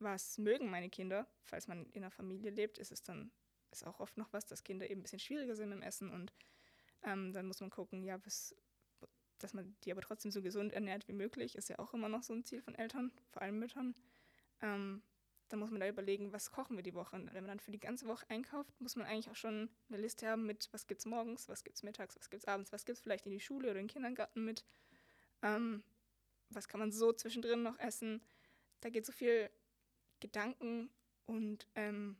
was 0.00 0.38
mögen 0.38 0.70
meine 0.70 0.90
Kinder, 0.90 1.26
falls 1.44 1.68
man 1.68 1.86
in 1.90 2.02
einer 2.02 2.10
Familie 2.10 2.50
lebt, 2.50 2.78
ist 2.78 2.92
es 2.92 3.02
dann 3.02 3.30
ist 3.70 3.86
auch 3.86 4.00
oft 4.00 4.16
noch 4.16 4.32
was, 4.32 4.46
dass 4.46 4.64
Kinder 4.64 4.88
eben 4.88 5.00
ein 5.00 5.02
bisschen 5.02 5.20
schwieriger 5.20 5.54
sind 5.54 5.72
im 5.72 5.82
Essen 5.82 6.10
und 6.10 6.32
ähm, 7.02 7.32
dann 7.32 7.46
muss 7.46 7.60
man 7.60 7.70
gucken, 7.70 8.02
ja, 8.02 8.18
was, 8.24 8.54
dass 9.38 9.54
man 9.54 9.76
die 9.84 9.92
aber 9.92 10.02
trotzdem 10.02 10.30
so 10.30 10.42
gesund 10.42 10.72
ernährt 10.72 11.08
wie 11.08 11.12
möglich, 11.12 11.56
ist 11.56 11.68
ja 11.68 11.78
auch 11.78 11.94
immer 11.94 12.08
noch 12.08 12.22
so 12.22 12.34
ein 12.34 12.44
Ziel 12.44 12.60
von 12.60 12.74
Eltern, 12.74 13.12
vor 13.30 13.42
allem 13.42 13.58
Müttern. 13.58 13.94
Ähm, 14.60 15.02
dann 15.48 15.58
muss 15.58 15.70
man 15.70 15.80
da 15.80 15.88
überlegen, 15.88 16.32
was 16.32 16.52
kochen 16.52 16.76
wir 16.76 16.82
die 16.84 16.94
Woche. 16.94 17.16
Und 17.16 17.34
wenn 17.34 17.42
man 17.42 17.48
dann 17.48 17.60
für 17.60 17.72
die 17.72 17.80
ganze 17.80 18.06
Woche 18.06 18.24
einkauft, 18.28 18.80
muss 18.80 18.94
man 18.94 19.06
eigentlich 19.06 19.30
auch 19.30 19.36
schon 19.36 19.68
eine 19.88 19.98
Liste 19.98 20.28
haben 20.28 20.46
mit, 20.46 20.68
was 20.72 20.86
gibt 20.86 21.00
es 21.00 21.06
morgens, 21.06 21.48
was 21.48 21.64
gibt 21.64 21.76
es 21.76 21.82
mittags, 21.82 22.16
was 22.16 22.30
gibt 22.30 22.44
es 22.44 22.48
abends, 22.48 22.70
was 22.72 22.84
gibt 22.84 22.98
es 22.98 23.02
vielleicht 23.02 23.26
in 23.26 23.32
die 23.32 23.40
Schule 23.40 23.70
oder 23.70 23.80
in 23.80 23.86
den 23.86 23.92
Kindergarten 23.92 24.44
mit. 24.44 24.64
Ähm, 25.42 25.82
was 26.50 26.68
kann 26.68 26.78
man 26.78 26.92
so 26.92 27.12
zwischendrin 27.12 27.62
noch 27.62 27.78
essen. 27.78 28.22
Da 28.80 28.90
geht 28.90 29.06
so 29.06 29.12
viel 29.12 29.50
Gedanken 30.20 30.90
und 31.26 31.66
ähm, 31.74 32.16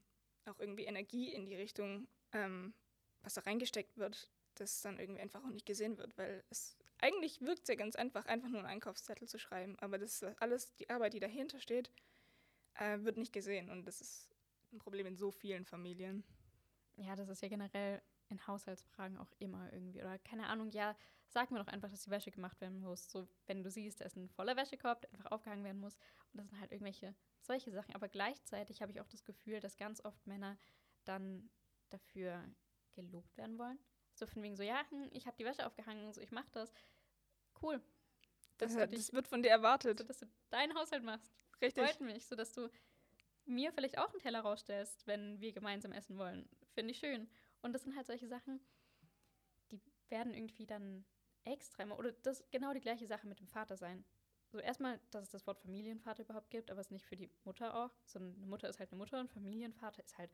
auch 0.46 0.58
irgendwie 0.58 0.84
Energie 0.84 1.32
in 1.32 1.46
die 1.46 1.56
Richtung, 1.56 2.08
ähm, 2.32 2.74
was 3.22 3.34
da 3.34 3.42
reingesteckt 3.42 3.96
wird, 3.98 4.30
das 4.54 4.82
dann 4.82 4.98
irgendwie 4.98 5.20
einfach 5.20 5.44
auch 5.44 5.50
nicht 5.50 5.66
gesehen 5.66 5.98
wird, 5.98 6.16
weil 6.16 6.42
es 6.50 6.76
eigentlich 6.98 7.40
wirkt 7.40 7.62
es 7.62 7.68
ja 7.68 7.74
ganz 7.76 7.96
einfach, 7.96 8.26
einfach 8.26 8.48
nur 8.48 8.60
einen 8.60 8.68
Einkaufszettel 8.68 9.28
zu 9.28 9.38
schreiben, 9.38 9.78
aber 9.78 9.98
das 9.98 10.22
ist 10.22 10.42
alles 10.42 10.74
die 10.74 10.90
Arbeit, 10.90 11.14
die 11.14 11.20
dahinter 11.20 11.60
steht, 11.60 11.90
äh, 12.74 12.98
wird 13.00 13.16
nicht 13.16 13.32
gesehen. 13.32 13.70
Und 13.70 13.86
das 13.86 14.00
ist 14.00 14.28
ein 14.72 14.78
Problem 14.78 15.06
in 15.06 15.16
so 15.16 15.30
vielen 15.30 15.64
Familien. 15.64 16.24
Ja, 16.96 17.16
das 17.16 17.28
ist 17.28 17.42
ja 17.42 17.48
generell 17.48 18.02
in 18.30 18.46
Haushaltsfragen 18.46 19.18
auch 19.18 19.32
immer 19.38 19.72
irgendwie. 19.72 20.00
Oder 20.00 20.18
keine 20.18 20.46
Ahnung, 20.48 20.70
ja, 20.70 20.96
sag 21.28 21.50
mir 21.50 21.58
doch 21.58 21.68
einfach, 21.68 21.90
dass 21.90 22.04
die 22.04 22.10
Wäsche 22.10 22.30
gemacht 22.30 22.60
werden 22.60 22.80
muss. 22.80 23.10
So, 23.10 23.26
wenn 23.46 23.62
du 23.62 23.70
siehst, 23.70 24.00
da 24.00 24.04
ist 24.04 24.16
ein 24.16 24.28
voller 24.28 24.56
Wäschekorb, 24.56 25.00
der 25.02 25.12
einfach 25.12 25.30
aufgehangen 25.30 25.64
werden 25.64 25.80
muss. 25.80 25.96
Und 26.32 26.38
das 26.38 26.48
sind 26.48 26.60
halt 26.60 26.72
irgendwelche 26.72 27.14
solche 27.40 27.70
Sachen. 27.70 27.94
Aber 27.94 28.08
gleichzeitig 28.08 28.82
habe 28.82 28.92
ich 28.92 29.00
auch 29.00 29.08
das 29.08 29.24
Gefühl, 29.24 29.60
dass 29.60 29.76
ganz 29.76 30.04
oft 30.04 30.26
Männer 30.26 30.58
dann 31.04 31.50
dafür 31.90 32.44
gelobt 32.92 33.36
werden 33.36 33.58
wollen. 33.58 33.78
So 34.14 34.26
von 34.26 34.42
wegen 34.42 34.56
so, 34.56 34.62
ja, 34.62 34.84
hm, 34.90 35.08
ich 35.12 35.26
habe 35.26 35.36
die 35.36 35.44
Wäsche 35.44 35.66
aufgehangen, 35.66 36.12
so 36.12 36.20
ich 36.20 36.30
mache 36.30 36.50
das. 36.52 36.72
Cool. 37.62 37.80
Das, 38.58 38.74
das, 38.74 38.90
dich, 38.90 39.12
wird 39.12 39.28
von 39.28 39.42
dir 39.42 39.50
erwartet. 39.50 39.98
So, 39.98 40.04
dass 40.04 40.18
du 40.18 40.26
deinen 40.50 40.74
Haushalt 40.74 41.02
machst. 41.02 41.30
Richtig. 41.62 41.84
Freut 41.84 42.00
mich, 42.00 42.26
sodass 42.26 42.52
du 42.52 42.68
mir 43.46 43.72
vielleicht 43.72 43.98
auch 43.98 44.10
einen 44.10 44.20
Teller 44.20 44.40
rausstellst, 44.40 45.06
wenn 45.06 45.40
wir 45.40 45.52
gemeinsam 45.52 45.92
essen 45.92 46.18
wollen. 46.18 46.48
Finde 46.74 46.92
ich 46.92 46.98
schön. 46.98 47.28
Und 47.62 47.72
das 47.72 47.82
sind 47.82 47.96
halt 47.96 48.06
solche 48.06 48.28
Sachen, 48.28 48.60
die 49.70 49.80
werden 50.08 50.34
irgendwie 50.34 50.66
dann 50.66 51.04
extra 51.44 51.82
immer, 51.82 51.98
oder 51.98 52.12
das 52.12 52.40
ist 52.40 52.50
genau 52.50 52.72
die 52.72 52.80
gleiche 52.80 53.06
Sache 53.06 53.26
mit 53.26 53.40
dem 53.40 53.48
Vater 53.48 53.76
sein. 53.76 54.04
So 54.48 54.58
erstmal, 54.58 55.00
dass 55.10 55.24
es 55.24 55.30
das 55.30 55.46
Wort 55.46 55.60
Familienvater 55.60 56.24
überhaupt 56.24 56.50
gibt, 56.50 56.70
aber 56.70 56.80
es 56.80 56.90
nicht 56.90 57.06
für 57.06 57.16
die 57.16 57.30
Mutter 57.44 57.74
auch, 57.74 57.90
sondern 58.04 58.34
eine 58.36 58.46
Mutter 58.46 58.68
ist 58.68 58.80
halt 58.80 58.90
eine 58.90 58.98
Mutter 58.98 59.20
und 59.20 59.30
Familienvater 59.30 60.02
ist 60.02 60.18
halt 60.18 60.30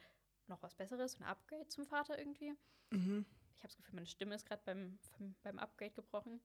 noch 0.46 0.62
was 0.62 0.74
Besseres, 0.74 1.20
ein 1.20 1.24
Upgrade 1.24 1.68
zum 1.68 1.84
Vater 1.84 2.18
irgendwie. 2.18 2.54
Mhm. 2.90 3.26
Ich 3.54 3.62
habe 3.62 3.68
das 3.68 3.76
Gefühl, 3.76 3.96
meine 3.96 4.06
Stimme 4.06 4.34
ist 4.34 4.46
gerade 4.46 4.62
beim, 4.64 4.98
beim, 5.18 5.34
beim 5.42 5.58
Upgrade 5.58 5.92
gebrochen. 5.92 6.40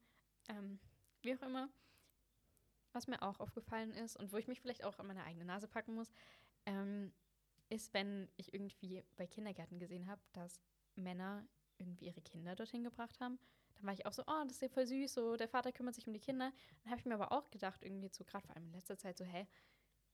Ähm, 0.50 0.80
wie 1.22 1.36
auch 1.36 1.41
immer. 1.44 1.70
Was 2.94 3.08
mir 3.08 3.22
auch 3.22 3.39
aufgefallen 3.39 3.94
ist 3.94 4.17
und 4.17 4.34
wo 4.34 4.38
ich 4.38 4.48
mich 4.48 4.60
vielleicht 4.60 4.84
auch 4.84 5.00
an 5.00 5.08
meine 5.08 5.24
eigene 5.24 5.46
Nase 5.46 5.67
packen 5.67 5.96
muss, 5.96 6.12
ähm, 6.65 7.13
ist, 7.70 7.94
wenn 7.94 8.30
ich 8.36 8.54
irgendwie 8.54 9.04
bei 9.15 9.28
Kindergärten 9.28 9.80
gesehen 9.80 10.08
habe, 10.08 10.22
dass 10.34 10.62
Männer 10.95 11.47
irgendwie 11.77 12.06
ihre 12.06 12.21
Kinder 12.21 12.56
dorthin 12.56 12.84
gebracht 12.84 13.19
haben. 13.19 13.39
Dann 13.75 13.86
war 13.86 13.93
ich 13.93 14.06
auch 14.06 14.13
so, 14.13 14.23
oh, 14.27 14.43
das 14.43 14.54
ist 14.54 14.62
ja 14.62 14.69
voll 14.69 14.86
süß, 14.86 15.13
so 15.13 15.36
der 15.36 15.47
Vater 15.47 15.71
kümmert 15.71 15.95
sich 15.95 16.08
um 16.08 16.13
die 16.13 16.19
Kinder. 16.19 16.51
Dann 16.84 16.91
habe 16.91 16.99
ich 16.99 17.06
mir 17.06 17.15
aber 17.15 17.32
auch 17.32 17.49
gedacht, 17.49 17.82
irgendwie 17.82 18.10
so, 18.10 18.23
gerade 18.23 18.45
vor 18.45 18.56
allem 18.56 18.67
in 18.67 18.73
letzter 18.73 18.97
Zeit, 18.97 19.17
so, 19.17 19.25
hä, 19.25 19.47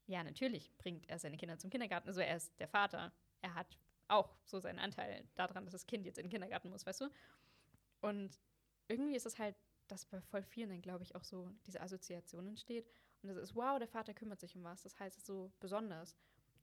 ja, 0.06 0.24
natürlich 0.24 0.72
bringt 0.78 1.10
er 1.10 1.20
seine 1.20 1.38
Kinder 1.38 1.58
zum 1.58 1.70
Kindergarten. 1.70 2.08
Also 2.08 2.22
er 2.22 2.38
ist 2.38 2.58
der 2.60 2.68
Vater. 2.68 3.12
Er 3.42 3.54
hat 3.54 3.78
auch 4.08 4.38
so 4.46 4.60
seinen 4.60 4.80
Anteil 4.80 5.28
daran, 5.36 5.66
dass 5.66 5.74
das 5.74 5.86
Kind 5.86 6.06
jetzt 6.06 6.18
in 6.18 6.26
den 6.26 6.32
Kindergarten 6.32 6.70
muss, 6.70 6.86
weißt 6.86 7.02
du? 7.02 7.10
Und 8.02 8.40
irgendwie 8.88 9.16
ist 9.16 9.26
es 9.26 9.38
halt, 9.38 9.56
dass 9.88 10.06
bei 10.06 10.22
voll 10.22 10.44
vielen 10.44 10.70
dann, 10.70 10.82
glaube 10.82 11.04
ich, 11.04 11.16
auch 11.16 11.24
so 11.24 11.50
diese 11.66 11.82
Assoziation 11.82 12.48
entsteht. 12.48 12.88
Und 13.22 13.30
das 13.30 13.38
ist, 13.38 13.56
wow, 13.56 13.78
der 13.80 13.88
Vater 13.88 14.14
kümmert 14.14 14.40
sich 14.40 14.56
um 14.56 14.64
was. 14.64 14.84
Das 14.84 14.98
heißt, 15.00 15.18
es 15.18 15.24
ist 15.24 15.28
so 15.28 15.52
besonders. 15.60 16.16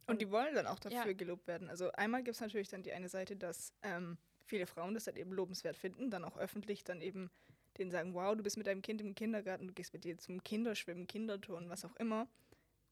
Und 0.07 0.21
die 0.21 0.31
wollen 0.31 0.55
dann 0.55 0.67
auch 0.67 0.79
dafür 0.79 1.07
Ja. 1.07 1.12
gelobt 1.12 1.47
werden. 1.47 1.69
Also 1.71 1.90
einmal 1.93 2.23
gibt 2.23 2.35
es 2.35 2.40
natürlich 2.40 2.69
dann 2.69 2.83
die 2.83 2.93
eine 2.93 3.09
Seite, 3.09 3.37
dass 3.37 3.73
ähm, 3.83 4.19
viele 4.45 4.67
Frauen 4.67 4.95
das 4.95 5.05
dann 5.05 5.17
eben 5.17 5.33
lobenswert 5.33 5.77
finden, 5.77 6.11
dann 6.11 6.25
auch 6.25 6.37
öffentlich 6.37 6.85
dann 6.85 7.01
eben 7.01 7.31
denen 7.79 7.90
sagen, 7.90 8.14
wow, 8.14 8.37
du 8.37 8.43
bist 8.43 8.57
mit 8.57 8.67
deinem 8.67 8.83
Kind 8.83 9.01
im 9.01 9.14
Kindergarten, 9.14 9.67
du 9.67 9.73
gehst 9.73 9.93
mit 9.93 10.05
dir 10.05 10.17
zum 10.19 10.43
Kinderschwimmen, 10.45 11.07
Kinderturnen, 11.07 11.69
was 11.71 11.85
auch 11.85 11.97
immer. 11.97 12.29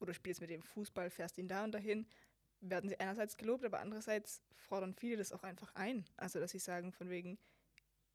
Oder 0.00 0.14
spielst 0.14 0.40
mit 0.40 0.50
dem 0.50 0.62
Fußball, 0.62 1.10
fährst 1.10 1.38
ihn 1.38 1.46
da 1.48 1.62
und 1.64 1.72
dahin. 1.72 2.06
Werden 2.60 2.88
sie 2.88 2.98
einerseits 2.98 3.36
gelobt, 3.36 3.64
aber 3.64 3.80
andererseits 3.80 4.42
fordern 4.56 4.94
viele 4.94 5.16
das 5.16 5.32
auch 5.32 5.42
einfach 5.44 5.74
ein. 5.74 6.04
Also, 6.16 6.40
dass 6.40 6.50
sie 6.52 6.58
sagen, 6.58 6.92
von 6.92 7.10
wegen, 7.10 7.38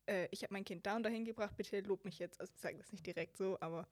äh, 0.07 0.27
ich 0.31 0.43
habe 0.43 0.53
mein 0.53 0.65
Kind 0.65 0.85
da 0.85 0.95
und 0.95 1.03
dahin 1.03 1.23
gebracht, 1.23 1.55
bitte 1.55 1.79
lob 1.81 2.03
mich 2.03 2.19
jetzt. 2.19 2.39
Also, 2.41 2.51
sie 2.53 2.59
sagen 2.59 2.77
das 2.77 2.91
nicht 2.91 3.05
direkt 3.05 3.37
so, 3.37 3.57
aber 3.61 3.87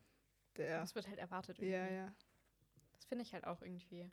der. 0.58 0.80
Das 0.82 0.96
wird 0.96 1.08
halt 1.08 1.20
erwartet. 1.20 1.60
Irgendwie. 1.60 1.74
Ja, 1.74 1.90
ja. 1.90 2.14
Das 2.94 3.06
finde 3.06 3.24
ich 3.24 3.34
halt 3.34 3.46
auch 3.46 3.62
irgendwie, 3.62 4.10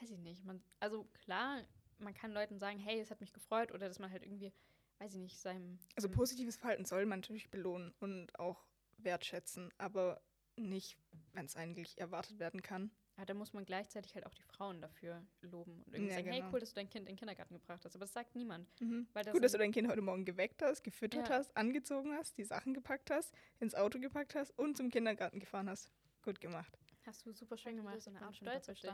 weiß 0.00 0.10
ich 0.10 0.18
nicht. 0.18 0.44
Man, 0.44 0.62
also 0.80 1.04
klar, 1.24 1.62
man 1.98 2.14
kann 2.14 2.32
Leuten 2.32 2.58
sagen, 2.58 2.78
hey, 2.78 3.00
es 3.00 3.10
hat 3.10 3.20
mich 3.20 3.32
gefreut 3.32 3.72
oder 3.72 3.88
dass 3.88 3.98
man 3.98 4.10
halt 4.10 4.22
irgendwie, 4.22 4.52
weiß 4.98 5.14
ich 5.14 5.20
nicht, 5.20 5.38
seinem. 5.38 5.78
Also 5.96 6.08
positives 6.08 6.56
Verhalten 6.56 6.84
soll 6.84 7.06
man 7.06 7.20
natürlich 7.20 7.50
belohnen 7.50 7.92
und 8.00 8.38
auch 8.38 8.64
wertschätzen, 8.98 9.72
aber 9.78 10.20
nicht, 10.56 10.96
wenn 11.32 11.46
es 11.46 11.56
eigentlich 11.56 11.98
erwartet 11.98 12.38
werden 12.38 12.62
kann. 12.62 12.90
Aber 13.16 13.26
da 13.26 13.34
muss 13.34 13.52
man 13.52 13.64
gleichzeitig 13.64 14.14
halt 14.14 14.26
auch 14.26 14.34
die 14.34 14.42
Frauen 14.42 14.80
dafür 14.80 15.24
loben 15.40 15.82
und 15.82 15.92
irgendwie 15.94 16.10
Ja, 16.10 16.16
sagen, 16.16 16.28
hey, 16.30 16.40
genau. 16.40 16.52
cool, 16.52 16.60
dass 16.60 16.68
du 16.70 16.76
dein 16.76 16.88
Kind 16.88 17.08
in 17.08 17.14
den 17.14 17.16
Kindergarten 17.16 17.54
gebracht 17.54 17.84
hast. 17.84 17.96
Aber 17.96 18.04
das 18.04 18.12
sagt 18.12 18.36
niemand. 18.36 18.68
Weil 19.12 19.24
das 19.24 19.32
Gut, 19.32 19.42
dass 19.42 19.52
du 19.52 19.58
dein 19.58 19.72
Kind 19.72 19.88
heute 19.88 20.02
Morgen 20.02 20.24
geweckt 20.24 20.62
hast, 20.62 20.84
gefüttert 20.84 21.28
Ja. 21.28 21.36
hast, 21.38 21.56
angezogen 21.56 22.12
hast, 22.12 22.38
die 22.38 22.44
Sachen 22.44 22.74
gepackt 22.74 23.10
hast, 23.10 23.34
ins 23.58 23.74
Auto 23.74 23.98
gepackt 23.98 24.36
hast 24.36 24.56
und 24.56 24.76
zum 24.76 24.88
Kindergarten 24.90 25.40
gefahren 25.40 25.68
hast. 25.68 25.90
Gut 26.22 26.40
gemacht. 26.40 26.78
Hast 27.06 27.26
du 27.26 27.32
super 27.32 27.56
schön 27.56 27.76
gemacht. 27.76 28.00
so 28.02 28.10
eine 28.10 28.18
Ich 28.30 28.38
bin 28.40 28.48
Art 28.48 28.62
stolz 28.62 28.68
auf 28.68 28.80
dich. 28.80 28.90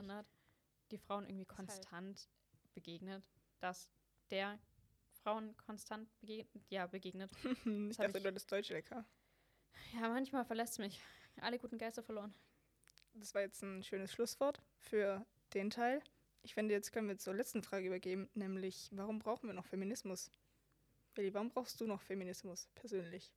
Die 0.95 0.99
Frauen 0.99 1.25
irgendwie 1.25 1.47
halt- 1.49 1.57
konstant 1.57 2.29
begegnet. 2.73 3.29
Dass 3.59 3.89
der 4.31 4.61
Frauen 5.23 5.57
konstant 5.57 6.09
begegnet. 6.21 6.65
Ja, 6.69 6.87
begegnet. 6.87 7.31
ich 7.91 7.97
dachte, 7.97 8.19
ich- 8.19 8.23
du 8.23 8.29
hattest 8.29 8.53
Deutsch 8.53 8.69
lecker. 8.71 9.05
Ja, 9.93 10.09
manchmal 10.09 10.45
verlässt 10.45 10.79
mich. 10.79 11.01
Alle 11.41 11.59
guten 11.59 11.79
Geister 11.79 12.05
verloren. 12.05 12.33
Das 13.15 13.35
war 13.35 13.43
jetzt 13.43 13.61
ein 13.63 13.83
schönes 13.83 14.13
Schlusswort 14.13 14.63
für 14.77 15.27
den 15.53 15.71
Teil. 15.71 16.01
Ich 16.43 16.55
finde, 16.55 16.75
jetzt 16.75 16.93
können 16.93 17.09
wir 17.09 17.19
zur 17.19 17.35
letzten 17.35 17.63
Frage 17.65 17.87
übergeben, 17.89 18.29
nämlich, 18.35 18.89
warum 18.93 19.19
brauchen 19.19 19.49
wir 19.49 19.55
noch 19.55 19.67
Feminismus? 19.67 20.31
Willi, 21.17 21.35
warum 21.35 21.49
brauchst 21.51 21.81
du 21.81 21.87
noch 21.89 22.03
Feminismus 22.03 22.69
persönlich? 22.77 23.33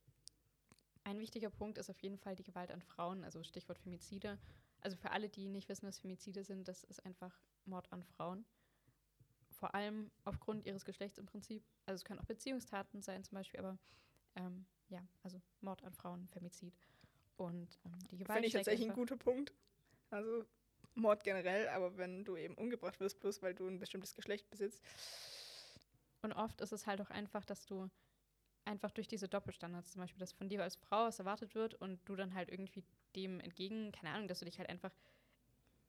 Ein 1.04 1.18
wichtiger 1.18 1.50
Punkt 1.50 1.78
ist 1.78 1.90
auf 1.90 1.98
jeden 2.02 2.18
Fall 2.18 2.36
die 2.36 2.44
Gewalt 2.44 2.70
an 2.70 2.82
Frauen, 2.82 3.24
also 3.24 3.42
Stichwort 3.42 3.78
Femizide. 3.78 4.38
Also 4.80 4.96
für 4.96 5.10
alle, 5.10 5.28
die 5.28 5.48
nicht 5.48 5.68
wissen, 5.68 5.86
was 5.86 5.98
Femizide 5.98 6.44
sind, 6.44 6.68
das 6.68 6.84
ist 6.84 7.04
einfach 7.04 7.34
Mord 7.64 7.92
an 7.92 8.02
Frauen. 8.04 8.44
Vor 9.50 9.74
allem 9.74 10.10
aufgrund 10.24 10.66
ihres 10.66 10.84
Geschlechts 10.84 11.18
im 11.18 11.26
Prinzip. 11.26 11.64
Also 11.86 11.96
es 11.96 12.04
können 12.04 12.20
auch 12.20 12.26
Beziehungstaten 12.26 13.02
sein 13.02 13.24
zum 13.24 13.36
Beispiel, 13.36 13.60
aber 13.60 13.78
ähm, 14.36 14.66
ja, 14.88 15.06
also 15.22 15.40
Mord 15.60 15.82
an 15.82 15.94
Frauen, 15.94 16.28
Femizid. 16.28 16.74
Und 17.36 17.78
ähm, 17.84 17.98
die 18.10 18.18
Gewalt 18.18 18.36
Finde 18.36 18.48
ich 18.48 18.54
tatsächlich 18.54 18.88
ein 18.88 18.94
guter 18.94 19.16
Punkt. 19.16 19.52
Also 20.10 20.44
Mord 20.94 21.24
generell, 21.24 21.68
aber 21.68 21.96
wenn 21.96 22.24
du 22.24 22.36
eben 22.36 22.54
umgebracht 22.54 23.00
wirst, 23.00 23.20
bloß 23.20 23.42
weil 23.42 23.54
du 23.54 23.66
ein 23.66 23.78
bestimmtes 23.78 24.14
Geschlecht 24.14 24.48
besitzt. 24.50 24.82
Und 26.22 26.32
oft 26.32 26.60
ist 26.60 26.72
es 26.72 26.86
halt 26.86 27.00
auch 27.00 27.10
einfach, 27.10 27.44
dass 27.44 27.66
du 27.66 27.88
einfach 28.64 28.90
durch 28.90 29.08
diese 29.08 29.28
Doppelstandards, 29.28 29.92
zum 29.92 30.02
Beispiel, 30.02 30.18
dass 30.18 30.32
von 30.32 30.48
dir 30.48 30.62
als 30.62 30.76
Frau 30.76 31.04
was 31.04 31.18
erwartet 31.18 31.54
wird 31.54 31.74
und 31.74 32.00
du 32.04 32.16
dann 32.16 32.34
halt 32.34 32.50
irgendwie 32.50 32.84
dem 33.16 33.40
entgegen, 33.40 33.92
keine 33.92 34.14
Ahnung, 34.14 34.28
dass 34.28 34.40
du 34.40 34.44
dich 34.44 34.58
halt 34.58 34.68
einfach, 34.68 34.92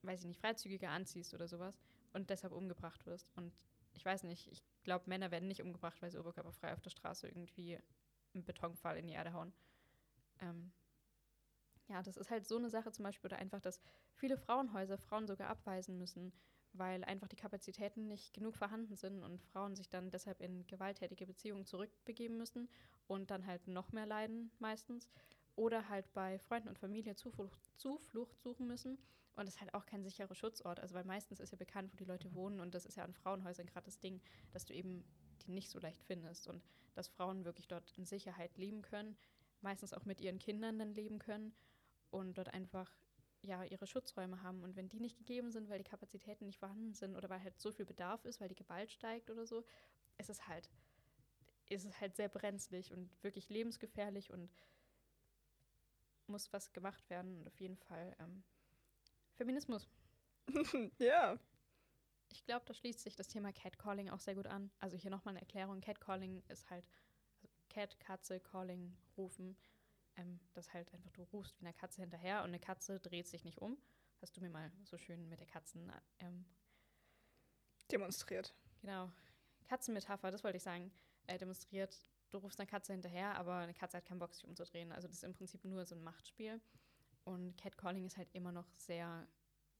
weiß 0.03 0.21
ich 0.21 0.27
nicht, 0.27 0.39
freizügiger 0.39 0.89
anziehst 0.89 1.33
oder 1.33 1.47
sowas 1.47 1.79
und 2.13 2.29
deshalb 2.29 2.53
umgebracht 2.53 3.05
wirst. 3.05 3.31
Und 3.35 3.53
ich 3.93 4.05
weiß 4.05 4.23
nicht, 4.23 4.47
ich 4.51 4.63
glaube, 4.83 5.09
Männer 5.09 5.31
werden 5.31 5.47
nicht 5.47 5.61
umgebracht, 5.61 6.01
weil 6.01 6.11
sie 6.11 6.19
oberkörperfrei 6.19 6.73
auf 6.73 6.81
der 6.81 6.89
Straße 6.89 7.27
irgendwie 7.27 7.79
einen 8.33 8.45
Betonfall 8.45 8.97
in 8.97 9.07
die 9.07 9.13
Erde 9.13 9.33
hauen. 9.33 9.53
Ähm, 10.41 10.71
ja, 11.87 12.03
das 12.03 12.17
ist 12.17 12.29
halt 12.29 12.47
so 12.47 12.57
eine 12.57 12.69
Sache 12.69 12.91
zum 12.91 13.03
Beispiel, 13.03 13.27
oder 13.27 13.39
einfach, 13.39 13.61
dass 13.61 13.81
viele 14.13 14.37
Frauenhäuser 14.37 14.97
Frauen 14.97 15.27
sogar 15.27 15.49
abweisen 15.49 15.97
müssen, 15.97 16.31
weil 16.73 17.03
einfach 17.03 17.27
die 17.27 17.35
Kapazitäten 17.35 18.07
nicht 18.07 18.33
genug 18.33 18.55
vorhanden 18.55 18.95
sind 18.95 19.23
und 19.23 19.41
Frauen 19.41 19.75
sich 19.75 19.89
dann 19.89 20.11
deshalb 20.11 20.39
in 20.39 20.67
gewalttätige 20.67 21.25
Beziehungen 21.25 21.65
zurückbegeben 21.65 22.37
müssen 22.37 22.69
und 23.07 23.31
dann 23.31 23.47
halt 23.47 23.67
noch 23.67 23.91
mehr 23.91 24.05
leiden 24.05 24.51
meistens. 24.59 25.09
Oder 25.59 25.89
halt 25.89 26.13
bei 26.13 26.39
Freunden 26.39 26.69
und 26.69 26.79
Familie 26.79 27.15
Zuflucht, 27.15 27.69
Zuflucht 27.75 28.39
suchen 28.39 28.65
müssen. 28.65 28.97
Und 29.35 29.45
das 29.45 29.55
ist 29.55 29.59
halt 29.59 29.73
auch 29.73 29.85
kein 29.85 30.05
sicherer 30.05 30.33
Schutzort. 30.33 30.79
Also 30.79 30.95
weil 30.95 31.03
meistens 31.03 31.41
ist 31.41 31.51
ja 31.51 31.57
bekannt, 31.57 31.91
wo 31.91 31.97
die 31.97 32.05
Leute 32.05 32.33
wohnen 32.33 32.61
und 32.61 32.73
das 32.73 32.85
ist 32.85 32.95
ja 32.95 33.03
an 33.03 33.13
Frauenhäusern 33.13 33.65
gerade 33.67 33.83
das 33.83 33.99
Ding, 33.99 34.21
dass 34.53 34.63
du 34.63 34.73
eben 34.73 35.03
die 35.41 35.51
nicht 35.51 35.69
so 35.69 35.77
leicht 35.77 36.01
findest 36.05 36.47
und 36.47 36.63
dass 36.93 37.09
Frauen 37.09 37.43
wirklich 37.43 37.67
dort 37.67 37.91
in 37.97 38.05
Sicherheit 38.05 38.57
leben 38.57 38.83
können, 38.83 39.17
meistens 39.59 39.91
auch 39.91 40.05
mit 40.05 40.21
ihren 40.21 40.39
Kindern 40.39 40.79
dann 40.79 40.93
leben 40.93 41.19
können 41.19 41.53
und 42.09 42.37
dort 42.37 42.53
einfach 42.53 42.89
ja 43.41 43.65
ihre 43.65 43.85
Schutzräume 43.85 44.41
haben 44.41 44.63
und 44.63 44.77
wenn 44.77 44.87
die 44.87 45.01
nicht 45.01 45.17
gegeben 45.17 45.51
sind, 45.51 45.67
weil 45.67 45.79
die 45.79 45.89
Kapazitäten 45.89 46.45
nicht 46.45 46.59
vorhanden 46.59 46.93
sind 46.93 47.17
oder 47.17 47.29
weil 47.29 47.43
halt 47.43 47.59
so 47.59 47.73
viel 47.73 47.85
Bedarf 47.85 48.23
ist, 48.23 48.39
weil 48.39 48.47
die 48.47 48.55
Gewalt 48.55 48.91
steigt 48.93 49.29
oder 49.29 49.45
so, 49.45 49.65
ist 50.17 50.29
es 50.29 50.47
halt 50.47 50.69
ist 51.67 51.85
es 51.85 51.99
halt 51.99 52.15
sehr 52.15 52.29
brenzlig 52.29 52.91
und 52.93 53.11
wirklich 53.21 53.49
lebensgefährlich 53.49 54.31
und 54.31 54.49
muss 56.29 56.51
was 56.53 56.71
gemacht 56.73 57.09
werden 57.09 57.39
und 57.39 57.47
auf 57.47 57.59
jeden 57.59 57.77
Fall 57.77 58.15
ähm, 58.19 58.43
Feminismus. 59.35 59.89
ja, 60.99 61.37
Ich 62.31 62.43
glaube, 62.45 62.65
da 62.65 62.73
schließt 62.73 62.99
sich 62.99 63.15
das 63.15 63.27
Thema 63.27 63.51
Catcalling 63.51 64.09
auch 64.09 64.19
sehr 64.19 64.35
gut 64.35 64.47
an. 64.47 64.71
Also 64.79 64.97
hier 64.97 65.11
nochmal 65.11 65.33
eine 65.33 65.41
Erklärung. 65.41 65.81
Catcalling 65.81 66.43
ist 66.47 66.69
halt 66.69 66.85
also 67.41 67.47
Cat, 67.69 67.99
Katze, 67.99 68.39
Calling, 68.39 68.95
rufen. 69.17 69.57
Ähm, 70.17 70.39
das 70.53 70.73
halt 70.73 70.93
einfach, 70.93 71.11
du 71.11 71.23
rufst 71.23 71.59
wie 71.59 71.65
eine 71.65 71.73
Katze 71.73 72.01
hinterher 72.01 72.39
und 72.43 72.49
eine 72.49 72.59
Katze 72.59 72.99
dreht 72.99 73.27
sich 73.27 73.43
nicht 73.43 73.59
um. 73.59 73.77
Hast 74.21 74.35
du 74.35 74.41
mir 74.41 74.49
mal 74.49 74.71
so 74.83 74.97
schön 74.97 75.29
mit 75.29 75.39
der 75.39 75.47
Katzen, 75.47 75.91
ähm, 76.19 76.45
demonstriert. 77.91 78.53
genau, 78.81 79.09
Katzenmetapher, 79.65 80.31
das 80.31 80.43
wollte 80.43 80.57
ich 80.57 80.63
sagen, 80.63 80.91
äh, 81.27 81.37
demonstriert. 81.37 81.97
Du 82.31 82.37
rufst 82.37 82.59
eine 82.59 82.67
Katze 82.67 82.93
hinterher, 82.93 83.35
aber 83.35 83.55
eine 83.55 83.73
Katze 83.73 83.97
hat 83.97 84.05
keinen 84.05 84.19
Bock, 84.19 84.33
sich 84.33 84.45
umzudrehen. 84.45 84.91
Also 84.91 85.07
das 85.07 85.17
ist 85.17 85.23
im 85.23 85.33
Prinzip 85.33 85.65
nur 85.65 85.85
so 85.85 85.95
ein 85.95 86.03
Machtspiel. 86.03 86.61
Und 87.23 87.57
Catcalling 87.57 88.05
ist 88.05 88.17
halt 88.17 88.29
immer 88.33 88.51
noch 88.51 88.67
sehr 88.75 89.27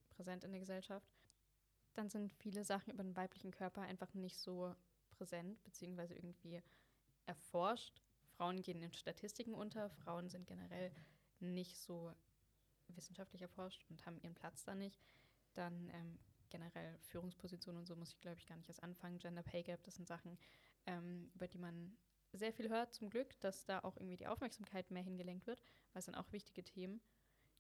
präsent 0.10 0.44
in 0.44 0.52
der 0.52 0.60
Gesellschaft. 0.60 1.08
Dann 1.94 2.10
sind 2.10 2.32
viele 2.34 2.64
Sachen 2.64 2.94
über 2.94 3.04
den 3.04 3.16
weiblichen 3.16 3.52
Körper 3.52 3.82
einfach 3.82 4.14
nicht 4.14 4.40
so 4.40 4.76
präsent, 5.12 5.64
beziehungsweise 5.64 6.16
irgendwie 6.16 6.62
erforscht. 7.26 8.02
Frauen 8.38 8.62
gehen 8.62 8.82
in 8.82 8.94
Statistiken 8.94 9.54
unter. 9.54 9.90
Frauen 9.90 10.30
sind 10.30 10.48
generell 10.48 10.92
nicht 11.40 11.78
so 11.78 12.14
wissenschaftlich 12.88 13.42
erforscht 13.42 13.86
und 13.90 14.06
haben 14.06 14.20
ihren 14.22 14.34
Platz 14.34 14.64
da 14.64 14.76
nicht. 14.76 15.00
Dann 15.54 15.90
ähm, 15.94 16.20
generell 16.50 16.98
Führungspositionen 17.02 17.80
und 17.80 17.86
so 17.86 17.96
muss 17.96 18.12
ich, 18.12 18.22
glaube 18.22 18.38
ich, 18.40 18.48
gar 18.48 18.56
nicht 18.56 18.70
erst 18.70 18.84
anfangen. 18.84 19.20
Gender 19.20 19.44
Pay 19.44 19.64
Gap, 19.64 19.84
das 19.84 19.96
sind 19.96 20.08
Sachen, 20.08 20.38
ähm, 20.86 21.30
über 21.36 21.48
die 21.48 21.58
man 21.58 21.98
sehr 22.34 22.54
viel 22.54 22.70
hört, 22.70 22.94
zum 22.94 23.10
Glück, 23.10 23.40
dass 23.40 23.66
da 23.66 23.80
auch 23.80 23.98
irgendwie 23.98 24.18
die 24.18 24.28
Aufmerksamkeit 24.28 24.92
mehr 24.92 25.04
hingelenkt 25.04 25.48
wird, 25.48 25.62
weil 25.94 26.00
es 26.00 26.06
sind 26.06 26.16
auch 26.16 26.32
wichtige 26.32 26.64
Themen. 26.64 27.02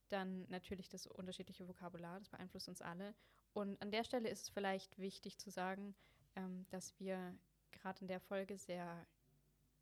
Dann 0.09 0.45
natürlich 0.49 0.89
das 0.89 1.07
unterschiedliche 1.07 1.67
Vokabular, 1.67 2.19
das 2.19 2.29
beeinflusst 2.29 2.69
uns 2.69 2.81
alle. 2.81 3.15
Und 3.53 3.81
an 3.81 3.91
der 3.91 4.03
Stelle 4.03 4.29
ist 4.29 4.43
es 4.43 4.49
vielleicht 4.49 4.97
wichtig 4.99 5.37
zu 5.37 5.49
sagen, 5.49 5.95
ähm, 6.35 6.65
dass 6.69 6.99
wir 6.99 7.37
gerade 7.71 8.01
in 8.01 8.07
der 8.07 8.19
Folge 8.19 8.57
sehr 8.57 9.05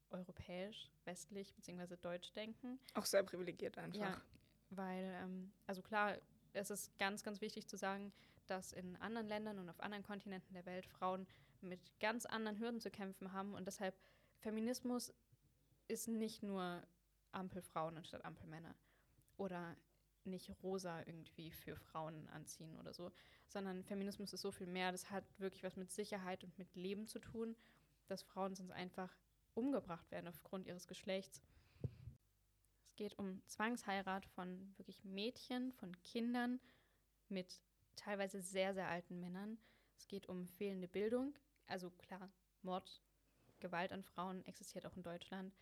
europäisch, 0.09 0.89
westlich 1.05 1.53
bzw. 1.53 1.97
deutsch 1.97 2.31
denken. 2.33 2.79
Auch 2.93 3.05
sehr 3.05 3.23
privilegiert 3.23 3.77
einfach. 3.77 3.99
Ja, 3.99 4.21
weil, 4.69 5.03
ähm, 5.21 5.51
also 5.65 5.81
klar, 5.81 6.17
es 6.53 6.69
ist 6.69 6.97
ganz, 6.97 7.23
ganz 7.23 7.41
wichtig 7.41 7.67
zu 7.67 7.77
sagen, 7.77 8.13
dass 8.47 8.73
in 8.73 8.95
anderen 8.97 9.27
Ländern 9.27 9.59
und 9.59 9.69
auf 9.69 9.79
anderen 9.81 10.03
Kontinenten 10.03 10.53
der 10.53 10.65
Welt 10.65 10.85
Frauen 10.85 11.27
mit 11.61 11.79
ganz 11.99 12.25
anderen 12.25 12.59
Hürden 12.59 12.79
zu 12.79 12.89
kämpfen 12.89 13.33
haben 13.33 13.53
und 13.53 13.65
deshalb 13.65 13.95
Feminismus 14.47 15.13
ist 15.89 16.07
nicht 16.07 16.41
nur 16.41 16.81
Ampelfrauen 17.33 17.97
anstatt 17.97 18.23
Ampelmänner 18.23 18.73
oder 19.35 19.75
nicht 20.23 20.49
rosa 20.63 21.01
irgendwie 21.01 21.51
für 21.51 21.75
Frauen 21.75 22.29
anziehen 22.29 22.77
oder 22.77 22.93
so, 22.93 23.11
sondern 23.49 23.83
Feminismus 23.83 24.31
ist 24.31 24.39
so 24.39 24.51
viel 24.51 24.67
mehr. 24.67 24.93
Das 24.93 25.11
hat 25.11 25.25
wirklich 25.37 25.63
was 25.63 25.75
mit 25.75 25.91
Sicherheit 25.91 26.45
und 26.45 26.57
mit 26.57 26.73
Leben 26.75 27.07
zu 27.07 27.19
tun, 27.19 27.57
dass 28.07 28.23
Frauen 28.23 28.55
sonst 28.55 28.71
einfach 28.71 29.13
umgebracht 29.53 30.09
werden 30.11 30.29
aufgrund 30.29 30.65
ihres 30.65 30.87
Geschlechts. 30.87 31.43
Es 32.85 32.95
geht 32.95 33.19
um 33.19 33.45
Zwangsheirat 33.47 34.25
von 34.27 34.73
wirklich 34.77 35.03
Mädchen, 35.03 35.73
von 35.73 35.91
Kindern 36.03 36.61
mit 37.27 37.59
teilweise 37.97 38.41
sehr, 38.41 38.73
sehr 38.73 38.87
alten 38.87 39.19
Männern. 39.19 39.57
Es 39.97 40.07
geht 40.07 40.29
um 40.29 40.47
fehlende 40.47 40.87
Bildung. 40.87 41.37
Also 41.65 41.89
klar, 41.89 42.31
Mord, 42.61 43.03
Gewalt 43.59 43.91
an 43.91 44.03
Frauen 44.03 44.45
existiert 44.45 44.85
auch 44.85 44.95
in 44.95 45.03
Deutschland. 45.03 45.55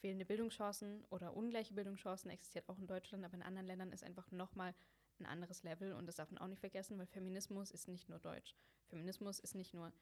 Fehlende 0.00 0.24
Bildungschancen 0.24 1.04
oder 1.10 1.34
ungleiche 1.34 1.74
Bildungschancen 1.74 2.30
existiert 2.30 2.68
auch 2.68 2.78
in 2.78 2.86
Deutschland, 2.86 3.24
aber 3.24 3.34
in 3.34 3.42
anderen 3.42 3.66
Ländern 3.66 3.92
ist 3.92 4.04
einfach 4.04 4.30
nochmal 4.30 4.74
ein 5.18 5.26
anderes 5.26 5.62
Level 5.62 5.92
und 5.94 6.06
das 6.06 6.16
darf 6.16 6.30
man 6.30 6.38
auch 6.38 6.48
nicht 6.48 6.60
vergessen, 6.60 6.98
weil 6.98 7.06
Feminismus 7.06 7.70
ist 7.70 7.88
nicht 7.88 8.08
nur 8.08 8.18
deutsch. 8.18 8.54
Feminismus 8.88 9.38
ist 9.38 9.54
nicht 9.54 9.72
nur 9.72 9.92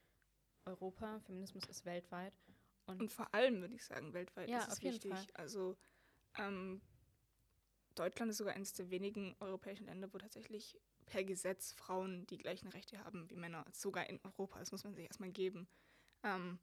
Europa, 0.64 1.20
Feminismus 1.20 1.64
ist 1.66 1.84
weltweit. 1.84 2.34
Und, 2.86 3.00
und 3.00 3.12
vor 3.12 3.32
allem 3.32 3.60
würde 3.60 3.74
ich 3.74 3.84
sagen, 3.84 4.12
weltweit 4.12 4.48
ja, 4.48 4.58
ist 4.58 4.68
es 4.68 4.82
wichtig. 4.82 5.12
Fall. 5.12 5.26
Also 5.34 5.76
ähm, 6.38 6.82
Deutschland 7.94 8.30
ist 8.30 8.38
sogar 8.38 8.54
eines 8.54 8.72
der 8.74 8.90
wenigen 8.90 9.36
europäischen 9.40 9.86
Länder, 9.86 10.12
wo 10.12 10.18
tatsächlich 10.18 10.78
per 11.06 11.24
Gesetz 11.24 11.72
Frauen 11.72 12.26
die 12.26 12.38
gleichen 12.38 12.68
Rechte 12.68 13.02
haben 13.04 13.30
wie 13.30 13.36
Männer, 13.36 13.64
sogar 13.72 14.08
in 14.08 14.20
Europa. 14.24 14.58
Das 14.58 14.72
muss 14.72 14.84
man 14.84 14.94
sich 14.94 15.06
erstmal 15.06 15.30
geben. 15.30 15.68
Ähm, 16.22 16.58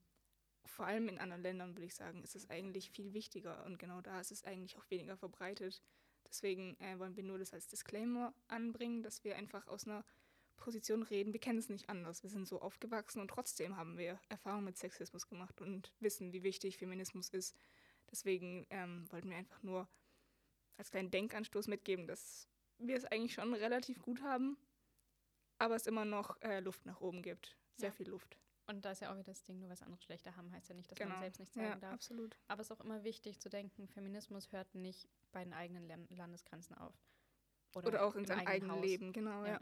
vor 0.66 0.86
allem 0.86 1.07
in 1.07 1.20
anderen 1.20 1.43
Ländern, 1.43 1.76
würde 1.76 1.86
ich 1.86 1.95
sagen, 1.95 2.24
ist 2.24 2.36
es 2.36 2.49
eigentlich 2.49 2.91
viel 2.91 3.14
wichtiger 3.14 3.66
und 3.66 3.80
genau 3.80 4.01
da 4.01 4.20
ist 4.20 4.32
es 4.32 4.43
eigentlich 4.43 4.78
auch 4.78 4.89
weniger 4.89 5.18
verbreitet. 5.18 5.82
Deswegen 6.28 6.80
äh, 6.80 6.97
wollen 6.97 7.16
wir 7.16 7.24
nur 7.24 7.39
das 7.39 7.53
als 7.53 7.68
Disclaimer 7.68 8.34
anbringen, 8.47 9.03
dass 9.03 9.24
wir 9.24 9.36
einfach 9.36 9.68
aus 9.68 9.86
einer 9.86 10.05
Position 10.57 11.03
reden. 11.03 11.34
Wir 11.34 11.39
kennen 11.39 11.59
es 11.59 11.70
nicht 11.70 11.89
anders. 11.89 12.24
Wir 12.24 12.30
sind 12.30 12.47
so 12.47 12.62
aufgewachsen 12.62 13.20
und 13.20 13.28
trotzdem 13.28 13.76
haben 13.76 13.97
wir 13.97 14.20
Erfahrungen 14.30 14.66
mit 14.66 14.78
Sexismus 14.78 15.28
gemacht 15.28 15.59
und 15.59 15.91
wissen, 15.99 16.32
wie 16.32 16.43
wichtig 16.43 16.78
Feminismus 16.78 17.30
ist. 17.30 17.55
Deswegen 18.09 18.66
ähm, 18.70 19.12
wollten 19.12 19.30
wir 19.30 19.38
einfach 19.38 19.62
nur 19.64 19.89
als 20.78 20.91
kleinen 20.91 21.12
Denkanstoß 21.12 21.68
mitgeben, 21.68 22.07
dass 22.07 22.47
wir 22.78 22.95
es 22.95 23.05
eigentlich 23.05 23.34
schon 23.34 23.53
relativ 23.53 24.01
gut 24.01 24.22
haben, 24.22 24.57
aber 25.57 25.76
es 25.76 25.88
immer 25.88 26.05
noch 26.05 26.41
äh, 26.41 26.59
Luft 26.59 26.86
nach 26.86 27.01
oben 27.01 27.22
gibt. 27.22 27.57
Sehr 27.78 27.89
ja. 27.89 27.95
viel 27.95 28.09
Luft. 28.09 28.38
Und 28.72 28.86
da 28.86 28.91
ist 28.91 29.01
ja 29.01 29.11
auch 29.11 29.15
wieder 29.15 29.32
das 29.32 29.43
Ding, 29.43 29.59
nur 29.59 29.69
was 29.69 29.82
andere 29.84 30.01
schlechter 30.01 30.36
haben, 30.36 30.51
heißt 30.51 30.69
ja 30.69 30.76
nicht, 30.76 30.89
dass 30.89 30.97
genau. 30.97 31.11
man 31.11 31.19
selbst 31.19 31.39
nicht 31.39 31.53
sagen 31.53 31.67
ja, 31.67 31.76
darf. 31.76 31.93
Absolut. 31.93 32.38
Aber 32.47 32.61
es 32.61 32.69
ist 32.69 32.78
auch 32.78 32.84
immer 32.84 33.03
wichtig 33.03 33.39
zu 33.39 33.49
denken, 33.49 33.88
Feminismus 33.88 34.51
hört 34.51 34.74
nicht 34.76 35.09
bei 35.32 35.43
den 35.43 35.53
eigenen 35.53 35.88
Landesgrenzen 36.09 36.78
auf. 36.78 36.93
Oder, 37.76 37.88
Oder 37.88 38.05
auch 38.05 38.15
in 38.15 38.26
seinem 38.26 38.47
eigenen 38.47 38.72
Haus. 38.72 38.86
Leben, 38.86 39.13
genau, 39.13 39.43
ja. 39.45 39.53
ja. 39.53 39.61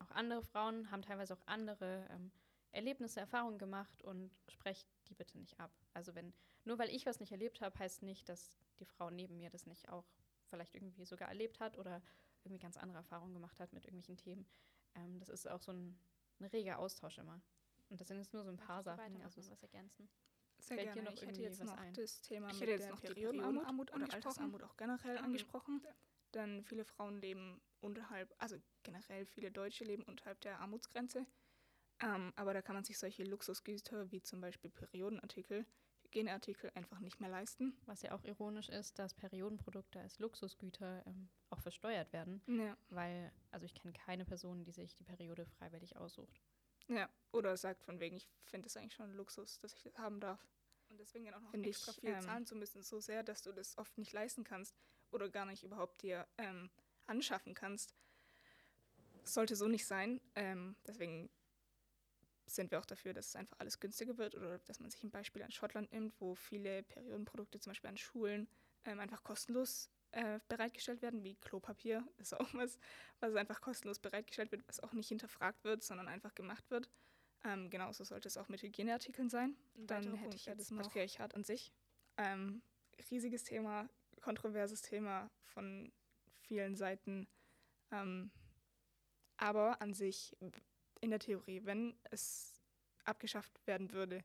Auch 0.00 0.10
andere 0.10 0.42
Frauen 0.42 0.90
haben 0.90 1.02
teilweise 1.02 1.34
auch 1.34 1.46
andere 1.46 2.06
ähm, 2.10 2.30
Erlebnisse, 2.72 3.20
Erfahrungen 3.20 3.58
gemacht 3.58 4.02
und 4.02 4.30
sprecht 4.48 4.88
die 5.08 5.14
bitte 5.14 5.38
nicht 5.38 5.58
ab. 5.58 5.72
Also 5.94 6.14
wenn, 6.14 6.32
nur 6.64 6.78
weil 6.78 6.90
ich 6.90 7.06
was 7.06 7.20
nicht 7.20 7.32
erlebt 7.32 7.60
habe, 7.60 7.78
heißt 7.78 8.02
nicht, 8.02 8.28
dass 8.28 8.58
die 8.78 8.86
Frau 8.86 9.10
neben 9.10 9.38
mir 9.38 9.50
das 9.50 9.66
nicht 9.66 9.88
auch 9.88 10.04
vielleicht 10.46 10.74
irgendwie 10.74 11.04
sogar 11.04 11.28
erlebt 11.28 11.60
hat 11.60 11.78
oder 11.78 12.02
irgendwie 12.44 12.62
ganz 12.62 12.76
andere 12.76 12.98
Erfahrungen 12.98 13.34
gemacht 13.34 13.58
hat 13.60 13.72
mit 13.72 13.84
irgendwelchen 13.84 14.16
Themen. 14.16 14.46
Ähm, 14.94 15.18
das 15.18 15.28
ist 15.28 15.48
auch 15.48 15.62
so 15.62 15.72
ein, 15.72 15.98
ein 16.40 16.46
reger 16.46 16.78
Austausch 16.78 17.18
immer. 17.18 17.40
Und 17.88 18.00
das 18.00 18.08
sind 18.08 18.18
jetzt 18.18 18.32
nur 18.32 18.44
so 18.44 18.50
ein 18.50 18.56
paar 18.56 18.82
Sachen. 18.82 19.22
Also 19.22 19.40
was 19.50 19.62
ergänzen. 19.62 20.08
Sehr 20.58 20.78
Fällt 20.78 20.94
gerne. 20.94 21.14
ich 21.14 21.22
hätte 21.22 21.40
jetzt 21.40 21.62
noch 21.62 21.76
ein? 21.76 21.94
das 21.94 22.20
Thema 22.20 22.50
ich 22.50 22.60
hätte 22.60 22.72
jetzt 22.72 22.90
noch 22.90 23.00
Periodenarmut, 23.00 23.62
Periodenarmut 23.62 23.94
oder 23.94 24.12
Altersarmut 24.12 24.62
auch 24.64 24.76
generell 24.76 25.16
ähm, 25.16 25.24
angesprochen. 25.24 25.82
Denn 26.34 26.62
viele 26.64 26.84
Frauen 26.84 27.20
leben 27.20 27.60
unterhalb, 27.80 28.34
also 28.38 28.56
generell 28.82 29.24
viele 29.24 29.50
Deutsche 29.50 29.84
leben 29.84 30.02
unterhalb 30.02 30.40
der 30.40 30.60
Armutsgrenze. 30.60 31.26
Ähm, 32.00 32.32
aber 32.36 32.54
da 32.54 32.62
kann 32.62 32.74
man 32.74 32.84
sich 32.84 32.98
solche 32.98 33.24
Luxusgüter 33.24 34.10
wie 34.12 34.22
zum 34.22 34.40
Beispiel 34.40 34.70
Periodenartikel, 34.70 35.66
Hygieneartikel 36.02 36.70
einfach 36.74 37.00
nicht 37.00 37.20
mehr 37.20 37.30
leisten. 37.30 37.76
Was 37.86 38.02
ja 38.02 38.12
auch 38.12 38.24
ironisch 38.24 38.68
ist, 38.68 38.98
dass 38.98 39.14
Periodenprodukte 39.14 40.00
als 40.00 40.18
Luxusgüter 40.18 41.04
ähm, 41.06 41.28
auch 41.50 41.60
versteuert 41.60 42.12
werden. 42.12 42.42
Ja. 42.46 42.76
Weil, 42.88 43.32
also 43.50 43.66
ich 43.66 43.74
kenne 43.74 43.92
keine 43.92 44.24
Person, 44.24 44.64
die 44.64 44.72
sich 44.72 44.94
die 44.94 45.04
Periode 45.04 45.46
freiwillig 45.46 45.96
aussucht. 45.96 46.40
Ja, 46.88 47.08
oder 47.32 47.56
sagt 47.56 47.82
von 47.84 48.00
wegen, 48.00 48.16
ich 48.16 48.28
finde 48.44 48.66
es 48.66 48.76
eigentlich 48.76 48.94
schon 48.94 49.10
ein 49.10 49.16
Luxus, 49.16 49.58
dass 49.60 49.74
ich 49.74 49.82
das 49.82 49.98
haben 49.98 50.20
darf. 50.20 50.46
Und 50.88 50.98
deswegen 50.98 51.26
dann 51.26 51.34
auch 51.34 51.40
noch 51.40 51.50
Find 51.50 51.66
extra 51.66 51.92
ich, 51.92 52.00
viel 52.00 52.10
ähm, 52.10 52.20
zahlen 52.20 52.46
zu 52.46 52.56
müssen, 52.56 52.82
so 52.82 52.98
sehr, 53.00 53.22
dass 53.22 53.42
du 53.42 53.52
das 53.52 53.76
oft 53.76 53.96
nicht 53.98 54.12
leisten 54.12 54.44
kannst 54.44 54.74
oder 55.10 55.28
gar 55.28 55.44
nicht 55.44 55.62
überhaupt 55.62 56.02
dir 56.02 56.26
ähm, 56.38 56.70
anschaffen 57.06 57.54
kannst. 57.54 57.94
Sollte 59.24 59.56
so 59.56 59.68
nicht 59.68 59.84
sein. 59.84 60.20
Ähm, 60.34 60.76
deswegen 60.86 61.28
sind 62.46 62.70
wir 62.70 62.78
auch 62.78 62.86
dafür, 62.86 63.12
dass 63.12 63.28
es 63.28 63.36
einfach 63.36 63.58
alles 63.58 63.78
günstiger 63.78 64.16
wird 64.16 64.34
oder 64.34 64.58
dass 64.60 64.80
man 64.80 64.90
sich 64.90 65.02
ein 65.02 65.10
Beispiel 65.10 65.42
an 65.42 65.52
Schottland 65.52 65.92
nimmt, 65.92 66.18
wo 66.20 66.34
viele 66.34 66.82
Periodenprodukte 66.84 67.60
zum 67.60 67.70
Beispiel 67.72 67.90
an 67.90 67.98
Schulen 67.98 68.48
ähm, 68.84 69.00
einfach 69.00 69.22
kostenlos 69.22 69.90
äh, 70.12 70.40
bereitgestellt 70.48 71.02
werden, 71.02 71.22
wie 71.22 71.36
Klopapier. 71.36 72.06
Ist 72.18 72.34
auch 72.34 72.52
was, 72.54 72.78
was 73.20 73.34
einfach 73.34 73.60
kostenlos 73.60 73.98
bereitgestellt 73.98 74.52
wird, 74.52 74.66
was 74.66 74.80
auch 74.80 74.92
nicht 74.92 75.08
hinterfragt 75.08 75.64
wird, 75.64 75.82
sondern 75.82 76.08
einfach 76.08 76.34
gemacht 76.34 76.70
wird. 76.70 76.88
Ähm, 77.44 77.70
genauso 77.70 78.04
sollte 78.04 78.28
es 78.28 78.36
auch 78.36 78.48
mit 78.48 78.62
Hygieneartikeln 78.62 79.28
sein. 79.28 79.56
Dann 79.74 80.14
hätte 80.14 80.36
ich 80.36 80.46
ja 80.46 80.54
das 80.54 80.70
Matriarchat 80.70 81.34
an 81.34 81.44
sich. 81.44 81.72
Ähm, 82.16 82.62
riesiges 83.10 83.44
Thema, 83.44 83.88
kontroverses 84.20 84.82
Thema 84.82 85.30
von 85.44 85.92
vielen 86.40 86.74
Seiten. 86.74 87.28
Ähm, 87.92 88.30
aber 89.36 89.80
an 89.80 89.94
sich, 89.94 90.36
in 91.00 91.10
der 91.10 91.20
Theorie, 91.20 91.64
wenn 91.64 91.96
es 92.10 92.60
abgeschafft 93.04 93.66
werden 93.66 93.92
würde, 93.92 94.24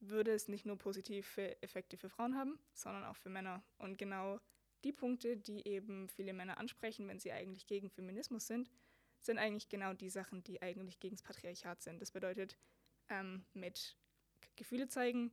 würde 0.00 0.32
es 0.32 0.48
nicht 0.48 0.66
nur 0.66 0.76
positive 0.76 1.60
Effekte 1.62 1.96
für 1.96 2.08
Frauen 2.08 2.36
haben, 2.36 2.58
sondern 2.72 3.04
auch 3.04 3.16
für 3.16 3.30
Männer. 3.30 3.62
Und 3.78 3.96
genau 3.96 4.38
die 4.84 4.92
Punkte, 4.92 5.36
die 5.36 5.66
eben 5.66 6.08
viele 6.08 6.32
Männer 6.32 6.58
ansprechen, 6.58 7.08
wenn 7.08 7.18
sie 7.18 7.32
eigentlich 7.32 7.66
gegen 7.66 7.90
Feminismus 7.90 8.46
sind, 8.46 8.70
sind 9.20 9.38
eigentlich 9.38 9.68
genau 9.68 9.92
die 9.92 10.10
Sachen, 10.10 10.44
die 10.44 10.62
eigentlich 10.62 11.00
gegen 11.00 11.16
das 11.16 11.22
Patriarchat 11.22 11.82
sind. 11.82 12.00
Das 12.00 12.12
bedeutet, 12.12 12.56
ähm, 13.08 13.44
mit 13.52 13.96
Gefühle 14.56 14.88
zeigen, 14.88 15.32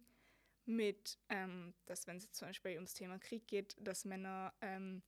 mit, 0.65 1.19
ähm, 1.29 1.75
dass 1.85 2.07
wenn 2.07 2.17
es 2.17 2.31
zum 2.31 2.47
Beispiel 2.47 2.73
ums 2.75 2.93
Thema 2.93 3.19
Krieg 3.19 3.47
geht, 3.47 3.75
dass 3.79 4.05
Männer 4.05 4.53
ähm, 4.61 5.03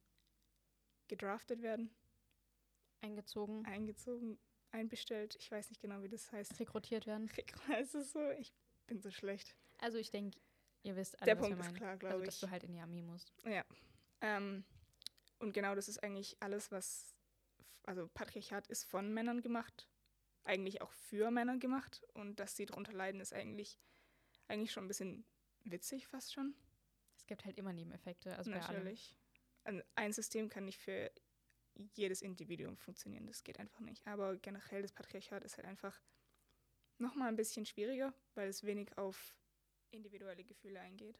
gedraftet 1.08 1.62
werden. 1.62 1.90
Eingezogen. 3.02 3.66
Eingezogen, 3.66 4.40
einbestellt. 4.72 5.36
Ich 5.40 5.52
weiß 5.52 5.70
nicht 5.70 5.82
genau, 5.82 6.02
wie 6.04 6.10
das 6.10 6.32
heißt. 6.32 6.60
Rekrutiert 6.60 7.08
werden. 7.08 7.30
Es 7.80 7.92
so? 7.92 8.30
Ich 8.32 8.54
bin 8.86 9.02
so 9.02 9.10
schlecht. 9.10 9.56
Also 9.80 9.98
ich 9.98 10.12
denke, 10.12 10.40
ihr 10.84 10.96
wisst 10.96 11.20
alle, 11.20 11.26
Der 11.26 11.40
was 11.40 11.48
Punkt 11.48 11.66
ist 11.66 11.76
klar, 11.76 11.98
glaube 11.98 12.16
also, 12.16 12.24
ich. 12.24 12.28
dass 12.28 12.40
du 12.40 12.50
halt 12.50 12.64
in 12.64 12.74
die 12.74 12.80
Armee 12.80 13.02
musst. 13.02 13.34
Ja, 13.46 13.64
ähm, 14.22 14.64
und 15.40 15.54
genau 15.54 15.76
das 15.76 15.88
ist 15.88 16.04
eigentlich 16.04 16.38
alles, 16.40 16.72
was, 16.72 17.16
also 17.84 18.08
Patriarchat 18.08 18.68
ist 18.68 18.86
von 18.86 19.14
Männern 19.14 19.42
gemacht, 19.42 19.88
eigentlich 20.44 20.82
auch 20.82 20.92
für 20.92 21.32
Männer 21.32 21.58
gemacht. 21.58 22.04
Und 22.14 22.40
dass 22.40 22.56
sie 22.56 22.66
darunter 22.66 22.94
leiden, 22.94 23.22
ist 23.22 23.34
eigentlich, 23.34 23.80
eigentlich 24.48 24.72
schon 24.72 24.86
ein 24.86 24.88
bisschen 24.88 25.26
witzig 25.64 26.08
fast 26.08 26.34
schon. 26.34 26.56
Es 27.18 27.26
gibt 27.28 27.46
halt 27.46 27.58
immer 27.58 27.74
Nebeneffekte. 27.74 28.36
Also 28.36 28.52
Natürlich. 28.52 29.16
Ein 29.96 30.14
System 30.14 30.50
kann 30.50 30.64
nicht 30.66 30.80
für 30.80 31.12
jedes 31.94 32.22
Individuum 32.22 32.78
funktionieren. 32.78 33.28
Das 33.28 33.44
geht 33.44 33.60
einfach 33.60 33.82
nicht. 33.82 34.08
Aber 34.08 34.38
generell 34.38 34.82
das 34.82 34.94
Patriarchat 34.94 35.44
ist 35.44 35.58
halt 35.58 35.68
einfach 35.68 36.02
nochmal 36.98 37.28
ein 37.28 37.36
bisschen 37.36 37.66
schwieriger, 37.66 38.14
weil 38.34 38.48
es 38.48 38.64
wenig 38.64 38.98
auf 38.98 39.36
individuelle 39.92 40.44
Gefühle 40.46 40.80
eingeht 40.80 41.20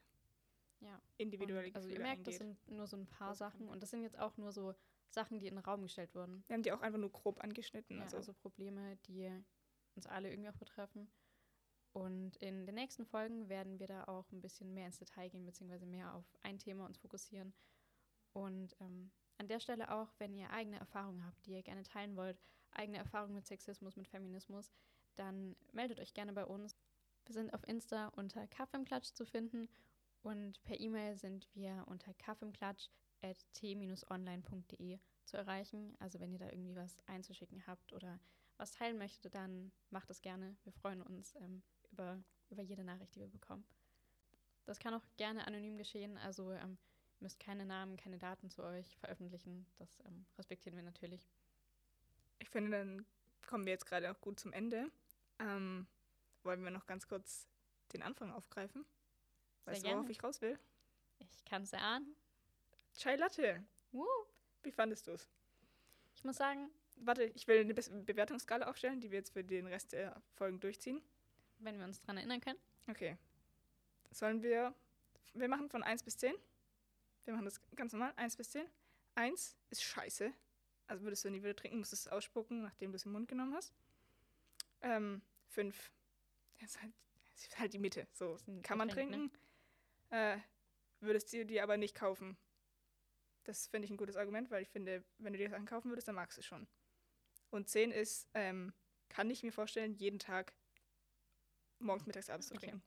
ja. 0.80 1.00
individuelle 1.16 1.68
und, 1.68 1.76
Also 1.76 1.88
ihr 1.88 1.98
merkt, 1.98 2.18
eingeht. 2.18 2.26
das 2.28 2.36
sind 2.36 2.68
nur 2.68 2.86
so 2.86 2.96
ein 2.96 3.06
paar 3.06 3.34
Sachen 3.34 3.68
und 3.68 3.82
das 3.82 3.90
sind 3.90 4.02
jetzt 4.02 4.18
auch 4.18 4.36
nur 4.36 4.52
so 4.52 4.74
Sachen, 5.10 5.38
die 5.38 5.46
in 5.46 5.54
den 5.54 5.64
Raum 5.64 5.82
gestellt 5.82 6.14
wurden. 6.14 6.44
Wir 6.46 6.54
haben 6.54 6.62
die 6.62 6.72
auch 6.72 6.82
einfach 6.82 6.98
nur 6.98 7.10
grob 7.10 7.42
angeschnitten. 7.42 7.96
Ja, 7.96 8.02
also. 8.04 8.18
also 8.18 8.34
Probleme, 8.34 8.96
die 9.06 9.30
uns 9.94 10.06
alle 10.06 10.30
irgendwie 10.30 10.50
auch 10.50 10.56
betreffen. 10.56 11.10
Und 11.92 12.36
in 12.36 12.66
den 12.66 12.74
nächsten 12.74 13.06
Folgen 13.06 13.48
werden 13.48 13.78
wir 13.78 13.86
da 13.86 14.04
auch 14.04 14.30
ein 14.30 14.40
bisschen 14.40 14.74
mehr 14.74 14.86
ins 14.86 14.98
Detail 14.98 15.30
gehen, 15.30 15.46
beziehungsweise 15.46 15.86
mehr 15.86 16.14
auf 16.14 16.24
ein 16.42 16.58
Thema 16.58 16.84
uns 16.84 16.98
fokussieren. 16.98 17.54
Und 18.32 18.76
ähm, 18.80 19.10
an 19.38 19.48
der 19.48 19.58
Stelle 19.58 19.90
auch, 19.90 20.12
wenn 20.18 20.34
ihr 20.34 20.50
eigene 20.50 20.78
Erfahrungen 20.78 21.24
habt, 21.24 21.46
die 21.46 21.52
ihr 21.52 21.62
gerne 21.62 21.82
teilen 21.82 22.14
wollt, 22.16 22.38
eigene 22.72 22.98
Erfahrungen 22.98 23.34
mit 23.34 23.46
Sexismus, 23.46 23.96
mit 23.96 24.06
Feminismus, 24.06 24.70
dann 25.16 25.56
meldet 25.72 25.98
euch 25.98 26.12
gerne 26.12 26.32
bei 26.32 26.44
uns. 26.44 26.76
Wir 27.24 27.34
sind 27.34 27.52
auf 27.52 27.66
Insta 27.66 28.08
unter 28.08 28.46
Kaffeemklatsch 28.46 29.12
zu 29.14 29.24
finden 29.24 29.68
und 30.22 30.62
per 30.64 30.78
E-Mail 30.78 31.16
sind 31.16 31.48
wir 31.54 31.84
unter 31.86 32.12
kaffeemklatsch.t-online.de 32.14 34.98
zu 35.24 35.36
erreichen. 35.36 35.96
Also 35.98 36.20
wenn 36.20 36.32
ihr 36.32 36.38
da 36.38 36.48
irgendwie 36.48 36.76
was 36.76 36.98
einzuschicken 37.06 37.66
habt 37.66 37.92
oder 37.92 38.20
was 38.56 38.70
teilen 38.72 38.96
möchtet, 38.98 39.34
dann 39.34 39.72
macht 39.90 40.08
es 40.10 40.20
gerne. 40.20 40.56
Wir 40.64 40.72
freuen 40.72 41.02
uns 41.02 41.34
ähm, 41.36 41.62
über, 41.90 42.22
über 42.50 42.62
jede 42.62 42.84
Nachricht, 42.84 43.14
die 43.14 43.20
wir 43.20 43.28
bekommen. 43.28 43.64
Das 44.64 44.78
kann 44.78 44.94
auch 44.94 45.04
gerne 45.16 45.46
anonym 45.46 45.76
geschehen. 45.76 46.16
Also 46.18 46.52
ähm, 46.52 46.78
müsst 47.20 47.40
keine 47.40 47.64
Namen, 47.64 47.96
keine 47.96 48.18
Daten 48.18 48.50
zu 48.50 48.62
euch 48.62 48.98
veröffentlichen. 48.98 49.66
Das 49.76 50.00
ähm, 50.04 50.26
respektieren 50.36 50.76
wir 50.76 50.82
natürlich. 50.82 51.26
Ich 52.38 52.50
finde, 52.50 52.72
dann 52.72 53.06
kommen 53.46 53.64
wir 53.64 53.72
jetzt 53.72 53.86
gerade 53.86 54.10
auch 54.10 54.20
gut 54.20 54.38
zum 54.38 54.52
Ende. 54.52 54.90
Ähm, 55.38 55.86
wollen 56.42 56.62
wir 56.62 56.70
noch 56.70 56.86
ganz 56.86 57.08
kurz 57.08 57.48
den 57.92 58.02
Anfang 58.02 58.30
aufgreifen? 58.32 58.84
Weißt 59.68 59.84
du, 59.84 59.90
worauf 59.90 60.08
ich 60.08 60.22
raus 60.22 60.40
will? 60.40 60.58
Ich 61.18 61.44
kann 61.44 61.62
es 61.62 61.72
erahnen. 61.72 62.16
Chai 62.96 63.16
Latte. 63.16 63.64
Woo. 63.92 64.06
Wie 64.62 64.72
fandest 64.72 65.06
du 65.06 65.12
es? 65.12 65.28
Ich 66.14 66.24
muss 66.24 66.36
sagen. 66.36 66.70
Warte, 67.00 67.24
ich 67.24 67.46
will 67.46 67.60
eine 67.60 67.74
Be 67.74 67.82
Bewertungsskala 67.82 68.66
aufstellen, 68.66 69.00
die 69.00 69.10
wir 69.10 69.18
jetzt 69.18 69.32
für 69.32 69.44
den 69.44 69.68
Rest 69.68 69.92
der 69.92 70.20
Folgen 70.34 70.58
durchziehen. 70.58 71.00
Wenn 71.60 71.78
wir 71.78 71.84
uns 71.84 72.00
daran 72.00 72.16
erinnern 72.16 72.40
können. 72.40 72.58
Okay. 72.88 73.16
Sollen 74.10 74.42
wir. 74.42 74.74
Wir 75.34 75.48
machen 75.48 75.68
von 75.68 75.82
1 75.82 76.02
bis 76.02 76.16
10. 76.16 76.34
Wir 77.24 77.34
machen 77.34 77.44
das 77.44 77.60
ganz 77.76 77.92
normal. 77.92 78.12
1 78.16 78.36
bis 78.36 78.50
10. 78.50 78.66
1 79.14 79.56
ist 79.70 79.82
scheiße. 79.82 80.32
Also 80.88 81.04
würdest 81.04 81.24
du 81.24 81.30
nie 81.30 81.42
wieder 81.42 81.54
trinken, 81.54 81.78
musst 81.78 81.92
es 81.92 82.08
ausspucken, 82.08 82.62
nachdem 82.62 82.92
du 82.92 82.96
es 82.96 83.04
im 83.04 83.12
Mund 83.12 83.28
genommen 83.28 83.54
hast. 83.54 83.72
Ähm, 84.80 85.22
5. 85.50 85.92
Das 86.60 86.70
ist 86.70 86.82
halt, 86.82 86.92
das 87.30 87.42
ist 87.42 87.58
halt 87.58 87.72
die 87.74 87.78
Mitte. 87.78 88.06
So 88.12 88.36
kann 88.62 88.78
man 88.78 88.88
Getränk, 88.88 89.12
trinken. 89.12 89.26
Ne? 89.26 89.40
Äh, 90.10 90.38
würdest 91.00 91.32
du 91.32 91.44
dir 91.44 91.62
aber 91.62 91.76
nicht 91.76 91.94
kaufen. 91.94 92.36
Das 93.44 93.66
finde 93.68 93.86
ich 93.86 93.90
ein 93.90 93.96
gutes 93.96 94.16
Argument, 94.16 94.50
weil 94.50 94.62
ich 94.62 94.68
finde, 94.68 95.04
wenn 95.18 95.32
du 95.32 95.38
dir 95.38 95.48
das 95.48 95.58
ankaufen 95.58 95.90
würdest, 95.90 96.08
dann 96.08 96.14
magst 96.14 96.36
du 96.36 96.40
es 96.40 96.46
schon. 96.46 96.66
Und 97.50 97.68
10 97.68 97.90
ist, 97.90 98.28
ähm, 98.34 98.74
kann 99.08 99.30
ich 99.30 99.42
mir 99.42 99.52
vorstellen, 99.52 99.94
jeden 99.94 100.18
Tag 100.18 100.54
morgens, 101.78 102.06
mittags, 102.06 102.28
abends 102.28 102.50
okay. 102.50 102.60
zu 102.60 102.66
trinken. 102.66 102.82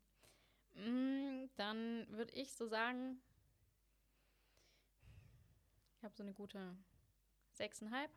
Mm, 0.73 1.49
dann 1.55 2.07
würde 2.09 2.33
ich 2.35 2.53
so 2.53 2.67
sagen, 2.67 3.21
ich 5.97 6.03
habe 6.03 6.15
so 6.15 6.23
eine 6.23 6.33
gute 6.33 6.77
6,5. 7.57 8.09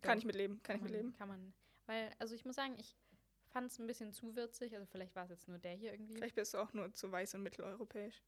Kann 0.00 0.18
ich 0.18 0.24
mitleben, 0.24 0.62
kann, 0.62 0.62
kann 0.62 0.76
ich 0.76 0.82
mitleben. 0.82 1.12
Kann 1.12 1.28
man, 1.28 1.54
weil, 1.86 2.14
also 2.18 2.34
ich 2.34 2.44
muss 2.44 2.56
sagen, 2.56 2.74
ich 2.78 2.96
fand 3.52 3.70
es 3.70 3.78
ein 3.78 3.86
bisschen 3.86 4.12
zu 4.12 4.34
würzig, 4.34 4.74
also 4.74 4.86
vielleicht 4.86 5.14
war 5.14 5.24
es 5.24 5.30
jetzt 5.30 5.48
nur 5.48 5.58
der 5.58 5.74
hier 5.74 5.92
irgendwie. 5.92 6.16
Vielleicht 6.16 6.34
bist 6.34 6.54
du 6.54 6.58
auch 6.58 6.72
nur 6.72 6.92
zu 6.92 7.10
weiß 7.10 7.34
und 7.34 7.42
mitteleuropäisch. 7.42 8.22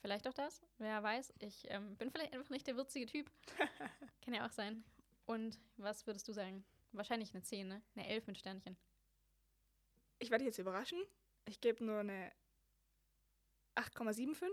Vielleicht 0.00 0.28
auch 0.28 0.34
das, 0.34 0.62
wer 0.78 1.02
weiß. 1.02 1.32
Ich 1.38 1.64
ähm, 1.70 1.96
bin 1.96 2.10
vielleicht 2.10 2.34
einfach 2.34 2.50
nicht 2.50 2.66
der 2.66 2.76
würzige 2.76 3.06
Typ. 3.06 3.30
Kann 4.22 4.34
ja 4.34 4.46
auch 4.46 4.52
sein. 4.52 4.84
Und 5.24 5.58
was 5.76 6.06
würdest 6.06 6.28
du 6.28 6.32
sagen? 6.32 6.64
Wahrscheinlich 6.92 7.32
eine 7.32 7.42
10, 7.42 7.68
ne? 7.68 7.82
Eine 7.96 8.06
11 8.08 8.26
mit 8.26 8.38
Sternchen. 8.38 8.76
Ich 10.18 10.30
werde 10.30 10.44
dich 10.44 10.52
jetzt 10.52 10.58
überraschen. 10.58 11.02
Ich 11.46 11.60
gebe 11.60 11.82
nur 11.82 12.00
eine 12.00 12.30
8,75. 13.76 14.46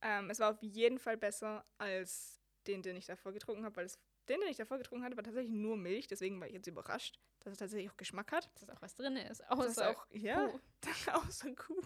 Ähm, 0.00 0.30
es 0.30 0.38
war 0.40 0.52
auf 0.52 0.62
jeden 0.62 0.98
Fall 0.98 1.16
besser 1.16 1.64
als 1.78 2.40
den, 2.66 2.82
den 2.82 2.96
ich 2.96 3.06
davor 3.06 3.32
getrunken 3.32 3.64
habe, 3.64 3.76
weil 3.76 3.86
es, 3.86 3.98
den, 4.28 4.40
den 4.40 4.48
ich 4.48 4.56
davor 4.56 4.78
getrunken 4.78 5.04
hatte, 5.04 5.16
war 5.16 5.24
tatsächlich 5.24 5.52
nur 5.52 5.76
Milch. 5.76 6.06
Deswegen 6.06 6.40
war 6.40 6.46
ich 6.46 6.54
jetzt 6.54 6.66
überrascht, 6.66 7.18
dass 7.40 7.52
es 7.52 7.58
tatsächlich 7.58 7.90
auch 7.90 7.96
Geschmack 7.96 8.32
hat. 8.32 8.50
Dass 8.54 8.68
auch 8.70 8.82
was 8.82 8.94
drin 8.94 9.16
ist. 9.16 9.48
Außer 9.50 9.66
das 9.66 9.78
auch, 9.78 10.06
ja, 10.10 10.48
Kuh. 10.48 10.60
außer 11.12 11.54
Kuh. 11.54 11.82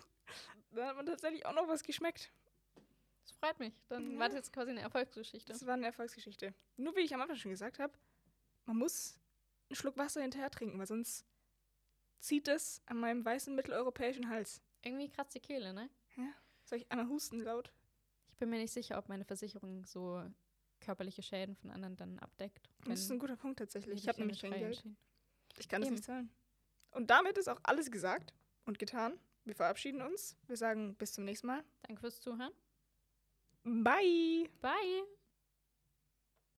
Da 0.71 0.89
hat 0.89 0.97
man 0.97 1.07
tatsächlich 1.07 1.47
auch 1.47 1.55
noch 1.55 1.69
was 1.69 1.83
geschmeckt. 1.83 2.33
Das 3.23 3.33
freut 3.33 3.59
mich. 3.59 3.75
Dann 3.89 4.13
ja. 4.13 4.19
war 4.19 4.29
das 4.29 4.37
jetzt 4.37 4.53
quasi 4.53 4.71
eine 4.71 4.81
Erfolgsgeschichte. 4.81 5.53
Das 5.53 5.67
war 5.67 5.75
eine 5.75 5.87
Erfolgsgeschichte. 5.87 6.55
Nur 6.77 6.95
wie 6.97 7.01
ich 7.01 7.15
am 7.15 7.21
Anfang 7.21 7.37
schon 7.37 7.51
gesagt 7.51 7.79
habe, 7.79 7.93
man 8.67 8.77
muss 8.77 9.19
einen 9.69 9.77
Schluck 9.77 9.97
Wasser 9.97 10.23
hinterher 10.23 10.51
trinken, 10.51 10.79
weil 10.79 10.87
sonst 10.87 11.27
zieht 12.21 12.49
es 12.49 12.83
an 12.87 12.99
meinem 12.99 13.25
weißen 13.25 13.55
mitteleuropäischen 13.55 14.29
Hals. 14.29 14.63
Irgendwie 14.83 15.09
kratzt 15.09 15.35
die 15.35 15.41
Kehle, 15.41 15.73
ne? 15.73 15.91
Ja. 16.17 16.33
Soll 16.65 16.79
ich 16.79 16.91
einmal 16.91 17.09
husten 17.09 17.41
laut? 17.41 17.73
Ich 18.31 18.37
bin 18.37 18.51
mir 18.51 18.59
nicht 18.59 18.73
sicher, 18.73 18.99
ob 18.99 19.09
meine 19.09 19.25
Versicherung 19.25 19.85
so 19.85 20.23
körperliche 20.81 21.23
Schäden 21.23 21.57
von 21.57 21.71
anderen 21.71 21.97
dann 21.97 22.19
abdeckt. 22.19 22.69
Das 22.87 23.01
ist 23.01 23.11
ein 23.11 23.19
guter 23.19 23.37
Punkt 23.37 23.59
tatsächlich. 23.59 24.03
Ich 24.03 24.09
habe 24.09 24.19
nämlich 24.21 24.41
kein 24.41 24.53
Geld. 24.53 24.85
Ich 25.59 25.69
kann 25.69 25.83
Eben. 25.83 25.91
das 25.91 26.01
nicht 26.01 26.05
zahlen. 26.05 26.31
Und 26.91 27.11
damit 27.11 27.37
ist 27.39 27.49
auch 27.49 27.61
alles 27.65 27.91
gesagt 27.91 28.33
und 28.65 28.79
getan. 28.79 29.19
Wir 29.45 29.55
verabschieden 29.55 30.03
uns. 30.03 30.37
Wir 30.47 30.57
sagen 30.57 30.95
bis 30.97 31.13
zum 31.13 31.25
nächsten 31.25 31.47
Mal. 31.47 31.65
Danke 31.83 32.01
fürs 32.01 32.21
Zuhören. 32.21 32.53
Bye. 33.65 34.49
Bye. 34.61 35.18